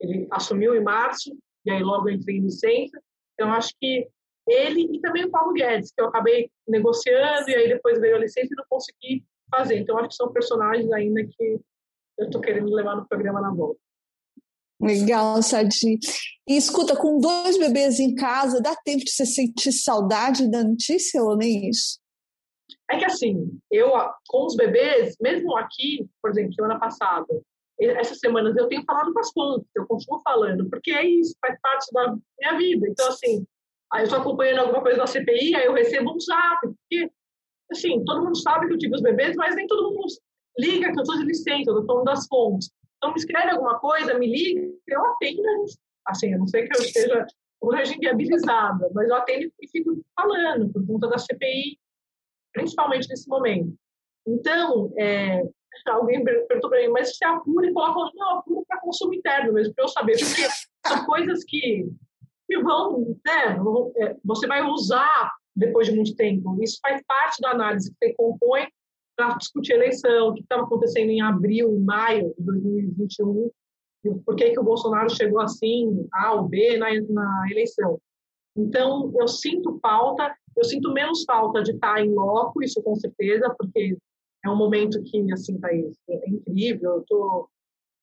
ele 0.00 0.26
assumiu 0.30 0.74
em 0.74 0.82
março, 0.82 1.36
e 1.64 1.70
aí 1.70 1.82
logo 1.82 2.08
eu 2.08 2.14
entrei 2.14 2.36
em 2.36 2.42
licença. 2.42 2.98
Então, 3.34 3.52
acho 3.52 3.74
que 3.80 4.08
ele 4.48 4.88
e 4.92 5.00
também 5.00 5.24
o 5.24 5.30
Paulo 5.30 5.52
Guedes, 5.52 5.92
que 5.92 6.00
eu 6.00 6.06
acabei 6.06 6.50
negociando, 6.66 7.50
e 7.50 7.54
aí 7.54 7.68
depois 7.68 8.00
veio 8.00 8.16
a 8.16 8.20
licença 8.20 8.48
e 8.50 8.56
não 8.56 8.64
consegui 8.68 9.24
fazer. 9.50 9.78
Então, 9.78 9.98
acho 9.98 10.08
que 10.08 10.14
são 10.14 10.32
personagens 10.32 10.90
ainda 10.92 11.24
que 11.24 11.60
eu 12.18 12.26
estou 12.26 12.40
querendo 12.40 12.72
levar 12.72 12.96
no 12.96 13.06
programa 13.06 13.40
na 13.40 13.52
volta. 13.52 13.80
Legal, 14.80 15.42
Sadi. 15.42 15.98
E 16.48 16.56
escuta, 16.56 16.96
com 16.96 17.18
dois 17.18 17.58
bebês 17.58 18.00
em 18.00 18.14
casa, 18.14 18.60
dá 18.60 18.74
tempo 18.74 19.04
de 19.04 19.10
você 19.10 19.26
sentir 19.26 19.72
saudade 19.72 20.50
da 20.50 20.64
notícia 20.64 21.22
ou 21.22 21.36
nem 21.36 21.68
isso? 21.68 22.00
É 22.90 22.98
que 22.98 23.04
assim, 23.04 23.58
eu 23.70 23.92
com 24.26 24.46
os 24.46 24.56
bebês, 24.56 25.14
mesmo 25.20 25.56
aqui, 25.56 26.08
por 26.20 26.30
exemplo, 26.30 26.54
semana 26.54 26.78
passada, 26.78 27.26
essas 27.78 28.18
semanas 28.18 28.56
eu 28.56 28.68
tenho 28.68 28.84
falado 28.84 29.12
com 29.12 29.20
as 29.20 29.30
fontes, 29.32 29.68
eu 29.74 29.86
continuo 29.86 30.20
falando, 30.22 30.68
porque 30.68 30.90
é 30.90 31.06
isso, 31.06 31.34
faz 31.40 31.58
parte 31.60 31.86
da 31.92 32.16
minha 32.38 32.58
vida. 32.58 32.86
Então, 32.88 33.08
assim, 33.08 33.46
aí 33.92 34.02
eu 34.02 34.04
estou 34.04 34.20
acompanhando 34.20 34.60
alguma 34.60 34.82
coisa 34.82 34.98
da 34.98 35.06
CPI, 35.06 35.54
aí 35.54 35.66
eu 35.66 35.72
recebo 35.72 36.14
um 36.14 36.20
zap, 36.20 36.60
porque, 36.62 37.10
assim, 37.70 38.04
todo 38.04 38.24
mundo 38.24 38.36
sabe 38.36 38.66
que 38.66 38.74
eu 38.74 38.78
tive 38.78 38.96
os 38.96 39.02
bebês, 39.02 39.36
mas 39.36 39.54
nem 39.54 39.66
todo 39.66 39.90
mundo 39.90 40.06
liga 40.58 40.92
que 40.92 40.98
eu 40.98 41.02
estou 41.02 41.16
de 41.16 41.24
licença, 41.24 41.70
eu 41.70 41.78
estou 41.78 41.86
falando 41.86 42.04
das 42.04 42.26
fontes. 42.26 42.70
Então, 43.00 43.12
me 43.12 43.18
escreve 43.18 43.50
alguma 43.50 43.78
coisa, 43.78 44.18
me 44.18 44.30
liga, 44.30 44.60
eu 44.86 45.06
atendo, 45.06 45.42
assim, 46.06 46.34
a 46.34 46.38
não 46.38 46.46
sei 46.46 46.68
que 46.68 46.76
eu 46.76 46.84
esteja 46.84 47.26
hoje 47.58 47.96
inviabilizada, 47.96 48.90
mas 48.94 49.08
eu 49.08 49.16
atendo 49.16 49.50
e 49.58 49.68
fico 49.68 49.98
falando 50.14 50.70
por 50.70 50.86
conta 50.86 51.08
da 51.08 51.16
CPI, 51.16 51.78
principalmente 52.52 53.08
nesse 53.08 53.26
momento. 53.26 53.74
Então, 54.26 54.92
é, 54.98 55.42
alguém 55.86 56.22
perguntou 56.22 56.68
para 56.68 56.80
mim, 56.80 56.88
mas 56.88 57.16
você 57.16 57.24
apura 57.24 57.66
e 57.66 57.72
coloca, 57.72 58.12
não, 58.14 58.38
apura 58.38 58.64
para 58.68 58.80
consumo 58.80 59.14
interno 59.14 59.54
mesmo, 59.54 59.74
para 59.74 59.84
eu 59.84 59.88
saber, 59.88 60.18
porque 60.18 60.46
são 60.86 61.06
coisas 61.06 61.42
que, 61.44 61.88
que 62.46 62.58
vão, 62.58 63.16
né, 63.24 63.56
é, 63.96 64.16
você 64.22 64.46
vai 64.46 64.62
usar 64.62 65.32
depois 65.56 65.86
de 65.86 65.94
muito 65.94 66.14
tempo. 66.16 66.62
Isso 66.62 66.78
faz 66.82 67.02
parte 67.06 67.40
da 67.40 67.52
análise 67.52 67.90
que 67.90 67.96
você 67.98 68.14
compõe 68.14 68.68
para 69.28 69.36
discutir 69.36 69.72
a 69.74 69.76
eleição, 69.76 70.28
o 70.28 70.34
que 70.34 70.42
estava 70.42 70.62
acontecendo 70.62 71.10
em 71.10 71.20
abril, 71.20 71.78
maio 71.80 72.34
de 72.38 72.44
2021, 72.44 73.50
e 74.04 74.14
por 74.24 74.34
que, 74.34 74.50
que 74.50 74.60
o 74.60 74.64
Bolsonaro 74.64 75.10
chegou 75.10 75.40
assim, 75.40 76.06
A 76.12 76.32
ou 76.32 76.48
B, 76.48 76.78
na, 76.78 76.88
na 77.08 77.46
eleição. 77.50 78.00
Então, 78.56 79.12
eu 79.18 79.28
sinto 79.28 79.78
falta, 79.80 80.34
eu 80.56 80.64
sinto 80.64 80.92
menos 80.92 81.24
falta 81.24 81.62
de 81.62 81.72
estar 81.72 82.04
em 82.04 82.12
loco, 82.12 82.62
isso 82.62 82.82
com 82.82 82.94
certeza, 82.96 83.54
porque 83.58 83.96
é 84.44 84.50
um 84.50 84.56
momento 84.56 85.02
que, 85.02 85.32
assim, 85.32 85.58
tá 85.58 85.68
aí, 85.68 85.92
é 86.08 86.30
incrível, 86.30 86.92
eu 86.92 87.00
estou 87.00 87.48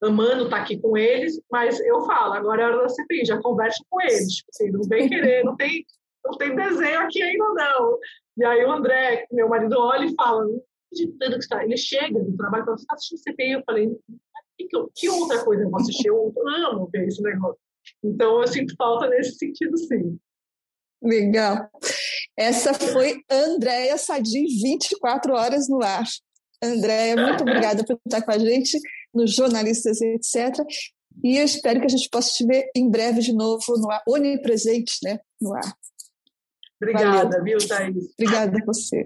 amando 0.04 0.44
estar 0.44 0.58
aqui 0.58 0.80
com 0.80 0.96
eles, 0.96 1.42
mas 1.52 1.80
eu 1.80 2.02
falo, 2.02 2.34
agora 2.34 2.62
é 2.62 2.66
hora 2.66 2.84
da 2.84 2.90
CPI, 2.90 3.26
já 3.26 3.42
converso 3.42 3.84
com 3.90 4.00
eles, 4.02 4.36
tipo 4.36 4.50
assim, 4.52 4.70
não 4.70 4.82
querer, 4.82 5.44
não 5.44 5.56
tem, 5.56 5.84
não 6.24 6.38
tem 6.38 6.56
desenho 6.56 7.00
aqui 7.00 7.22
ainda 7.22 7.54
não. 7.54 7.98
E 8.38 8.46
aí 8.46 8.64
o 8.64 8.72
André, 8.72 9.26
meu 9.32 9.50
marido, 9.50 9.76
olha 9.80 10.06
e 10.06 10.14
fala, 10.14 10.46
acreditando 10.92 11.34
que 11.34 11.44
está, 11.44 11.64
ele 11.64 11.78
chega 11.78 12.20
do 12.20 12.36
trabalho 12.36 12.64
e 12.64 12.66
fala, 12.66 12.78
você 12.78 12.84
está 12.84 12.96
assistindo 12.96 13.20
CPI? 13.20 13.52
Eu 13.52 13.64
falei, 13.66 13.92
que, 14.58 14.68
que 14.96 15.10
outra 15.10 15.44
coisa 15.44 15.64
eu 15.64 15.70
vou 15.70 15.80
assistir? 15.80 16.08
Eu 16.08 16.34
amo 16.48 16.90
ver 16.92 17.08
esse 17.08 17.22
negócio. 17.22 17.60
Então, 18.04 18.42
eu 18.42 18.48
sinto 18.48 18.76
falta 18.76 19.08
nesse 19.08 19.38
sentido, 19.38 19.78
sim. 19.78 20.20
Legal. 21.02 21.70
Essa 22.36 22.74
foi 22.74 23.22
Andréia 23.30 23.98
Sadi, 23.98 24.46
24 24.62 25.34
horas 25.34 25.70
no 25.70 25.82
ar. 25.84 26.04
Andréia, 26.64 27.16
muito 27.16 27.42
obrigada 27.42 27.84
por 27.86 28.00
estar 28.04 28.22
com 28.24 28.32
a 28.32 28.40
gente 28.40 28.80
nos 29.14 29.36
Jornalistas 29.36 30.02
etc. 30.02 30.58
E 31.24 31.38
eu 31.38 31.46
espero 31.46 31.80
que 31.80 31.86
a 31.86 31.90
gente 31.90 32.10
possa 32.10 32.34
te 32.34 32.46
ver 32.46 32.70
em 32.76 32.90
breve 32.90 33.22
de 33.22 33.34
novo 33.34 33.78
no 33.78 33.92
ar, 33.92 34.04
onipresente 34.08 34.98
né, 35.04 35.20
no 35.40 35.54
ar. 35.54 35.74
Obrigada, 36.82 37.30
Valeu. 37.30 37.44
viu, 37.44 37.68
Thaís? 37.68 38.14
Obrigada 38.20 38.58
a 38.58 38.66
você. 38.66 39.06